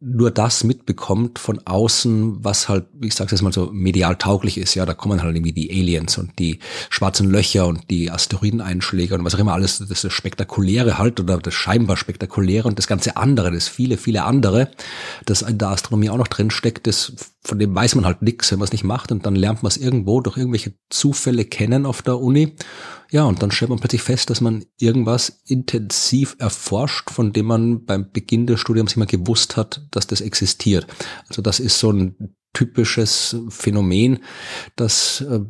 nur 0.03 0.31
das 0.31 0.65
mitbekommt 0.65 1.39
von 1.39 1.59
außen, 1.67 2.43
was 2.43 2.71
halt, 2.71 2.87
ich 3.03 3.15
sage 3.15 3.33
jetzt 3.33 3.43
mal 3.43 3.53
so, 3.53 3.71
medial 3.71 4.17
tauglich 4.17 4.57
ist. 4.57 4.75
Ja, 4.75 4.87
da 4.87 4.95
kommen 4.95 5.23
halt 5.23 5.37
irgendwie 5.37 5.53
die 5.53 5.71
Aliens 5.71 6.17
und 6.17 6.39
die 6.39 6.59
schwarzen 6.89 7.31
Löcher 7.31 7.67
und 7.67 7.91
die 7.91 8.11
Asteroideneinschläge 8.11 9.15
und 9.15 9.25
was 9.27 9.35
auch 9.35 9.41
immer 9.41 9.53
alles, 9.53 9.85
das, 9.87 10.11
Spektakuläre 10.11 10.97
halt 10.97 11.21
oder 11.21 11.37
das 11.37 11.53
scheinbar 11.53 11.99
Spektakuläre 11.99 12.67
und 12.67 12.79
das 12.79 12.87
ganze 12.87 13.19
andere, 13.19 13.53
das 13.53 13.69
viele, 13.69 13.99
viele 13.99 14.25
andere, 14.25 14.71
das 15.27 15.43
in 15.43 15.59
der 15.59 15.69
Astronomie 15.69 16.09
auch 16.09 16.17
noch 16.17 16.29
drin 16.29 16.51
steckt, 16.51 16.87
das, 16.87 17.13
von 17.43 17.59
dem 17.59 17.75
weiß 17.75 17.95
man 17.95 18.05
halt 18.05 18.23
nichts, 18.23 18.51
wenn 18.53 18.59
man 18.59 18.67
es 18.67 18.73
nicht 18.73 18.85
macht 18.85 19.13
und 19.13 19.25
dann 19.25 19.35
lernt 19.35 19.63
man 19.63 19.71
es 19.71 19.77
irgendwo 19.77 20.21
durch 20.21 20.37
irgendwelche 20.37 20.75
Zufälle 20.91 21.45
kennen 21.45 21.87
auf 21.87 22.03
der 22.03 22.19
Uni 22.19 22.55
ja, 23.11 23.25
und 23.25 23.43
dann 23.43 23.51
stellt 23.51 23.71
man 23.71 23.81
plötzlich 23.81 24.03
fest, 24.03 24.31
dass 24.31 24.41
man 24.41 24.65
irgendwas 24.79 25.41
intensiv 25.47 26.37
erforscht, 26.39 27.11
von 27.11 27.33
dem 27.33 27.47
man 27.47 27.85
beim 27.85 28.11
Beginn 28.13 28.47
des 28.47 28.61
Studiums 28.61 28.95
immer 28.95 29.07
gewusst 29.07 29.57
hat, 29.57 29.85
dass 29.91 30.07
das 30.07 30.21
existiert. 30.21 30.87
Also 31.29 31.43
das 31.43 31.59
ist 31.59 31.81
so 31.81 31.91
ein 31.91 32.37
typisches 32.53 33.37
Phänomen, 33.49 34.21
das 34.77 35.23
äh, 35.23 35.41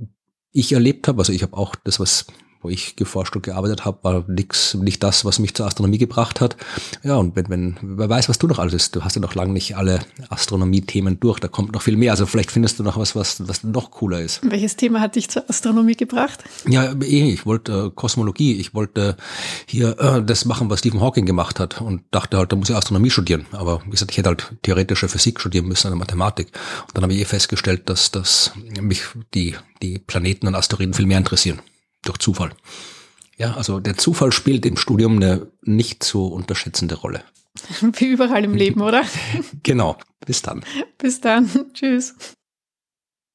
ich 0.53 0.73
erlebt 0.73 1.07
habe. 1.07 1.19
Also 1.19 1.35
ich 1.35 1.43
habe 1.43 1.57
auch 1.57 1.75
das, 1.77 2.01
was 2.01 2.27
wo 2.63 2.69
ich 2.69 2.97
geforscht 2.97 3.35
und 3.37 3.43
gearbeitet 3.43 3.85
habe, 3.85 3.99
war 4.03 4.25
nix, 4.29 4.75
nicht 4.75 5.03
das, 5.03 5.25
was 5.25 5.39
mich 5.39 5.55
zur 5.55 5.67
Astronomie 5.67 5.99
gebracht 5.99 6.41
hat. 6.41 6.57
Ja, 7.03 7.17
und 7.17 7.35
wenn, 7.35 7.49
wenn, 7.49 7.77
wer 7.81 8.09
weiß, 8.09 8.29
was 8.29 8.39
du 8.39 8.47
noch 8.47 8.59
alles 8.59 8.75
ist. 8.75 8.97
Du 8.97 9.03
hast 9.03 9.17
ja 9.17 9.23
noch 9.23 9.35
lange 9.35 9.53
nicht 9.53 9.77
alle 9.77 10.01
Astronomie-Themen 10.29 11.21
durch, 11.21 11.41
da 11.41 11.49
kommt 11.49 11.73
noch 11.73 11.83
viel 11.83 11.97
mehr. 11.97 12.13
Also 12.13 12.27
vielleicht 12.27 12.51
findest 12.51 12.79
du 12.79 12.83
noch 12.83 12.99
was, 12.99 13.17
was, 13.17 13.49
was 13.49 13.65
noch 13.65 13.91
cooler 13.91 14.21
ist. 14.21 14.41
Welches 14.43 14.77
Thema 14.77 15.01
hat 15.01 15.17
dich 15.17 15.31
zur 15.31 15.49
Astronomie 15.49 15.97
gebracht? 15.97 16.45
Ja, 16.69 16.93
eh, 16.93 17.33
ich 17.33 17.47
wollte 17.47 17.87
äh, 17.87 17.91
Kosmologie, 17.95 18.55
ich 18.57 18.75
wollte 18.75 19.17
hier 19.67 19.99
äh, 19.99 20.23
das 20.23 20.45
machen, 20.45 20.69
was 20.69 20.81
Stephen 20.81 21.01
Hawking 21.01 21.25
gemacht 21.25 21.61
hat 21.61 21.81
und 21.81 22.03
dachte 22.11 22.37
halt, 22.37 22.53
da 22.53 22.57
muss 22.57 22.69
ich 22.69 22.77
Astronomie 22.77 23.11
studieren. 23.11 23.47
Aber 23.53 23.83
wie 23.87 23.91
gesagt, 23.91 24.11
ich 24.11 24.19
hätte 24.19 24.29
halt 24.29 24.53
theoretische 24.63 25.09
Physik 25.09 25.41
studieren 25.41 25.67
müssen, 25.67 25.87
eine 25.87 25.97
Mathematik. 25.97 26.49
Und 26.89 26.97
dann 26.97 27.05
habe 27.05 27.15
ich 27.15 27.21
eh 27.21 27.25
festgestellt, 27.25 27.89
dass, 27.89 28.11
dass 28.11 28.53
mich 28.81 29.03
die, 29.35 29.55
die 29.81 29.99
Planeten 29.99 30.47
und 30.47 30.55
Asteroiden 30.55 30.93
viel 30.93 31.07
mehr 31.07 31.19
interessieren 31.19 31.61
durch 32.03 32.19
Zufall. 32.19 32.51
Ja, 33.37 33.55
also 33.55 33.81
der 33.81 33.97
Zufall 33.97 34.33
spielt 34.33 34.67
im 34.67 34.77
Studium 34.77 35.17
eine 35.17 35.51
nicht 35.63 36.03
zu 36.03 36.27
unterschätzende 36.27 36.97
Rolle. 36.97 37.25
Wie 37.81 38.07
überall 38.07 38.45
im 38.45 38.55
Leben, 38.55 38.81
oder? 38.81 39.05
genau. 39.63 39.97
Bis 40.27 40.43
dann. 40.43 40.65
Bis 40.99 41.21
dann. 41.21 41.49
Tschüss. 41.73 42.15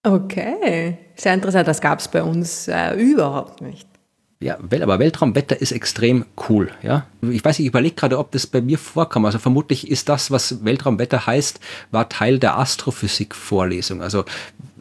Okay, 0.04 1.00
sehr 1.16 1.34
interessant. 1.34 1.68
Das 1.68 1.82
gab 1.82 2.00
es 2.00 2.08
bei 2.08 2.22
uns 2.22 2.68
äh, 2.68 2.94
überhaupt 2.94 3.62
nicht. 3.62 3.88
Ja, 4.42 4.58
aber 4.60 5.00
Weltraumwetter 5.00 5.60
ist 5.60 5.72
extrem 5.72 6.26
cool. 6.50 6.70
Ja? 6.84 7.08
Ich 7.22 7.44
weiß, 7.44 7.60
ich 7.60 7.68
überlege 7.68 7.96
gerade, 7.96 8.20
ob 8.20 8.32
das 8.32 8.46
bei 8.46 8.62
mir 8.62 8.78
vorkommt. 8.78 9.26
Also 9.26 9.40
vermutlich 9.40 9.90
ist 9.90 10.10
das, 10.10 10.30
was 10.30 10.66
Weltraumwetter 10.66 11.26
heißt, 11.26 11.60
war 11.92 12.10
Teil 12.10 12.38
der 12.38 12.58
Astrophysik-Vorlesung. 12.58 14.02
Also 14.02 14.26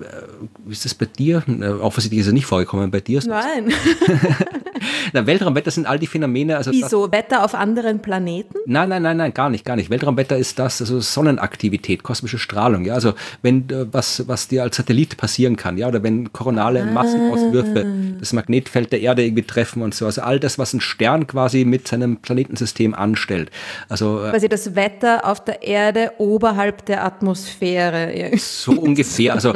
äh, 0.01 0.71
ist 0.71 0.85
das 0.85 0.95
bei 0.95 1.07
dir? 1.07 1.45
Äh, 1.47 1.69
offensichtlich 1.69 2.21
ist 2.21 2.27
es 2.27 2.33
nicht 2.33 2.47
vorgekommen 2.47 2.91
bei 2.91 3.01
dir. 3.01 3.23
Nein. 3.27 3.73
Na, 5.13 5.27
Weltraumwetter 5.27 5.71
sind 5.71 5.87
all 5.87 5.99
die 5.99 6.07
Phänomene. 6.07 6.57
Also 6.57 6.71
Wieso? 6.73 7.11
Wetter 7.13 7.45
auf 7.45 7.55
anderen 7.55 8.01
Planeten? 8.01 8.57
Nein, 8.67 8.89
nein, 8.89 9.03
nein, 9.03 9.17
nein, 9.17 9.35
gar 9.35 9.51
nicht, 9.51 9.65
gar 9.65 9.77
nicht. 9.77 9.91
Weltraumwetter 9.91 10.37
ist 10.37 10.59
das, 10.59 10.81
also 10.81 11.01
Sonnenaktivität, 11.01 12.03
kosmische 12.03 12.39
Strahlung. 12.39 12.85
Ja, 12.85 12.95
also 12.95 13.15
wenn 13.43 13.69
äh, 13.71 13.87
was, 13.93 14.27
was 14.29 14.49
dir 14.49 14.63
als 14.63 14.77
Satellit 14.77 15.17
passieren 15.17 15.57
kann, 15.57 15.79
ja, 15.79 15.89
oder 15.89 16.03
wenn 16.03 16.33
koronale 16.33 16.83
ah. 16.83 16.87
Massenauswürfe 16.87 17.87
das 18.19 18.33
Magnetfeld 18.33 18.93
der 18.93 19.01
Erde 19.01 19.25
irgendwie 19.25 19.43
treffen 19.43 19.83
und 19.83 19.95
so. 19.95 20.07
Also 20.07 20.23
all 20.23 20.41
das, 20.41 20.59
was 20.59 20.73
ein 20.73 20.81
Stern 20.81 21.27
quasi 21.27 21.65
mit 21.65 21.89
seinem 21.89 22.17
Planetensystem 22.17 22.95
anstellt. 22.95 23.51
Also 23.89 24.25
äh, 24.25 24.31
quasi 24.31 24.49
das 24.49 24.75
Wetter 24.75 25.25
auf 25.25 25.45
der 25.45 25.63
Erde 25.63 26.13
oberhalb 26.19 26.85
der 26.87 27.05
Atmosphäre. 27.05 28.31
So 28.37 28.73
ungefähr. 28.73 29.35
Also 29.35 29.53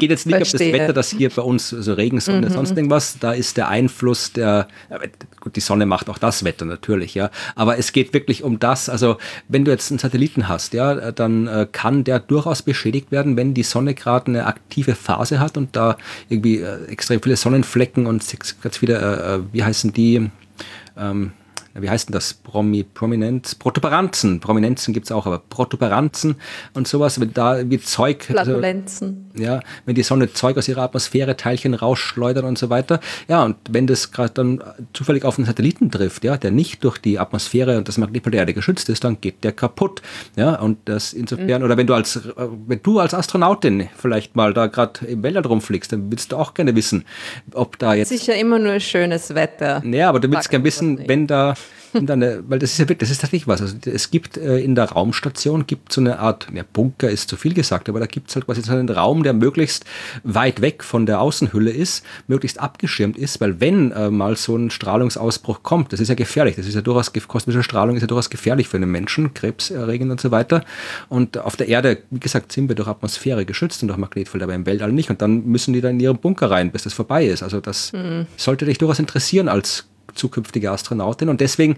geht 0.00 0.10
jetzt 0.10 0.26
nicht 0.26 0.36
Verstehe. 0.36 0.66
um 0.66 0.72
das 0.72 0.80
Wetter, 0.80 0.92
das 0.92 1.10
hier 1.10 1.30
bei 1.30 1.42
uns, 1.42 1.72
also 1.72 1.94
Regen, 1.94 2.20
Sonne, 2.20 2.48
mhm. 2.48 2.52
sonst 2.52 2.76
irgendwas. 2.76 3.18
Da 3.18 3.32
ist 3.32 3.56
der 3.56 3.68
Einfluss 3.68 4.32
der, 4.32 4.63
gut, 5.40 5.56
die 5.56 5.60
Sonne 5.60 5.86
macht 5.86 6.08
auch 6.08 6.18
das 6.18 6.44
Wetter 6.44 6.64
natürlich, 6.64 7.14
ja. 7.14 7.30
Aber 7.54 7.78
es 7.78 7.92
geht 7.92 8.12
wirklich 8.12 8.42
um 8.42 8.58
das. 8.58 8.88
Also 8.88 9.18
wenn 9.48 9.64
du 9.64 9.70
jetzt 9.70 9.90
einen 9.90 9.98
Satelliten 9.98 10.48
hast, 10.48 10.74
ja, 10.74 11.12
dann 11.12 11.46
äh, 11.46 11.66
kann 11.70 12.04
der 12.04 12.20
durchaus 12.20 12.62
beschädigt 12.62 13.10
werden, 13.12 13.36
wenn 13.36 13.54
die 13.54 13.62
Sonne 13.62 13.94
gerade 13.94 14.26
eine 14.26 14.46
aktive 14.46 14.94
Phase 14.94 15.40
hat 15.40 15.56
und 15.56 15.76
da 15.76 15.96
irgendwie 16.28 16.58
äh, 16.58 16.84
extrem 16.86 17.20
viele 17.22 17.36
Sonnenflecken 17.36 18.06
und 18.06 18.24
ganz 18.62 18.78
viele, 18.78 18.98
äh, 18.98 19.40
wie 19.52 19.64
heißen 19.64 19.92
die? 19.92 20.30
Ähm, 20.96 21.32
wie 21.74 21.90
heißt 21.90 22.08
denn 22.08 22.12
das? 22.12 22.34
Promi, 22.34 22.84
Prominenz, 22.84 23.54
Protuberanzen. 23.54 24.38
Prominenzen 24.40 24.94
gibt 24.94 25.06
es 25.06 25.12
auch, 25.12 25.26
aber 25.26 25.38
Protuberanzen 25.38 26.36
und 26.74 26.86
sowas, 26.86 27.20
wenn 27.20 27.32
da 27.34 27.68
wie 27.68 27.80
Zeug. 27.80 28.26
Also 28.30 28.52
Flatulenzen. 28.52 29.30
Also, 29.32 29.44
ja, 29.44 29.60
wenn 29.84 29.96
die 29.96 30.04
Sonne 30.04 30.32
Zeug 30.32 30.56
aus 30.56 30.68
ihrer 30.68 30.82
Atmosphäre, 30.82 31.36
Teilchen 31.36 31.74
rausschleudert 31.74 32.44
und 32.44 32.58
so 32.58 32.70
weiter. 32.70 33.00
Ja, 33.28 33.42
und 33.42 33.56
wenn 33.68 33.88
das 33.88 34.12
gerade 34.12 34.32
dann 34.34 34.62
zufällig 34.92 35.24
auf 35.24 35.36
einen 35.36 35.46
Satelliten 35.46 35.90
trifft, 35.90 36.22
ja, 36.22 36.36
der 36.36 36.52
nicht 36.52 36.84
durch 36.84 36.98
die 36.98 37.18
Atmosphäre 37.18 37.76
und 37.76 37.88
das 37.88 37.98
Magnetfeld 37.98 38.34
der 38.34 38.40
Erde 38.42 38.54
geschützt 38.54 38.88
ist, 38.88 39.02
dann 39.02 39.20
geht 39.20 39.42
der 39.42 39.52
kaputt. 39.52 40.00
Ja, 40.36 40.60
und 40.60 40.78
das 40.84 41.12
insofern, 41.12 41.60
mhm. 41.60 41.64
oder 41.64 41.76
wenn 41.76 41.88
du 41.88 41.94
als, 41.94 42.20
wenn 42.66 42.80
du 42.82 43.00
als 43.00 43.14
Astronautin 43.14 43.88
vielleicht 43.96 44.36
mal 44.36 44.54
da 44.54 44.68
gerade 44.68 45.04
im 45.06 45.24
Weltall 45.24 45.46
rumfliegst, 45.46 45.92
dann 45.92 46.10
willst 46.10 46.30
du 46.30 46.36
auch 46.36 46.54
gerne 46.54 46.76
wissen, 46.76 47.04
ob 47.52 47.78
da 47.80 47.94
jetzt. 47.94 48.10
Sicher 48.10 48.36
immer 48.36 48.60
nur 48.60 48.78
schönes 48.78 49.34
Wetter. 49.34 49.82
Ja, 49.84 50.08
aber 50.08 50.20
du 50.20 50.30
willst 50.30 50.50
gerne 50.50 50.64
wissen, 50.64 51.00
wenn 51.08 51.26
da 51.26 51.54
eine, 51.94 52.42
weil 52.48 52.58
das 52.58 52.72
ist 52.72 52.78
ja 52.78 52.84
wirklich, 52.84 52.98
das 52.98 53.10
ist 53.10 53.20
tatsächlich 53.20 53.48
was. 53.48 53.60
Also 53.60 53.76
es 53.84 54.10
gibt 54.10 54.36
äh, 54.36 54.58
in 54.58 54.74
der 54.74 54.90
Raumstation 54.90 55.66
gibt 55.66 55.92
so 55.92 56.00
eine 56.00 56.18
Art, 56.18 56.48
ja, 56.52 56.64
Bunker 56.72 57.10
ist 57.10 57.28
zu 57.28 57.36
viel 57.36 57.54
gesagt, 57.54 57.88
aber 57.88 58.00
da 58.00 58.06
gibt 58.06 58.30
es 58.30 58.36
halt 58.36 58.46
quasi 58.46 58.62
so 58.62 58.72
einen 58.72 58.88
Raum, 58.88 59.22
der 59.22 59.32
möglichst 59.32 59.84
weit 60.22 60.60
weg 60.60 60.84
von 60.84 61.06
der 61.06 61.20
Außenhülle 61.20 61.70
ist, 61.70 62.04
möglichst 62.26 62.60
abgeschirmt 62.60 63.16
ist, 63.16 63.40
weil 63.40 63.60
wenn 63.60 63.92
äh, 63.92 64.10
mal 64.10 64.36
so 64.36 64.56
ein 64.56 64.70
Strahlungsausbruch 64.70 65.62
kommt, 65.62 65.92
das 65.92 66.00
ist 66.00 66.08
ja 66.08 66.14
gefährlich, 66.14 66.56
das 66.56 66.66
ist 66.66 66.74
ja 66.74 66.82
durchaus, 66.82 67.12
kosmische 67.28 67.62
Strahlung 67.62 67.96
ist 67.96 68.02
ja 68.02 68.08
durchaus 68.08 68.30
gefährlich 68.30 68.68
für 68.68 68.76
einen 68.76 68.90
Menschen, 68.90 69.34
krebserregend 69.34 70.10
und 70.10 70.20
so 70.20 70.30
weiter. 70.30 70.64
Und 71.08 71.38
auf 71.38 71.56
der 71.56 71.68
Erde, 71.68 71.98
wie 72.10 72.20
gesagt, 72.20 72.52
sind 72.52 72.68
wir 72.68 72.76
durch 72.76 72.88
Atmosphäre 72.88 73.44
geschützt 73.44 73.82
und 73.82 73.88
durch 73.88 73.98
Magnetfeld, 73.98 74.42
aber 74.42 74.54
im 74.54 74.66
Weltall 74.66 74.92
nicht. 74.92 75.10
Und 75.10 75.22
dann 75.22 75.44
müssen 75.46 75.72
die 75.72 75.80
da 75.80 75.90
in 75.90 76.00
ihren 76.00 76.18
Bunker 76.18 76.50
rein, 76.50 76.70
bis 76.70 76.84
das 76.84 76.92
vorbei 76.92 77.26
ist. 77.26 77.42
Also 77.42 77.60
das 77.60 77.92
mhm. 77.92 78.26
sollte 78.36 78.64
dich 78.64 78.78
durchaus 78.78 78.98
interessieren 78.98 79.48
als 79.48 79.86
zukünftige 80.14 80.70
Astronautin. 80.70 81.28
Und 81.28 81.40
deswegen 81.40 81.76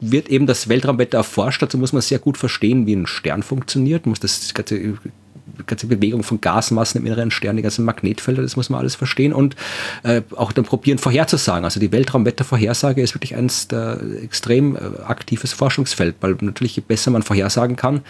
wird 0.00 0.28
eben 0.28 0.46
das 0.46 0.68
Weltraumwetter 0.68 1.18
erforscht. 1.18 1.62
Dazu 1.62 1.78
muss 1.78 1.92
man 1.92 2.02
sehr 2.02 2.18
gut 2.18 2.36
verstehen, 2.36 2.86
wie 2.86 2.94
ein 2.94 3.06
Stern 3.06 3.42
funktioniert, 3.42 4.06
muss 4.06 4.20
das 4.20 4.52
ganze 4.54 4.76
ganze 5.66 5.86
Bewegung 5.86 6.22
von 6.22 6.40
Gasmassen 6.40 7.00
im 7.00 7.06
inneren 7.06 7.30
Stern, 7.30 7.56
die 7.56 7.62
ganzen 7.62 7.84
Magnetfelder, 7.84 8.42
das 8.42 8.56
muss 8.56 8.70
man 8.70 8.80
alles 8.80 8.94
verstehen 8.94 9.32
und 9.32 9.56
äh, 10.02 10.22
auch 10.36 10.52
dann 10.52 10.64
probieren 10.64 10.98
vorherzusagen. 10.98 11.64
Also 11.64 11.80
die 11.80 11.92
Weltraumwettervorhersage 11.92 13.02
ist 13.02 13.14
wirklich 13.14 13.36
eines 13.36 13.68
der 13.68 14.00
extrem 14.22 14.76
äh, 14.76 14.80
aktives 15.06 15.52
Forschungsfeld, 15.52 16.16
weil 16.20 16.36
natürlich 16.40 16.76
je 16.76 16.82
besser 16.86 17.10
man 17.10 17.22
vorhersagen 17.22 17.76
kann, 17.76 18.02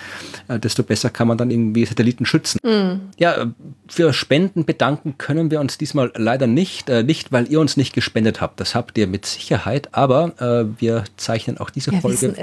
äh, 0.49 0.59
desto 0.59 0.83
besser 0.83 1.11
kann 1.11 1.29
man 1.29 1.39
dann 1.39 1.51
irgendwie 1.51 1.85
Satelliten 1.85 2.27
schützen. 2.27 2.59
Mhm. 2.65 3.01
Ja, 3.19 3.53
für 3.89 4.13
Spenden 4.13 4.65
bedanken 4.65 5.17
können 5.19 5.51
wir 5.51 5.61
uns 5.61 5.79
diesmal 5.79 6.13
leider 6.17 6.47
nicht, 6.47 6.89
äh, 6.89 7.03
nicht 7.03 7.33
weil 7.33 7.51
ihr 7.51 7.61
uns 7.61 7.77
nicht 7.77 7.95
gespendet 7.95 8.41
habt, 8.41 8.61
das 8.61 8.75
habt 8.75 8.97
ihr 8.99 9.07
mit 9.07 9.27
Sicherheit, 9.27 9.89
aber 9.93 10.33
äh, 10.41 10.81
wir 10.81 11.05
zeichnen 11.17 11.59
auch 11.59 11.71
diese 11.71 11.91
wir 11.91 12.01
Folge 12.01 12.35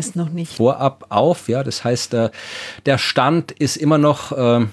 vorab 0.46 1.06
auf. 1.10 1.50
Ja, 1.50 1.64
das 1.64 1.84
heißt, 1.84 2.14
äh, 2.14 2.30
der 2.86 2.98
Stand 2.98 3.52
ist 3.52 3.78
immer 3.78 3.98
noch 3.98 4.32
äh, 4.32 4.66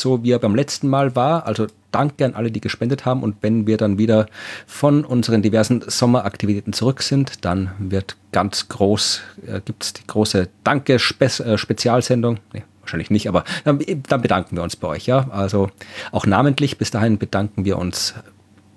so 0.00 0.22
wie 0.22 0.32
er 0.32 0.38
beim 0.38 0.54
letzten 0.54 0.88
Mal 0.88 1.16
war. 1.16 1.46
Also 1.46 1.66
danke 1.90 2.24
an 2.24 2.34
alle, 2.34 2.50
die 2.50 2.60
gespendet 2.60 3.04
haben. 3.04 3.22
Und 3.22 3.36
wenn 3.40 3.66
wir 3.66 3.76
dann 3.76 3.98
wieder 3.98 4.26
von 4.66 5.04
unseren 5.04 5.42
diversen 5.42 5.82
Sommeraktivitäten 5.86 6.72
zurück 6.72 7.02
sind, 7.02 7.44
dann 7.44 7.70
wird 7.78 8.16
ganz 8.32 8.68
groß, 8.68 9.22
äh, 9.46 9.60
gibt 9.64 9.84
es 9.84 9.92
die 9.92 10.06
große 10.06 10.48
Danke-Spezialsendung. 10.64 12.36
-Spe 12.36 12.38
äh, 12.38 12.58
nee, 12.58 12.62
wahrscheinlich 12.80 13.10
nicht, 13.10 13.28
aber 13.28 13.44
dann, 13.64 13.78
dann, 14.08 14.22
bedanken 14.22 14.56
wir 14.56 14.62
uns 14.62 14.76
bei 14.76 14.88
euch. 14.88 15.06
Ja? 15.06 15.28
Also 15.30 15.70
auch 16.12 16.26
namentlich, 16.26 16.78
bis 16.78 16.90
dahin 16.90 17.18
bedanken 17.18 17.64
wir 17.64 17.78
uns 17.78 18.14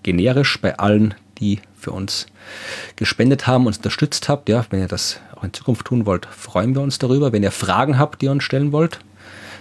generisch 0.04 0.62
bei 0.62 0.78
allen, 0.78 1.16
die 1.40 1.60
für 1.78 1.92
uns 1.92 2.28
gespendet 2.96 3.48
haben, 3.48 3.68
uns 3.68 3.78
unterstützt 3.78 4.30
habt. 4.30 4.50
Ja, 4.50 4.66
wenn 4.70 4.80
ihr 4.80 4.88
das 4.88 5.20
auch 5.36 5.44
in 5.44 5.54
Zukunft 5.54 5.86
tun 5.86 6.06
wollt, 6.06 6.26
freuen 6.26 6.76
wir 6.76 6.82
uns 6.82 6.98
darüber. 6.98 7.32
Wenn 7.32 7.44
ihr 7.44 7.52
Fragen 7.52 8.00
habt, 8.00 8.22
die 8.22 8.26
ihr 8.26 8.32
uns 8.32 8.44
stellen 8.44 8.72
wollt, 8.72 9.00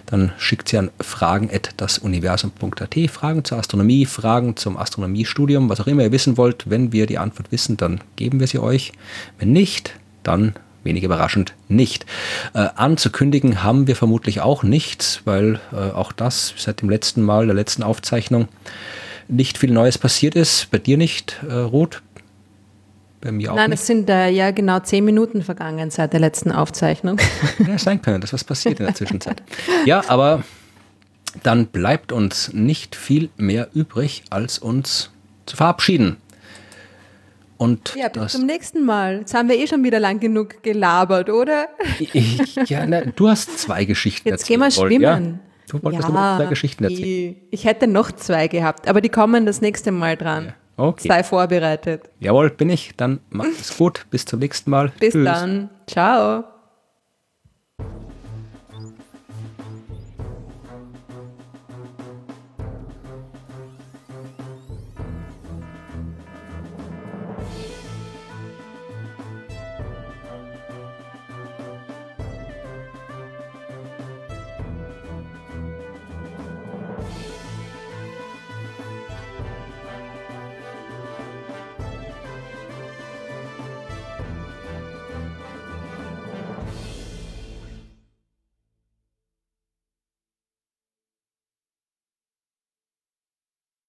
dann 0.06 0.32
schickt 0.38 0.68
sie 0.68 0.78
an 0.78 0.90
fragen.dasuniversum.at, 1.00 2.96
Fragen 3.10 3.44
zur 3.44 3.58
Astronomie, 3.58 4.06
Fragen 4.06 4.56
zum 4.56 4.76
Astronomiestudium, 4.76 5.68
was 5.68 5.80
auch 5.80 5.86
immer 5.86 6.04
ihr 6.04 6.12
wissen 6.12 6.36
wollt. 6.36 6.70
Wenn 6.70 6.92
wir 6.92 7.06
die 7.06 7.18
Antwort 7.18 7.50
wissen, 7.52 7.76
dann 7.76 8.00
geben 8.14 8.40
wir 8.40 8.46
sie 8.46 8.58
euch. 8.58 8.92
Wenn 9.38 9.52
nicht, 9.52 9.94
dann 10.22 10.54
wenig 10.84 11.02
überraschend 11.04 11.54
nicht. 11.68 12.06
Äh, 12.54 12.68
anzukündigen 12.76 13.62
haben 13.62 13.86
wir 13.86 13.96
vermutlich 13.96 14.40
auch 14.40 14.62
nichts, 14.62 15.20
weil 15.24 15.60
äh, 15.72 15.90
auch 15.90 16.12
das 16.12 16.54
seit 16.56 16.80
dem 16.80 16.88
letzten 16.88 17.22
Mal, 17.22 17.46
der 17.46 17.54
letzten 17.54 17.82
Aufzeichnung, 17.82 18.48
nicht 19.28 19.58
viel 19.58 19.72
Neues 19.72 19.98
passiert 19.98 20.36
ist. 20.36 20.70
Bei 20.70 20.78
dir 20.78 20.96
nicht, 20.96 21.40
äh, 21.48 21.52
Ruth? 21.52 22.02
Bei 23.26 23.32
mir 23.32 23.50
auch 23.50 23.56
Nein, 23.56 23.70
nicht. 23.70 23.80
es 23.80 23.86
sind 23.88 24.08
äh, 24.08 24.28
ja 24.28 24.52
genau 24.52 24.78
zehn 24.78 25.04
Minuten 25.04 25.42
vergangen 25.42 25.90
seit 25.90 26.12
der 26.12 26.20
letzten 26.20 26.52
Aufzeichnung. 26.52 27.18
ja, 27.66 27.76
sein 27.76 28.00
können, 28.00 28.20
dass 28.20 28.32
was 28.32 28.44
passiert 28.44 28.78
in 28.78 28.86
der 28.86 28.94
Zwischenzeit. 28.94 29.42
Ja, 29.84 30.04
aber 30.06 30.44
dann 31.42 31.66
bleibt 31.66 32.12
uns 32.12 32.52
nicht 32.52 32.94
viel 32.94 33.30
mehr 33.36 33.68
übrig, 33.74 34.22
als 34.30 34.60
uns 34.60 35.10
zu 35.44 35.56
verabschieden. 35.56 36.18
Und 37.56 37.96
ja, 37.96 38.08
bis 38.08 38.32
zum 38.32 38.46
nächsten 38.46 38.84
Mal. 38.84 39.18
Jetzt 39.18 39.34
haben 39.34 39.48
wir 39.48 39.56
eh 39.58 39.66
schon 39.66 39.82
wieder 39.82 39.98
lang 39.98 40.20
genug 40.20 40.62
gelabert, 40.62 41.28
oder? 41.28 41.66
Ich, 41.98 42.38
ja, 42.68 42.86
na, 42.86 43.00
du 43.00 43.28
hast 43.28 43.58
zwei 43.58 43.86
Geschichten 43.86 44.28
Jetzt 44.28 44.46
gehen 44.46 44.60
wir 44.60 44.70
schwimmen. 44.70 45.00
Ja? 45.02 45.20
Du 45.68 45.82
wolltest 45.82 46.08
ja, 46.08 46.14
noch 46.14 46.36
zwei 46.36 46.46
Geschichten 46.46 46.84
erzählen. 46.84 47.36
Ich, 47.50 47.60
ich 47.60 47.64
hätte 47.64 47.88
noch 47.88 48.12
zwei 48.12 48.46
gehabt, 48.46 48.86
aber 48.86 49.00
die 49.00 49.08
kommen 49.08 49.46
das 49.46 49.60
nächste 49.60 49.90
Mal 49.90 50.16
dran. 50.16 50.44
Ja. 50.44 50.54
Okay. 50.76 51.08
Sei 51.08 51.22
vorbereitet. 51.22 52.10
Jawohl, 52.20 52.50
bin 52.50 52.70
ich. 52.70 52.92
Dann 52.96 53.20
macht 53.30 53.60
es 53.60 53.76
gut. 53.76 54.06
Bis 54.10 54.24
zum 54.24 54.40
nächsten 54.40 54.70
Mal. 54.70 54.92
Bis 55.00 55.12
Tschüss. 55.12 55.24
dann. 55.24 55.70
Ciao. 55.86 56.44